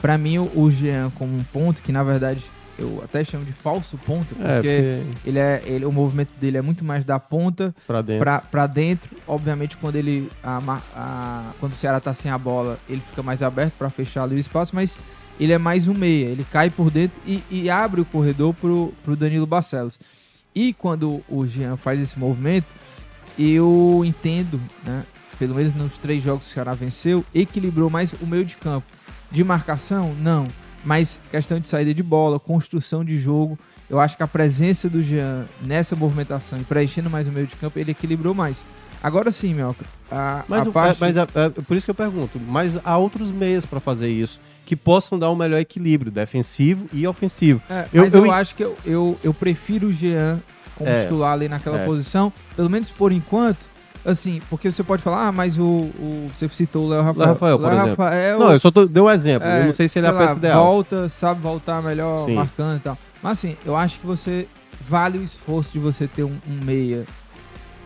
[0.00, 2.44] pra mim, o, Jean como um ponto, que na verdade
[2.78, 4.54] eu até chamo de falso ponto, porque, É,
[5.02, 8.20] porque ele é, ele, o movimento dele é muito mais da ponta pra dentro.
[8.22, 9.16] pra, pra dentro.
[9.26, 13.42] Obviamente, quando ele a, a- quando o Ceará tá sem a bola, ele fica mais
[13.42, 14.96] aberto pra fechar ali o espaço, mas
[15.40, 16.26] ele é mais um meia.
[16.26, 19.98] Ele cai por dentro e, e abre o corredor pro, pro Danilo Barcelos.
[20.54, 22.66] E quando o Jean faz esse movimento,
[23.38, 25.04] eu entendo, né?
[25.38, 28.86] Pelo menos nos três jogos que o Ceará venceu, equilibrou mais o meio de campo.
[29.30, 30.46] De marcação, não.
[30.84, 33.58] Mas questão de saída de bola, construção de jogo,
[33.90, 37.56] eu acho que a presença do Jean nessa movimentação e preenchendo mais o meio de
[37.56, 38.62] campo, ele equilibrou mais.
[39.02, 41.00] Agora sim, Melca, a, Mas, a parte...
[41.00, 42.40] mas é- é por isso que eu pergunto.
[42.40, 47.06] Mas há outros meios pra fazer isso que possam dar um melhor equilíbrio defensivo e
[47.06, 47.62] ofensivo.
[47.70, 50.40] É, Eu- mas eu, eu- acho que eu, eu, eu prefiro o Jean
[50.76, 51.84] como É, titular ali naquela é.
[51.84, 53.58] posição, pelo menos por enquanto.
[54.10, 57.28] Assim, porque você pode falar, ah, mas o, o- você citou o Léo Rafael.
[57.28, 58.04] Rafael, por Léo exemplo.
[58.04, 59.46] Rafael, Não, eu só tô, dei um exemplo.
[59.46, 60.64] é, eu não sei se ele é a peça ideal.
[60.64, 62.34] Volta, sabe voltar melhor, Sim.
[62.34, 62.96] marcando e tal.
[63.22, 64.46] Mas assim, eu acho que você
[64.80, 67.04] vale o esforço de você ter um, um meia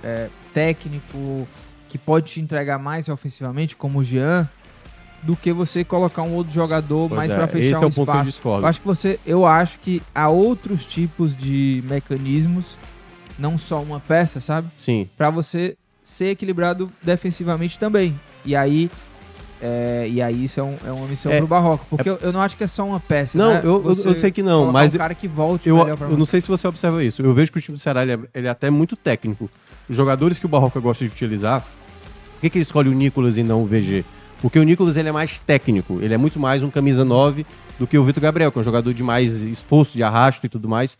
[0.04, 1.48] é, técnico
[1.88, 4.48] que pode te entregar mais ofensivamente, como o Jean,
[5.22, 7.88] do que você colocar um outro jogador Pois mais é, pra esse fechar é um
[7.88, 8.24] o ponto que eu espaço.
[8.30, 8.64] discordo.
[8.64, 12.76] Eu acho que você, eu acho que há outros tipos de mecanismos,
[13.38, 14.68] não só uma peça, sabe?
[14.78, 15.08] Sim.
[15.16, 18.18] Pra você ser equilibrado defensivamente também.
[18.44, 18.90] E aí,
[19.60, 22.32] é, e aí isso é, um- é uma missão É, pro Barroca, porque eu, eu
[22.32, 23.38] não acho que é só uma peça.
[23.38, 23.60] Não, né?
[23.62, 26.16] eu, eu- eu sei que não, mas um cara que volte eu, melhor pra eu
[26.16, 27.22] não sei se você observa isso.
[27.22, 29.48] Eu vejo que o time do Ceará ele é, ele é até muito técnico.
[29.88, 33.36] Os jogadores que o Barroca gosta de utilizar, por que, que ele escolhe o Nicolas
[33.36, 34.04] e não o VG?
[34.40, 37.46] Porque o Nicolas ele é mais técnico, ele é muito mais um camisa 9
[37.78, 40.48] do que o Vitor Gabriel, que é um jogador de mais esforço, de arrasto e
[40.48, 40.98] tudo mais.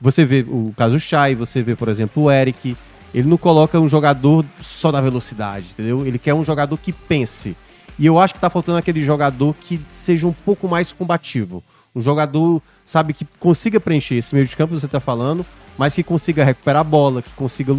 [0.00, 2.74] Você vê o caso Chay, você vê, por exemplo, o Eric.
[3.18, 6.06] Ele não coloca um jogador só da velocidade, entendeu?
[6.06, 7.56] Ele quer um jogador que pense.
[7.98, 11.60] E eu acho que tá faltando aquele jogador que seja um pouco mais combativo.
[11.96, 15.44] Um jogador, sabe, que consiga preencher esse meio de campo que você tá falando,
[15.76, 17.74] mas que consiga recuperar a bola, que consiga,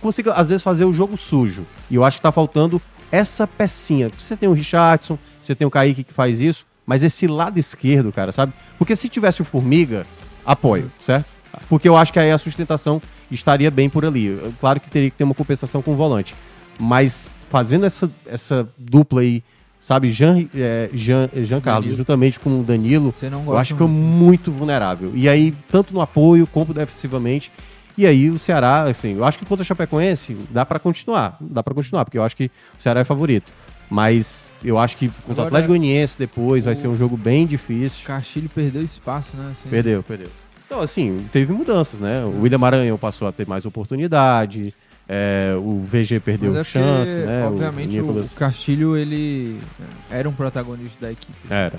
[0.00, 1.66] consiga às vezes fazer o jogo sujo.
[1.90, 2.80] E eu acho que tá faltando
[3.12, 4.10] essa pecinha.
[4.16, 8.10] Você tem o Richardson, você tem o Kaique que faz isso, mas esse lado esquerdo,
[8.10, 8.54] cara, sabe?
[8.78, 10.06] Porque se tivesse o Formiga,
[10.46, 11.26] apoio, certo?
[11.68, 13.02] Porque eu acho que aí a sustentação
[13.34, 14.38] estaria bem por ali.
[14.60, 16.34] Claro que teria que ter uma compensação com o volante.
[16.78, 19.42] Mas fazendo essa, essa dupla aí,
[19.80, 21.96] sabe, Jean, é, Jean, Jean Carlos, Danilo.
[21.96, 23.14] juntamente com o Danilo,
[23.46, 24.52] eu acho que é muito.
[24.52, 25.10] vulnerável.
[25.14, 27.50] E aí, tanto no apoio como defensivamente.
[27.96, 31.36] E aí o Ceará, assim, eu acho que contra o Chapecoense dá pra continuar.
[31.40, 32.44] Dá pra continuar, porque eu acho que
[32.78, 33.50] o Ceará é favorito.
[33.90, 37.44] Mas eu acho que contra o Atlético Goianiense depois vai o- ser um jogo bem
[37.44, 38.06] O difícil.
[38.06, 39.48] Castilho perdeu espaço, né?
[39.52, 39.68] assim.
[39.68, 40.28] Perdeu, perdeu.
[40.68, 42.22] Então, assim, teve mudanças, né?
[42.24, 44.74] O William Maranhão passou a ter mais oportunidade,
[45.08, 47.46] é, o VG perdeu Mas é porque, chance, né?
[47.46, 49.58] Obviamente, o, Nicolas- o Castilho, ele
[50.10, 51.32] é, era um protagonista da equipe.
[51.46, 51.54] assim.
[51.54, 51.72] Era.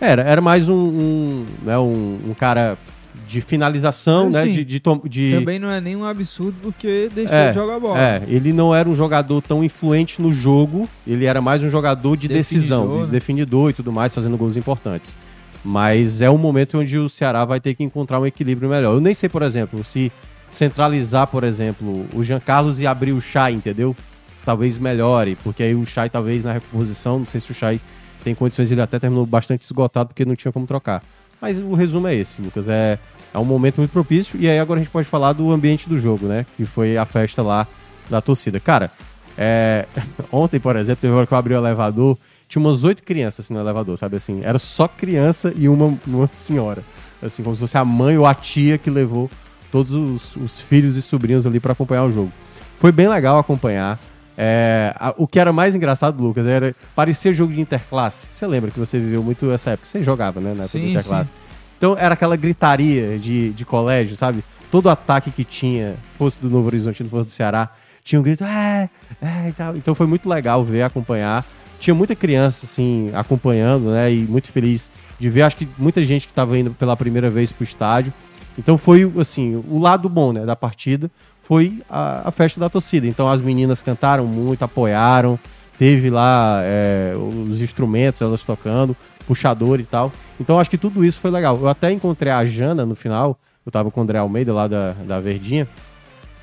[0.00, 2.78] Era, era mais um, um, né, um, um cara
[3.26, 4.42] de finalização, né?
[4.42, 7.98] assim, De, de, de- Também não é nenhum absurdo porque deixou É, de jogar bola.
[8.00, 12.16] É, ele não era um jogador tão influente no jogo, ele era mais um jogador
[12.16, 13.18] de decisão, Definidor, de né?
[13.18, 15.12] definidor e tudo mais, fazendo gols importantes.
[15.64, 18.94] Mas é um momento onde o Ceará vai ter que encontrar um equilíbrio melhor.
[18.94, 20.10] Eu nem sei, por exemplo, se
[20.50, 23.94] centralizar, por exemplo, o Jean Carlos e abrir o Chay, entendeu?
[24.44, 27.78] Talvez melhore, porque aí o Chay talvez na recomposição, não sei se o Chay
[28.24, 31.02] tem condições, ele até terminou bastante esgotado porque não tinha como trocar.
[31.40, 32.98] Mas o resumo é esse, Lucas, é,
[33.32, 35.98] é um momento muito propício e aí agora a gente pode falar do ambiente do
[35.98, 36.46] jogo, né?
[36.56, 37.66] Que foi a festa lá
[38.08, 38.58] da torcida.
[38.58, 38.90] Cara,
[39.36, 39.86] é,
[40.32, 42.18] ontem, por exemplo, teve hora que eu abri o elevador,
[42.50, 44.40] tinha umas oito crianças assim, no elevador, sabe assim?
[44.42, 46.82] Era só criança e uma, uma senhora.
[47.22, 49.30] Assim, como se fosse a mãe ou a tia que levou
[49.70, 52.32] todos os, os filhos e sobrinhos ali para acompanhar o jogo.
[52.78, 54.00] Foi bem legal acompanhar.
[54.36, 58.26] É, a- o que era mais engraçado, Lucas, era parecia jogo de interclasse.
[58.30, 59.86] Você lembra que você viveu muito essa época?
[59.86, 61.30] Você jogava, né, na época Sim, do interclasse.
[61.78, 64.42] Então era aquela gritaria de, de colégio, sabe?
[64.72, 67.68] Todo ataque que tinha, fosse do Novo Horizonte, fosse do Ceará,
[68.02, 68.90] tinha um grito, é,
[69.22, 69.76] é, e tal.
[69.76, 71.44] Então foi muito legal ver, acompanhar.
[71.80, 74.12] Tinha muita criança, assim, acompanhando, né?
[74.12, 75.42] E muito feliz de ver.
[75.42, 78.12] Acho que muita gente que estava indo pela primeira vez pro estádio.
[78.58, 81.10] Então foi, assim, o lado bom, né, da partida
[81.42, 83.06] foi a, a festa da torcida.
[83.06, 85.38] Então as meninas cantaram muito, apoiaram.
[85.78, 88.94] Teve lá é, os instrumentos, elas tocando,
[89.26, 90.12] puxador e tal.
[90.38, 91.58] Então acho que tudo isso foi legal.
[91.58, 93.38] Eu até encontrei a Jana no final.
[93.64, 95.66] Eu tava com o André Almeida lá da, da Verdinha.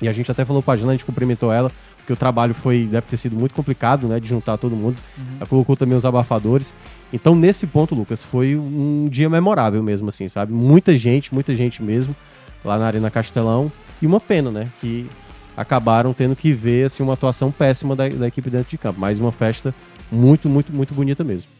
[0.02, 1.70] E a gente até falou pra Jana, a gente cumprimentou ela,
[2.08, 4.96] porque o trabalho foi, deve ter sido muito complicado, né, de juntar todo mundo.
[5.36, 6.74] Ela colocou também os abafadores.
[7.12, 10.50] Então, nesse ponto, Lucas, foi um dia memorável mesmo, assim, sabe?
[10.50, 12.16] Muita gente, muita gente mesmo,
[12.64, 13.70] lá na Arena Castelão.
[14.00, 15.06] E uma pena, né, que
[15.54, 18.98] acabaram tendo que ver, assim, uma atuação péssima da, da equipe dentro de campo.
[18.98, 19.74] Mas uma festa
[20.10, 21.50] muito, muito, muito bonita mesmo.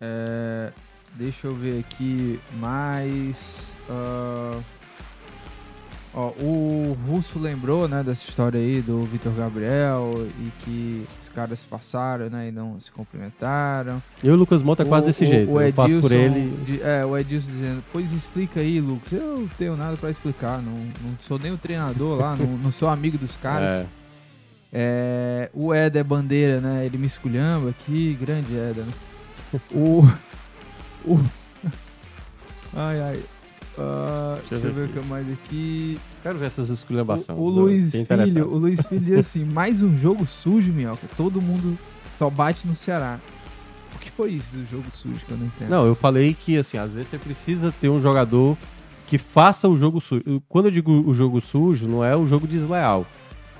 [0.00, 0.70] É,
[1.14, 3.56] deixa eu ver aqui mais.
[3.90, 4.60] ah,
[6.20, 11.62] ó, o Russo lembrou, né, dessa história aí do Vitor Gabriel e que os caras
[11.62, 14.02] passaram, né, e não se cumprimentaram.
[14.22, 15.50] Eu e o Lucas Mota é quase O- desse o- jeito.
[15.52, 16.80] O eu passo por Edilson ele.
[16.82, 19.12] é, o Edilson dizendo, pois explica aí, Lucas.
[19.12, 22.72] Eu não tenho nada pra explicar, não, não sou nem o treinador lá, não, não
[22.72, 23.68] sou amigo dos caras.
[23.70, 23.86] É,
[24.70, 26.84] É, o Éder Bandeira, né?
[26.84, 28.92] Ele me esculhamba aqui, grande Éder, né?
[29.72, 30.06] O.
[31.06, 31.18] o
[32.76, 33.20] ai, ai.
[33.78, 36.00] Ah, deixa, eu ver o que mais aqui.
[36.22, 37.38] quero ver essas esculhambações.
[37.38, 38.32] O, o Luiz Fiquei interessado.
[38.32, 41.06] Filho, o Luiz Filho diz assim: mais um jogo sujo, minhoca.
[41.16, 41.78] Todo mundo
[42.18, 43.20] só bate no Ceará.
[43.94, 45.70] O que foi isso do jogo sujo que eu não entendo?
[45.70, 48.56] Não, eu falei que, assim, às vezes você precisa ter um jogador
[49.06, 50.42] que faça o jogo sujo.
[50.48, 53.06] Quando eu digo o jogo sujo, não é o jogo desleal.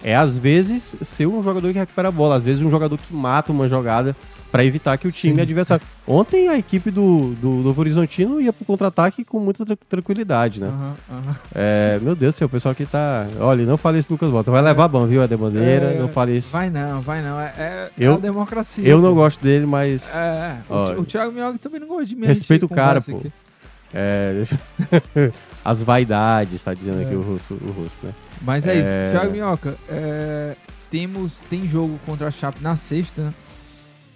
[0.03, 2.37] É, às vezes, ser um jogador que recupera a bola.
[2.37, 4.16] Às vezes, um jogador que mata uma jogada
[4.51, 5.40] pra evitar que o time Sim.
[5.42, 5.84] adversário...
[6.07, 10.68] Ontem, a equipe do, do Novo Horizontino ia pro contra-ataque com muita tra- tranquilidade, né?
[10.68, 11.36] Aham, aham.
[11.55, 13.26] É, meu Deus do céu, o pessoal aqui tá...
[13.40, 14.51] Olha, não fale isso, Lucas Bota.
[14.51, 15.92] Vai levar bom, viu, Eder Bandeira?
[15.92, 16.51] É, não fale isso.
[16.53, 17.38] Vai não, vai não.
[17.38, 18.88] É, é, Eu- é a democracia.
[18.88, 19.16] Eu não pô.
[19.16, 20.14] gosto dele, mas...
[20.14, 22.26] É, o, Ó, Ti- o Thiago Mioga também não gosta de mim.
[22.26, 23.16] Respeita a gente o cara, pô.
[23.18, 23.32] aqui.
[23.92, 25.32] É, deixa-
[25.64, 27.16] As vaidades, tá dizendo aqui É.
[27.16, 28.12] o russo, o russo, né?
[28.42, 28.78] Mas é, É.
[28.78, 29.12] isso.
[29.18, 30.55] Thiago Minhoca, é,
[30.90, 33.34] temos, tem jogo contra a Chape na sexta, né?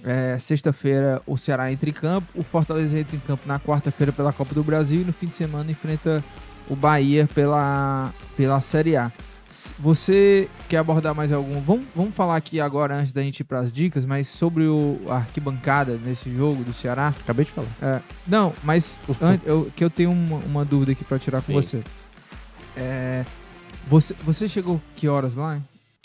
[0.04, 4.32] É, Sexta-feira o Ceará entra em campo, o Fortaleza entra em campo na quarta-feira pela
[4.32, 6.24] Copa do Brasil e no fim de semana enfrenta
[6.68, 9.12] o Bahia pela, pela Série A.
[9.78, 11.60] Você quer abordar mais algum?
[11.60, 14.98] Vamos, vamos falar aqui agora, antes da gente ir para as dicas, mas sobre o,
[15.08, 17.08] a arquibancada nesse jogo do Ceará.
[17.08, 17.68] Acabei de falar.
[17.82, 21.48] É, não, mas an- eu, que eu tenho uma, uma dúvida aqui pra tirar com
[21.48, 21.52] Sim.
[21.52, 21.82] você.
[22.76, 23.24] É,
[23.86, 24.14] você.
[24.24, 25.56] Você chegou que horas lá?
[25.56, 25.62] hein?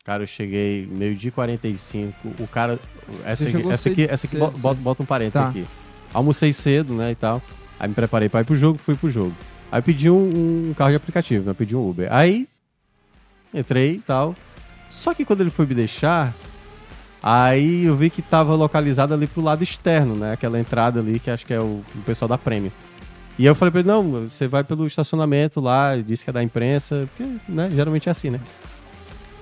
[0.07, 2.29] Cara, eu cheguei meio-dia e 45.
[2.39, 2.79] O cara.
[3.25, 4.83] Essa aqui, essa aqui, cedo, essa aqui cedo, bota, bota- cedo.
[4.83, 5.49] bota um parênteses Tá.
[5.49, 5.65] aqui.
[6.13, 7.41] Almocei cedo, né, e tal.
[7.77, 9.35] Aí me preparei pra ir pro jogo, fui pro jogo.
[9.69, 11.53] Aí pedi um, um carro de aplicativo, né?
[11.53, 12.07] Pedi um Uber.
[12.09, 12.47] Aí
[13.53, 14.33] entrei e tal.
[14.89, 16.33] Só que quando ele foi me deixar,
[17.21, 20.31] aí eu vi que tava localizado ali pro lado externo, né?
[20.31, 22.71] Aquela entrada ali que acho que é o, o pessoal da Prêmio.
[23.37, 26.33] E aí eu falei pra ele, não, você vai pelo estacionamento lá, disse que é
[26.33, 28.39] da imprensa, porque, né, geralmente é assim, né?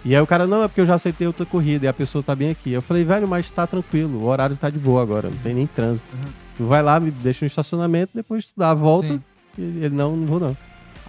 [0.05, 2.23] E aí o cara, não, é porque eu já aceitei outra corrida e a pessoa
[2.23, 2.71] tá bem aqui.
[2.71, 5.65] Eu falei, velho, mas tá tranquilo, o horário tá de boa agora, não tem nem
[5.65, 6.13] trânsito.
[6.15, 6.31] Uhum.
[6.57, 9.07] Tu vai lá, me deixa no estacionamento, depois tu dá a volta.
[9.07, 9.21] Sim.
[9.57, 10.55] E ele, não, não vou não.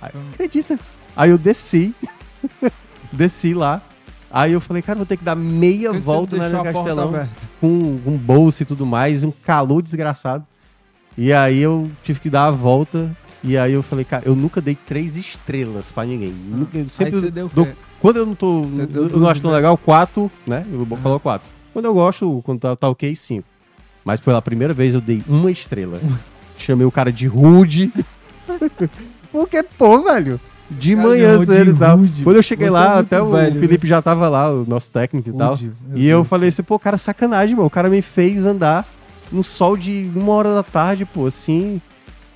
[0.00, 0.22] Aí, Uhum.
[0.32, 0.78] acredita?
[1.14, 1.94] Aí eu desci,
[3.12, 3.82] desci lá.
[4.30, 7.28] Aí eu falei, cara, vou ter que dar meia Por que você volta na Castelão.
[7.60, 7.66] com
[8.06, 10.44] um bolso e tudo mais, um calor desgraçado.
[11.18, 13.10] E aí eu tive que dar a volta.
[13.46, 16.34] E aí eu falei, cara, eu nunca dei três estrelas pra ninguém.
[16.48, 17.68] Nunca- eu sempre você deu dou-
[18.00, 18.62] quando eu não tô.
[18.62, 20.64] Você Eu, não acho tão legal, quatro, né?
[20.70, 21.46] Eu vou falar quatro.
[21.72, 23.46] Quando eu gosto, quando tá, tá ok, cinco.
[24.04, 26.00] Mas pela primeira vez eu dei uma estrela.
[26.58, 27.92] Chamei o cara de rude.
[29.30, 30.40] Porque, pô, velho.
[30.68, 31.96] De Cara, manhã cedo e tal.
[31.98, 32.24] rude.
[32.24, 34.90] Quando eu cheguei Você lá, é até o velho, Felipe já tava lá, o nosso
[34.90, 35.50] técnico e tal.
[35.52, 36.28] Rude, E eu Deus.
[36.28, 37.68] falei assim, pô, cara, sacanagem, mano.
[37.68, 38.84] O cara me fez andar
[39.30, 41.80] no sol de uma hora da tarde, pô, assim,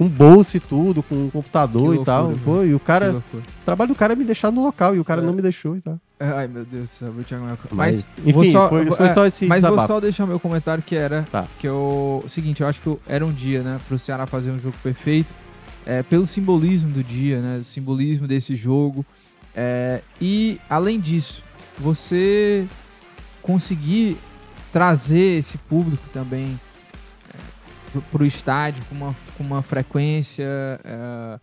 [0.01, 2.29] com bolsa e tudo, com computador Que e tal.
[2.31, 3.43] loucura, Pô, e o cara, loucura.
[3.43, 5.25] o trabalho do cara é me deixar no local e o cara É.
[5.27, 6.01] não me deixou e tal.
[6.19, 7.35] Ai, meu Deus do céu, vou te.
[7.35, 9.93] Mas, Mas, enfim, vou só, foi- vou- foi é, só esse Mas vou desabafo.
[9.93, 11.47] só deixar meu comentário que era Tá.
[11.59, 14.75] que eu, seguinte, eu acho que era um dia, né, pro Ceará fazer um jogo
[14.83, 15.29] perfeito,
[15.85, 19.05] é, pelo simbolismo do dia, né, o simbolismo desse jogo,
[19.55, 21.43] é, e além disso,
[21.79, 22.67] você
[23.43, 24.17] conseguir
[24.73, 26.70] trazer esse público também é,
[27.93, 30.45] pro, pro estádio com uma, com uma frequência,
[30.85, 31.39] é,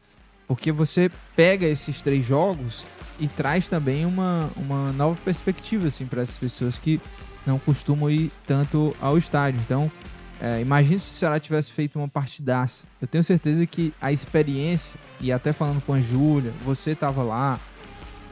[0.47, 2.85] porque você pega esses três jogos
[3.19, 7.01] e traz também uma, uma nova perspectiva assim para essas pessoas que
[7.45, 9.59] não costumam ir tanto ao estádio.
[9.65, 9.91] Então,
[10.39, 12.83] é, imagine se o Ceará tivesse feito uma partidaça.
[13.01, 17.59] Eu tenho certeza que a experiência, e até falando com a Júlia, você tava lá.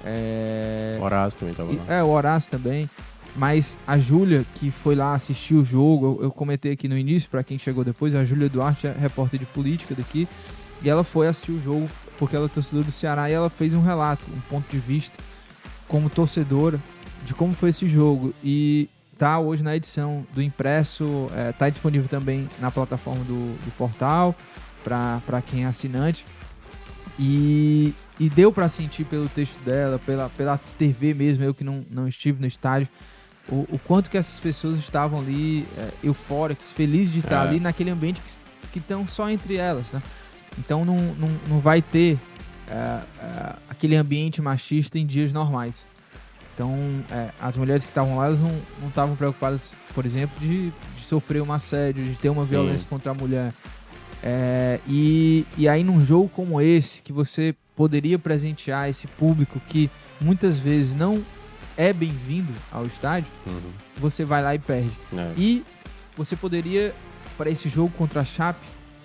[0.03, 1.83] É, Horácio também tava e- lá.
[1.95, 2.89] é, o Horácio também.
[3.35, 7.29] Mas a Júlia, que foi lá assistir o jogo, eu, eu comentei aqui no início,
[7.29, 10.27] para quem chegou depois, a Júlia Duarte é repórter de política daqui,
[10.81, 13.73] e ela foi assistir o jogo porque ela é torcedora do Ceará e ela fez
[13.73, 15.17] um relato, um ponto de vista
[15.87, 16.81] como torcedora
[17.25, 18.33] de como foi esse jogo.
[18.43, 23.71] E tá hoje na edição do impresso, é, tá disponível também na plataforma do, do
[23.77, 24.35] portal
[24.83, 26.25] para quem é assinante.
[27.17, 31.85] E, e deu para sentir pelo texto dela, pela, pela TV mesmo, eu que não,
[31.89, 32.87] não estive no estádio,
[33.49, 37.47] o, o quanto que essas pessoas estavam ali é, eufóricas, felizes de estar É.
[37.47, 38.21] ali naquele ambiente
[38.71, 40.01] que estão só entre elas, né?
[40.57, 42.17] Então não, não, não vai ter
[42.67, 45.85] é, é, aquele ambiente machista em dias normais.
[46.53, 46.73] Então
[47.11, 48.51] é, as mulheres que estavam lá elas não
[48.81, 52.51] não estavam preocupadas, por exemplo, de, de sofrer um assédio, de ter uma Sim.
[52.51, 53.53] violência contra a mulher.
[54.23, 59.89] É, e, e aí num jogo como esse, que você poderia presentear esse público que
[60.19, 61.21] muitas vezes não
[61.77, 63.59] é bem-vindo ao estádio, Uhum.
[63.97, 64.91] você vai lá e perde.
[65.15, 65.31] É.
[65.37, 65.63] E
[66.15, 66.93] você poderia,
[67.37, 68.59] para esse jogo contra a Chape,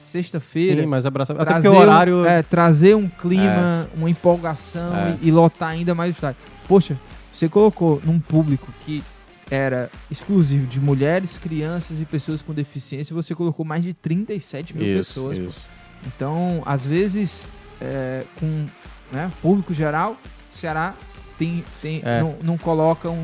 [0.08, 1.40] sexta-feira, Sim, mas abraçar.
[1.40, 2.16] Até porque o horário.
[2.18, 5.16] um, é, trazer um clima, uma empolgação É.
[5.22, 6.40] e, e lotar ainda mais o estádio.
[6.66, 6.96] Poxa,
[7.32, 9.02] você colocou num público que
[9.50, 14.86] era exclusivo de mulheres, crianças e pessoas com deficiência, você colocou mais de 37 mil
[14.86, 15.38] Isso, pessoas.
[15.38, 15.60] isso.
[16.06, 17.46] Então, às vezes,
[17.80, 18.66] é, com
[19.12, 20.16] né, público geral,
[20.52, 20.94] o Ceará
[21.40, 22.20] tem, tem, É.
[22.20, 23.14] não, não coloca um,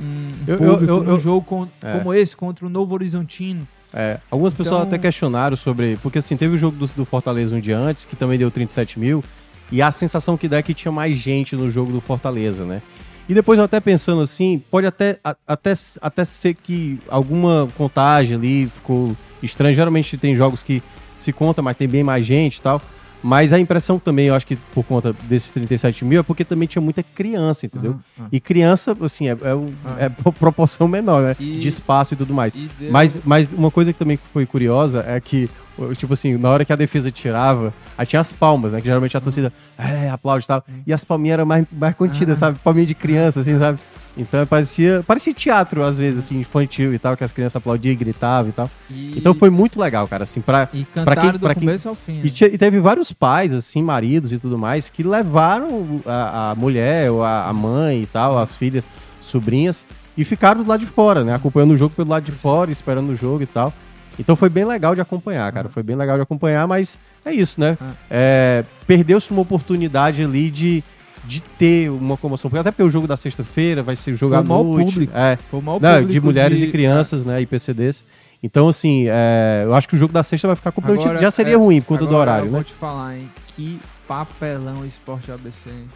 [0.00, 1.96] um- Eu- eu- eu- jogo con- É.
[1.98, 3.66] como esse contra o Novo Horizontino.
[3.94, 5.98] É, algumas pessoas Então- até questionaram sobre.
[6.02, 8.98] Porque assim, teve o jogo do, do Fortaleza um dia antes, que também deu 37
[8.98, 9.24] mil.
[9.70, 12.82] E a sensação que dá é que tinha mais gente no jogo do Fortaleza, né?
[13.28, 15.72] E depois eu até pensando assim, pode até, a- até,
[16.02, 19.72] até ser que alguma contagem ali ficou estranha.
[19.74, 20.82] Geralmente tem jogos que
[21.16, 22.82] se conta, mas tem bem mais gente e tal.
[23.22, 26.66] Mas a impressão também, eu acho que por conta desses 37 mil, é porque também
[26.66, 27.92] tinha muita criança, entendeu?
[27.92, 28.28] Aham, aham.
[28.32, 29.36] E criança, assim, é, é,
[29.84, 29.96] Ah.
[30.00, 31.36] é por proporção menor, né?
[31.38, 32.54] E- De espaço e tudo mais.
[32.54, 35.48] E deu- Mas, mas uma coisa que também foi curiosa é que,
[35.96, 38.80] tipo assim, na hora que a defesa tirava, aí tinha as palmas, né?
[38.80, 40.64] Que geralmente a torcida é, aplaude e tal.
[40.86, 42.58] E as palminhas eram mais, mais contidas, sabe?
[42.58, 43.78] Palminha de criança, assim, sabe?
[44.16, 47.96] Então parecia, parecia teatro, às vezes, assim, infantil e tal, que as crianças aplaudiam e
[47.96, 48.70] gritavam e tal.
[48.90, 50.68] e- Então foi muito legal, cara, assim, pra.
[50.72, 52.20] E pra quem- pra quem- fim.
[52.22, 52.50] E, né?
[52.52, 57.24] e teve vários pais, assim, maridos e tudo mais, que levaram a, a mulher, ou
[57.24, 58.90] a, a mãe e tal, as filhas,
[59.20, 59.86] sobrinhas,
[60.16, 61.34] e ficaram do lado de fora, né?
[61.34, 63.72] Acompanhando o jogo pelo lado de fora, esperando o jogo e tal.
[64.18, 65.70] Então foi bem legal de acompanhar, cara.
[65.70, 67.78] Foi bem legal de acompanhar, mas é isso, né?
[67.80, 67.92] Ah.
[68.10, 70.84] É, Perdeu-se uma oportunidade ali de,
[71.24, 72.50] de ter uma comoção.
[72.50, 74.92] Porque Até porque o jogo da sexta-feira vai ser o jogo Foi à noite.
[74.92, 75.12] público.
[75.16, 77.40] É, Foi o maior não, público de mulheres de- e crianças, né?
[77.42, 78.04] IPCDs.
[78.42, 81.10] Então, assim, é, eu acho que o jogo da sexta vai ficar comprometido.
[81.10, 82.52] Agora, Já seria é, ruim por conta do horário, eu né?
[82.56, 83.30] vou te falar, hein?
[83.54, 83.78] Que
[84.08, 85.70] papelão o Esporte ABC.
[85.70, 85.88] hein?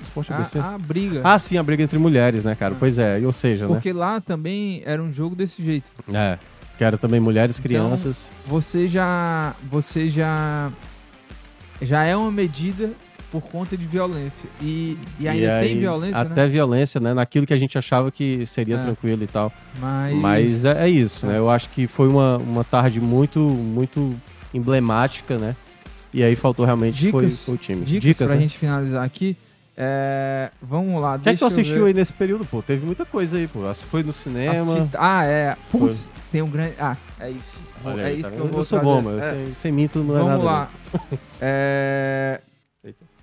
[0.00, 0.58] Esporte A, ABC.
[0.60, 1.20] a briga.
[1.24, 2.74] Ah, sim, a briga entre mulheres, né, cara?
[2.74, 2.76] Ah.
[2.78, 5.88] Pois é, ou seja, Porque lá também era um jogo desse jeito.
[6.06, 6.38] né?
[6.38, 6.52] É.
[6.78, 8.28] Que era também mulheres, Então, crianças.
[8.46, 9.54] Você já.
[9.70, 10.70] Você já.
[11.80, 12.92] Já é uma medida
[13.32, 14.48] por conta de violência.
[14.60, 16.48] E, e ainda aí, tem violência, Até né?
[16.48, 17.14] violência, né?
[17.14, 18.82] Naquilo que a gente achava que seria É.
[18.82, 19.50] tranquilo e tal.
[19.80, 20.14] Mas.
[20.16, 21.34] Mas é, é isso, né?
[21.34, 21.38] É.
[21.38, 24.14] Eu acho que foi uma, uma tarde muito, muito
[24.52, 25.56] emblemática, né?
[26.12, 27.84] E aí faltou realmente foi, Dicas, foi o time.
[27.86, 28.42] Dicas, pra né?
[28.42, 29.34] gente finalizar aqui.
[29.74, 31.86] É, vamos lá, O que é que tu eu assistiu ver.
[31.86, 32.60] aí nesse período, pô?
[32.60, 33.60] Teve muita coisa aí, pô.
[33.90, 34.74] Foi no cinema.
[34.74, 35.56] Assisti- Ah, é.
[35.70, 36.74] Putz, tem um grande.
[36.78, 37.54] Ah, é isso.
[37.82, 38.94] Olha é aí, isso tá que eu vou sou trazer.
[38.94, 39.30] bom, mas É.
[39.46, 40.44] sem, sem mito não é Vamos nada.
[40.44, 40.70] lá.
[41.40, 42.40] É.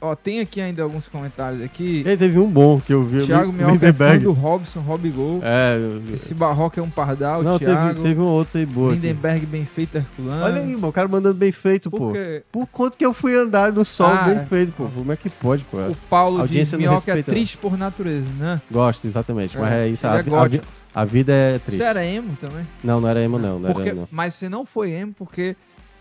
[0.02, 2.04] Ó, tem aqui ainda alguns comentários aqui.
[2.18, 3.26] teve um bom que eu vi.
[3.26, 4.24] Thiago Lin- Mioca é Lindenberg.
[4.24, 5.42] do Robson, Robigol.
[5.44, 8.02] É, eu- Esse Barroca é um pardal, não, teve, Thiago.
[8.02, 8.94] teve um outro aí boa.
[8.94, 9.02] aqui.
[9.02, 10.44] Lindenberg bem feito, Herculano.
[10.46, 12.12] Olha aí, mano, o cara mandando bem feito, Por pô.
[12.14, 12.44] quê?
[12.50, 14.46] Por quanto que eu fui andar no sol Ah, bem é.
[14.46, 14.86] feito, pô?
[14.86, 15.78] Como é que pode, pô?
[15.80, 18.62] O Paulo A diz audiência Minhoca é triste por natureza, né?
[18.72, 19.58] Gosto, exatamente.
[19.58, 20.08] Mas é isso.
[20.08, 20.60] Ele A, é
[20.96, 21.78] a, a vida é triste.
[21.80, 22.66] Você era emo também?
[22.82, 23.60] Não, não era emo, não.
[23.60, 24.08] não Porque, era, não.
[24.10, 25.58] mas você não foi emo porque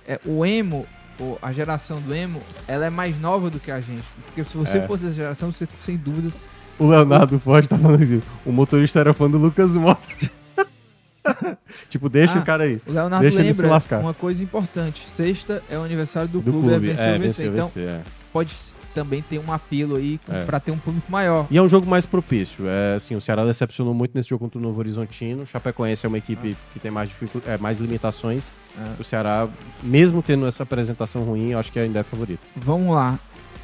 [0.07, 0.87] é, o emo,
[1.19, 4.05] o- a geração do emo, ela é mais nova do que a gente.
[4.27, 4.87] Porque se você É.
[4.87, 6.33] fosse dessa geração, você sem dúvida.
[6.79, 8.23] O Leonardo Forte tá falando assim.
[8.47, 10.01] O motorista era fã do Lucas Mota.
[11.89, 12.81] tipo, deixa Ah, o cara aí.
[12.87, 13.99] O Leonardo Deixa ele se lembra lascar.
[14.01, 15.09] uma coisa importante.
[15.09, 16.75] Sexta é o aniversário do, Do clube, clube.
[16.75, 17.51] é vencer É, ou vencer.
[17.51, 17.89] venceu, Então venceu.
[17.91, 18.01] É.
[18.33, 18.55] pode
[18.99, 20.43] também ter um apelo aí É.
[20.45, 21.47] pra ter um público maior.
[21.51, 22.65] E é um jogo mais propício.
[22.67, 25.43] É, assim, o Ceará decepcionou muito nesse jogo contra o Novo Horizontino.
[25.43, 28.53] O Chapecoense é uma equipe que tem mais, dificu- é, mais limitações.
[28.77, 28.95] Ah.
[28.99, 29.49] O Ceará,
[29.83, 32.41] mesmo tendo essa apresentação ruim, eu acho que ainda é favorito.
[32.57, 33.19] Vamos lá.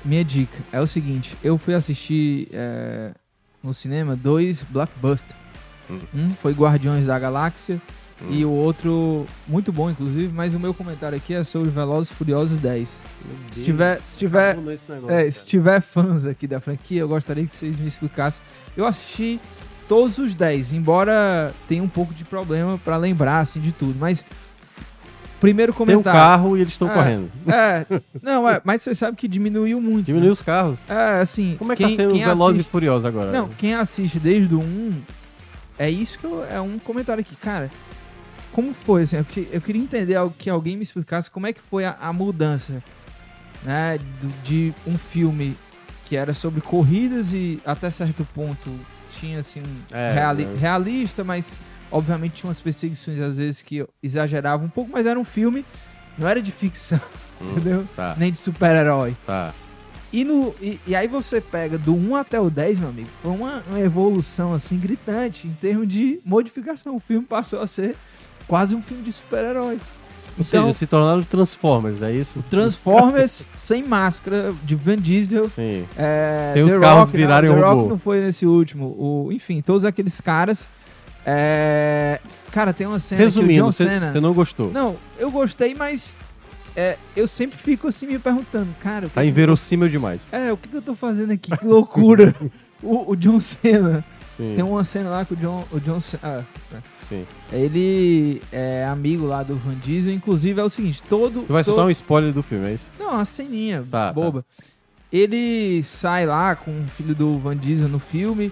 [0.04, 3.12] Minha dica é o seguinte: eu fui assistir é,
[3.62, 5.34] no cinema dois blockbusters.
[5.90, 5.98] Hum.
[6.14, 7.80] Um foi Guardiões da Galáxia
[8.22, 8.26] Hum.
[8.30, 12.14] e o outro, muito bom inclusive, mas o meu comentário aqui é sobre Velozes e
[12.14, 12.92] Furiosos 10.
[13.50, 14.56] Se tiver, se tiver,
[15.08, 18.40] é, se tiver fãs aqui da franquia, eu gostaria que vocês me explicassem.
[18.76, 19.40] Eu assisti
[19.88, 24.24] todos os 10, embora tenha um pouco de problema pra lembrar assim de tudo, mas
[25.40, 26.18] primeiro Tem um comentário.
[26.18, 26.94] carro e eles estão É.
[26.94, 27.30] correndo.
[27.48, 27.86] É,
[28.22, 30.06] não, é, mas você sabe que diminuiu muito.
[30.06, 30.32] Diminuiu né?
[30.32, 30.88] os carros.
[30.88, 31.56] É, assim.
[31.58, 33.30] Como é que quem, tá sendo Veloz e Furioso agora?
[33.32, 34.92] Não, quem assiste desde o 1,
[35.78, 37.36] é isso que eu, é um comentário aqui.
[37.36, 37.70] Cara,
[38.54, 41.60] como foi, assim, eu, que- eu queria entender que alguém me explicasse como é que
[41.60, 42.82] foi a, a mudança,
[43.62, 45.56] né, do- de um filme
[46.06, 48.70] que era sobre corridas e até certo ponto
[49.10, 50.56] tinha, assim, um É, reali- é.
[50.56, 51.58] realista, mas
[51.90, 55.64] obviamente tinha umas perseguições às vezes que exageravam um pouco, mas era um filme,
[56.16, 57.00] não era de ficção,
[57.40, 57.88] Hum, entendeu?
[57.96, 59.16] Tá, Nem de super-herói.
[59.26, 59.52] tá.
[60.12, 63.32] E, no, e, e aí você pega do 1 até o 10, meu amigo, foi
[63.32, 66.94] uma, uma evolução assim gritante em termos de modificação.
[66.94, 67.96] O filme passou a ser
[68.48, 69.74] quase um filme de super-herói.
[70.36, 72.42] Ou Então, seja, se tornaram Transformers, é isso?
[72.50, 75.48] Transformers sem máscara de Van Diesel.
[75.48, 75.86] Sim.
[75.96, 77.76] É, Sem os The carros Rock, virarem não, The robô.
[77.80, 78.86] Rock não foi nesse último.
[78.98, 80.68] O, enfim, todos aqueles caras.
[81.26, 82.20] É,
[82.52, 84.70] cara, tem uma cena Resumindo, você você não gostou.
[84.72, 86.14] Não, eu gostei, mas
[86.76, 90.26] é, eu sempre fico assim me perguntando, cara, Tá inverossímil demais.
[90.30, 91.56] É, o que, que eu tô fazendo aqui?
[91.56, 92.34] Que loucura.
[92.82, 94.04] o, o John Cena.
[94.36, 96.20] Sim, Tem uma cena lá que o John, o John Cena.
[96.24, 96.42] Ah,
[97.08, 97.26] sim.
[97.52, 100.12] ele é amigo lá do Van Diesel.
[100.12, 101.42] Inclusive é o seguinte: todo.
[101.46, 101.74] Tu vai todo...
[101.74, 102.88] soltar um spoiler do filme, é isso?
[102.98, 104.44] Não, uma ceninha Tá, boba.
[105.12, 108.50] Ele sai lá com o filho do Van Diesel no filme,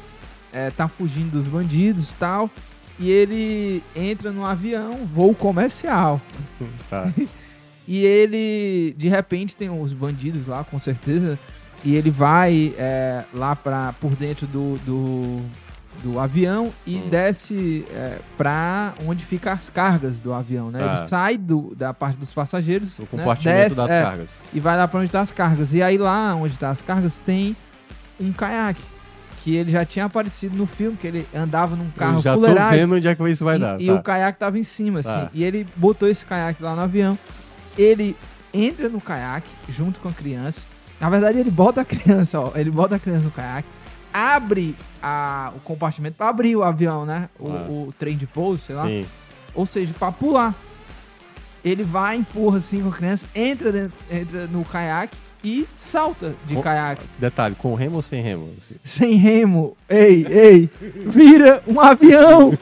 [0.52, 2.48] é, tá fugindo dos bandidos e tal.
[2.98, 6.20] E ele entra no avião, voo comercial.
[6.88, 7.12] Tá.
[7.86, 11.38] E ele, de repente, tem os bandidos lá, com certeza.
[11.84, 15.40] E ele vai é, lá pra, por dentro do, do,
[16.02, 17.08] do avião e Hum.
[17.08, 20.78] desce é, pra onde ficam as cargas do avião, né?
[20.78, 20.98] Tá.
[20.98, 23.08] Ele sai do, da parte dos passageiros, O né?
[23.10, 24.30] compartimento desce, das é, cargas.
[24.52, 25.74] e vai lá pra onde tá as cargas.
[25.74, 27.54] E aí lá onde tá as cargas tem
[28.20, 28.82] um caiaque.
[29.44, 32.40] Que ele já tinha aparecido no filme, que ele andava num carro Eu já tô
[32.70, 33.80] vendo onde é que isso vai E, dar.
[33.80, 33.94] e tá.
[33.94, 35.08] o caiaque tava em cima, assim.
[35.08, 35.30] Tá.
[35.34, 37.18] E ele botou esse caiaque lá no avião.
[37.76, 38.16] Ele
[38.54, 40.60] entra no caiaque junto com a criança.
[41.00, 42.52] Na verdade, ele bota a criança, ó.
[42.54, 43.66] Ele bota a criança no caiaque,
[44.12, 47.28] abre a- o compartimento pra abrir o avião, né?
[47.38, 47.66] O, Ah.
[47.68, 48.86] o trem de pouso, sei lá.
[48.86, 49.06] Sim.
[49.54, 50.54] Ou seja, pra pular.
[51.64, 56.54] Ele vai, empurra assim com a criança, entra, dentro, entra no caiaque e salta de
[56.56, 57.04] Com- caiaque.
[57.18, 58.50] Detalhe, com remo ou sem remo?
[58.84, 59.76] Sem remo.
[59.88, 60.70] Ei, ei.
[61.06, 62.52] Vira um avião.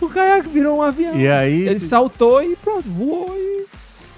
[0.00, 1.18] o caiaque virou um avião.
[1.18, 3.66] E aí, Ele saltou e pronto, voou e.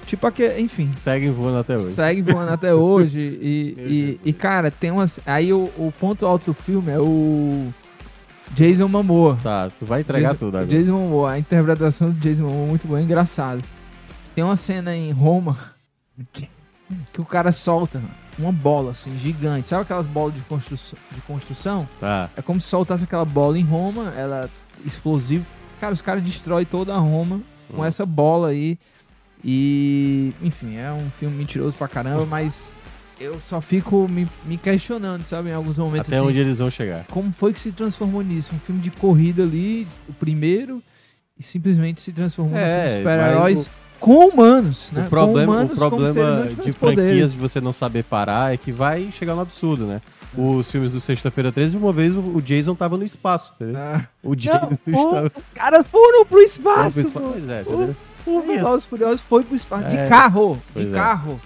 [0.07, 0.61] Tipo aquele.
[0.61, 0.93] Enfim.
[0.97, 1.95] seguem voando até hoje.
[1.95, 3.21] Segue voando até hoje.
[3.43, 5.21] E, e, e, cara, tem umas.
[5.27, 7.73] Aí o, o ponto alto do filme é o.
[8.55, 9.39] Jason Momoa.
[9.43, 10.67] Tá, tu vai entregar Jason, tudo agora.
[10.71, 11.31] Jason Momoa.
[11.33, 13.63] A interpretação do Jason Momoa é muito boa, é engraçado.
[14.35, 15.57] Tem uma cena em Roma
[16.33, 16.49] que,
[17.13, 18.01] que o cara solta
[18.39, 19.69] uma bola assim, gigante.
[19.71, 20.99] Sabe aquelas bolas de construção?
[21.13, 21.89] De construção?
[22.01, 22.29] Tá.
[22.37, 25.45] É como se soltasse aquela bola em Roma, ela é explosiva.
[25.81, 27.85] Cara, os caras destroem toda a Roma com Hum.
[27.85, 28.79] essa bola aí.
[29.45, 32.73] E, enfim, é um filme mentiroso pra caramba, mas
[33.21, 36.71] eu só fico me, me questionando, sabe, em alguns momentos Até assim, onde eles vão
[36.71, 37.05] chegar.
[37.11, 38.53] como foi que se transformou nisso?
[38.55, 40.83] Um filme de corrida ali, o primeiro,
[41.39, 43.71] e simplesmente se transformou num filme de É, super-heróis.
[43.99, 45.05] com humanos, né?
[45.07, 49.11] O problema, humanos o problema de franquias de você não saber parar é que vai
[49.13, 50.01] chegar no absurdo, né?
[50.37, 53.77] Os filmes do Sexta-feira 13, uma vez o Jason tava no espaço, entendeu?
[53.79, 54.01] Ah.
[54.23, 57.11] O Jason Não, estava os caras foram pro espaço, espaço.
[57.27, 57.33] pô.
[57.33, 57.91] Pois é, entendeu?
[57.91, 59.89] O Velozes e Furiosos foi pro espaço.
[59.89, 60.09] De É.
[60.09, 60.61] carro.
[60.75, 60.93] De é.
[60.93, 61.41] carro.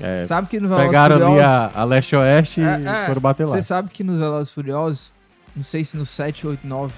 [0.00, 1.76] É, Sabe que no Velozes pegaram ali Furiosos...
[1.76, 3.06] a, a leste-oeste É, e é.
[3.06, 3.50] foram bater lá.
[3.52, 5.12] Você sabe que nos Velozes Furiosos,
[5.54, 6.92] não sei se no 7, 8, 9,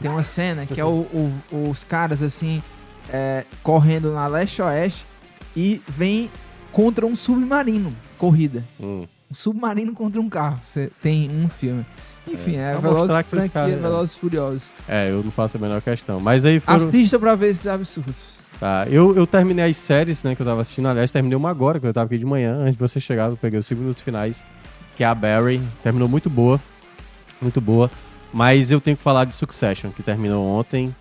[0.00, 1.06] tem uma cena que é o-
[1.52, 2.62] o- os caras assim,
[3.10, 5.06] é, correndo na leste-oeste
[5.56, 6.30] e vem
[6.72, 8.62] contra um submarino, corrida.
[8.80, 9.06] Hum.
[9.30, 10.60] Um submarino contra um carro.
[10.68, 11.86] Você tem um filme.
[12.26, 14.62] Enfim, é, pra Velozes, franquia cara é- Velozes Furiosos.
[14.88, 16.20] É, eu não faço a menor questão.
[16.20, 16.88] Mas aí foram.
[16.88, 18.33] Assista pra ver esses absurdos.
[18.64, 20.88] Tá, eu, eu terminei as séries, né, que eu tava assistindo.
[20.88, 22.60] Aliás, terminei uma agora, que eu tava aqui de manhã.
[22.60, 24.42] Antes de você chegar, eu peguei os segundos finais,
[24.96, 25.60] que é a Barry.
[25.82, 26.58] Terminou muito boa.
[27.42, 27.90] Muito boa.
[28.32, 30.96] Mas eu tenho que falar de Succession, que terminou ontem.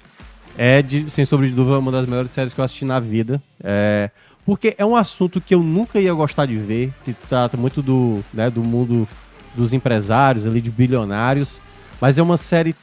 [0.57, 3.41] É, de, sem sombra de dúvida, uma das melhores séries que eu assisti na vida.
[3.63, 4.09] É,
[4.45, 8.21] porque é um assunto que eu nunca ia gostar de ver, que trata muito do,
[8.33, 9.07] né, do mundo
[9.55, 11.61] dos empresários, ali, de bilionários.
[12.01, 12.75] Mas é uma série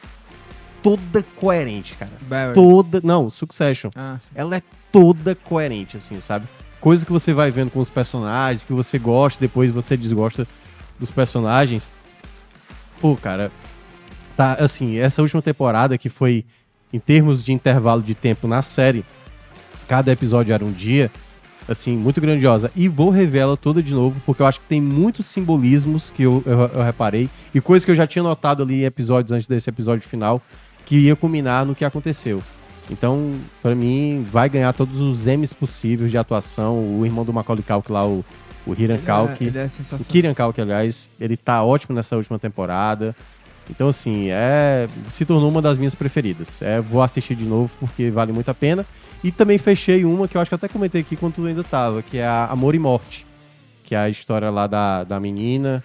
[0.82, 2.12] toda coerente, cara.
[2.23, 2.55] Barry.
[2.55, 3.01] Toda.
[3.02, 6.47] Não, Succession Ah, ela é toda coerente, assim, sabe?
[6.81, 10.47] Coisa que você vai vendo com os personagens, que você gosta, depois você desgosta
[10.98, 11.93] dos personagens.
[13.01, 13.51] Pô, cara,
[14.36, 16.44] tá, assim, essa última temporada que foi,
[16.93, 19.05] em termos de intervalo de tempo na série,
[19.86, 21.11] cada episódio era um dia,
[21.69, 22.70] assim, muito grandiosa.
[22.74, 26.43] E vou revê-la toda de novo, porque eu acho que tem muitos simbolismos que eu,
[26.47, 29.69] eu, eu reparei, e coisas que eu já tinha notado ali em episódios antes desse
[29.69, 30.40] episódio final,
[30.91, 32.43] que ia culminar no que aconteceu.
[32.91, 36.99] Então, pra mim, vai ganhar todos os M's possíveis de atuação.
[36.99, 38.25] O irmão do Macaulay Culkin lá, o,
[38.67, 39.45] o Hiran Ele é, Culkin.
[39.45, 40.07] ele é O sensacional.
[40.09, 43.15] Kieran Culkin, aliás, ele tá ótimo nessa última temporada.
[43.71, 46.61] Então, assim, é se tornou uma das minhas preferidas.
[46.61, 48.85] É, vou assistir de novo porque vale muito a pena.
[49.23, 52.03] E também fechei uma que eu acho que até comentei aqui quando tu ainda tava,
[52.03, 53.25] que é a Amor e Morte.
[53.85, 55.85] Que é a história lá da, da menina,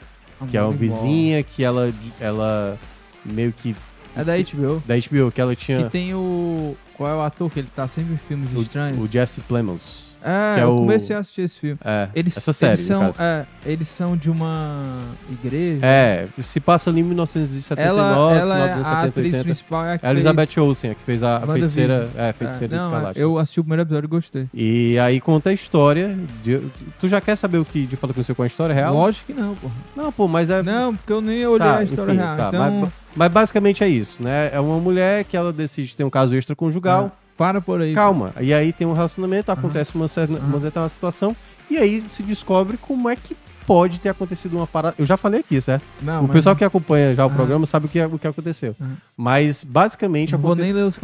[0.50, 2.76] que é uma Amor vizinha, que ela, ela
[3.24, 3.76] meio que...
[4.16, 4.82] É da HBO.
[4.88, 5.84] Da HBO, que ela tinha...
[5.84, 6.76] Que tem o.
[6.96, 8.98] Qual é o ator que ele tá sempre em filmes estranhos?
[8.98, 10.05] o, o Jesse Plemons.
[10.26, 11.78] É, é eu o- comecei a assistir esse filme.
[11.86, 15.86] É, Eles, essa série, eles são, é, eles são de uma igreja.
[15.86, 19.26] É, se passa ali em 1979, ela, ela final é dos a anos 70, atriz
[19.28, 19.44] 80.
[19.44, 22.34] principal é a que É Elizabeth Olsen, a que fez a, a feiticeira, é, a
[22.34, 24.48] fez, feiticeira é, de não, eu assisti o primeiro episódio e gostei.
[24.54, 26.16] E aí conta a história.
[26.44, 26.62] de-
[27.00, 28.94] tu já quer saber o que de fato aconteceu com a história real?
[28.94, 29.74] Lógico que não, porra.
[29.96, 30.64] Não, pô, mas é.
[30.64, 32.38] Não, porque eu nem olhei Tá, a história enfim, real.
[32.38, 34.50] tá, então, mas, mas basicamente é isso, né?
[34.54, 37.12] É uma mulher que ela decide ter um caso extraconjugal.
[37.38, 37.94] Para por aí.
[37.94, 38.34] Calma.
[38.40, 41.36] E aí tem um relacionamento, acontece uma, certa, uma determinada situação.
[41.70, 43.36] E aí se descobre como é que
[43.66, 44.96] pode ter acontecido uma parada.
[45.00, 45.84] Eu já falei aqui, certo?
[46.02, 47.36] Não, o pessoal que acompanha já o Aham.
[47.36, 48.76] programa sabe o que, o que aconteceu.
[49.18, 50.62] Mas basicamente aconte-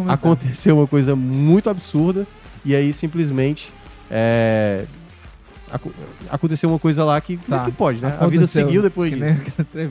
[0.08, 2.28] aconteceu uma coisa muito absurda
[2.64, 3.74] e aí simplesmente
[4.12, 4.86] é,
[5.72, 5.92] aco-
[6.30, 7.66] aconteceu uma coisa lá que, Tá.
[7.66, 8.10] que pode, né?
[8.10, 9.36] A vida Aconteceu, seguiu depois disso.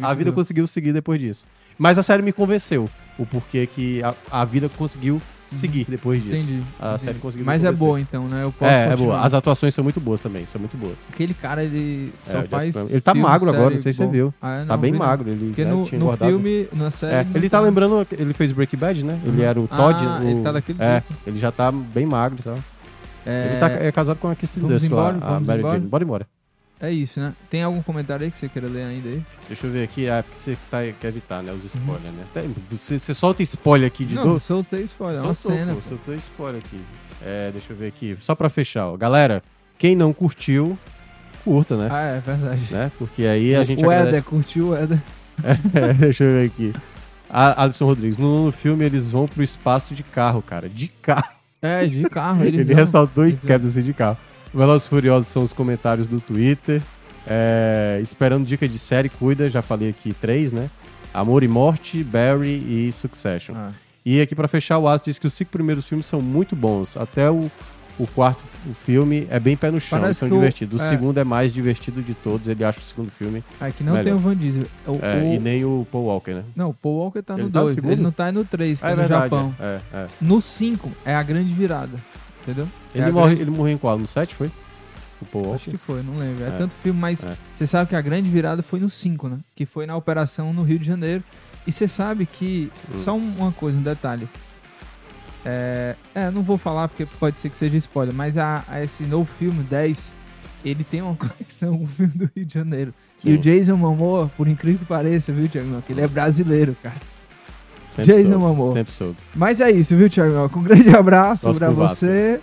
[0.03, 1.45] A vida do- conseguiu seguir depois disso.
[1.77, 2.89] Mas a série me convenceu
[3.19, 5.21] o porquê que a, a vida conseguiu
[5.55, 6.37] seguir depois disso.
[6.37, 6.63] Entendi.
[6.79, 7.03] A entendi.
[7.03, 8.45] série conseguiu Mas é boa então, né?
[8.45, 9.21] Eu posso É, é boa.
[9.21, 10.95] As atuações são muito boas também, são muito boas.
[11.13, 12.77] Aquele cara, ele É, só Jesse faz.
[12.77, 14.33] Ele tá filme, magro agora, não sei se você viu.
[14.41, 14.65] Ah, é?
[14.65, 16.31] tá Não, bem vi magro, ele Porque no, tinha no engordado.
[16.31, 17.15] filme, na série.
[17.15, 19.21] É, ele tá tá- lembrando, ele fez Breaking Bad, né?
[19.25, 19.43] Ele Uhum.
[19.49, 20.05] era o Todd.
[20.05, 21.07] Ah, o- ele tá daquele É, jeito.
[21.27, 22.59] ele já tá bem magro e tal.
[23.27, 25.17] É, Ele tá é casado com a Dunst embora?
[25.19, 25.79] lá, a Mary embora?
[25.79, 25.89] Jane.
[25.91, 26.27] Bora embora.
[26.81, 27.33] É isso, né?
[27.51, 29.23] Tem algum comentário aí que você queira ler ainda aí?
[29.49, 32.25] Deixa eu ver aqui, é porque você tá, quer evitar, né, os spoilers, né?
[32.33, 34.41] Tem- Você, você solta spoiler aqui de não, novo?
[34.41, 35.21] soltei spoiler.
[35.21, 35.75] É uma Soltou, cena.
[35.75, 35.89] pô, pô.
[35.89, 36.81] soltou spoiler aqui.
[37.23, 38.17] É, deixa eu ver aqui.
[38.23, 38.97] Só pra fechar, ó.
[38.97, 39.43] Galera,
[39.79, 40.79] quem não curtiu,
[41.45, 41.89] curta, né?
[41.91, 42.63] Ah, é verdade.
[42.73, 42.91] Né?
[42.99, 44.23] Porque aí a gente o Éder, agradece.
[44.27, 44.99] curtiu o Éder?
[45.75, 46.75] É, deixa eu ver aqui.
[47.29, 50.69] A Alisson Rodrigues, no, filme eles vão pro espaço de carro, cara.
[50.69, 51.31] De carro.
[51.63, 52.43] É, de carro.
[52.45, 54.19] Ele, Ele, ressaltou e quebra assim de carro.
[54.53, 56.83] Velozes Furiosos são os comentários do Twitter.
[57.27, 59.49] É, esperando dica de série, cuida.
[59.51, 60.69] Já falei aqui três, né?
[61.13, 62.49] Amor e Morte, Barry
[62.89, 63.55] e Succession.
[63.57, 63.71] Ah,
[64.05, 66.97] E aqui pra fechar, o Alisson diz que os cinco primeiros filmes são muito bons.
[66.97, 67.51] Até o,
[67.99, 70.81] o quarto o filme é bem pé no chão, Parece são divertidos.
[70.81, 70.89] O é.
[70.89, 72.49] segundo é mais divertido de todos.
[72.49, 73.45] Ele acha o segundo filme.
[73.61, 74.05] é que não Melhor.
[74.05, 74.67] tem o Van Diesel.
[74.87, 76.45] O, É, o- E nem o Paul Walker, né?
[76.57, 77.75] Não, o Paul Walker tá Ele no tá no 2.
[77.75, 77.93] segundo?
[77.93, 79.23] ele não tá no 3, que Ah, é é no verdade.
[79.25, 79.55] Japão.
[79.61, 80.07] É, é.
[80.21, 81.93] No 5 é a grande virada.
[82.43, 82.69] Entendeu?
[82.95, 83.99] É Ele, a morre, grande- ele morreu em qual?
[83.99, 84.51] No 7 foi?
[85.55, 86.45] Acho que foi, não lembro.
[86.45, 86.51] É, É.
[86.53, 87.37] tanto filme, mas É.
[87.55, 89.39] você sabe que a grande virada foi no 5, né?
[89.55, 91.23] Que foi na operação no Rio de Janeiro.
[91.67, 92.73] E você sabe que.
[92.95, 92.99] Hum.
[92.99, 94.27] Só um- uma coisa, um detalhe.
[95.45, 99.05] É, é, não vou falar porque pode ser que seja spoiler, mas a, a esse
[99.05, 100.13] novo filme, 10,
[100.65, 102.95] ele tem uma conexão com o filme do Rio de Janeiro.
[103.19, 103.35] E Sim.
[103.35, 105.83] o Jason Momoa, por incrível que pareça, viu, Thiago?
[105.87, 106.97] Que ele é brasileiro, cara.
[107.95, 108.75] Sempre Jason soube, Momoa.
[108.75, 109.17] Sempre soube.
[109.35, 110.59] Mas é isso, viu, Thiago?
[110.59, 112.41] Um grande abraço Nosso pra você.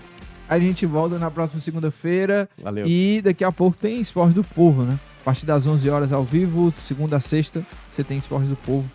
[0.49, 2.49] A gente volta na próxima segunda-feira.
[2.61, 2.88] Valeu.
[2.88, 4.98] E daqui a pouco tem Esporte do Povo, né?
[5.22, 8.90] A partir das 11 horas ao vivo, segunda a sexta, você tem Esporte do Povo.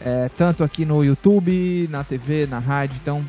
[0.00, 2.96] É, tanto aqui no YouTube, na TV, na rádio.
[3.02, 3.24] Então,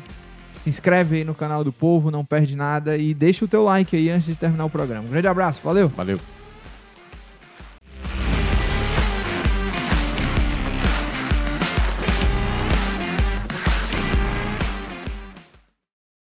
[0.52, 2.96] se inscreve aí no canal do Povo, não perde nada.
[2.96, 5.06] E deixa o teu like aí antes de terminar o programa.
[5.06, 5.88] Um grande abraço, valeu!
[5.94, 6.18] Valeu.